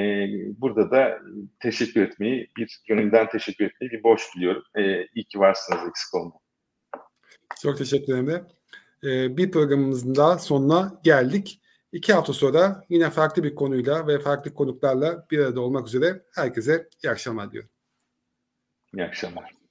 burada 0.62 0.92
da 0.92 1.20
teşekkür 1.60 2.02
etmeyi, 2.02 2.52
bir 2.58 2.82
gönülden 2.88 3.30
teşekkür 3.30 3.66
etmeyi 3.66 3.92
bir 3.92 4.04
borç 4.04 4.22
diliyorum. 4.36 4.64
E, 4.76 5.08
iyi 5.16 5.26
ki 5.26 5.40
varsınız 5.40 5.80
eksik 5.90 6.14
olma. 6.14 6.34
Çok 7.62 7.78
teşekkür 7.78 8.18
ederim. 8.18 8.46
Ee, 9.04 9.38
bir 9.38 9.52
programımızın 9.52 10.16
daha 10.16 10.40
sonuna 10.40 11.00
geldik. 11.04 11.62
İki 11.92 12.14
hafta 12.14 12.34
sonra 12.34 12.84
yine 12.90 13.10
farklı 13.10 13.44
bir 13.44 13.56
konuyla 13.56 14.08
ve 14.08 14.20
farklı 14.20 14.54
konuklarla 14.54 15.26
bir 15.32 15.40
arada 15.40 15.62
olmak 15.62 15.88
üzere 15.88 16.24
herkese 16.36 16.90
iyi 17.04 17.12
akşamlar 17.12 17.52
diyorum. 17.52 17.70
İyi 18.94 19.04
akşamlar. 19.04 19.63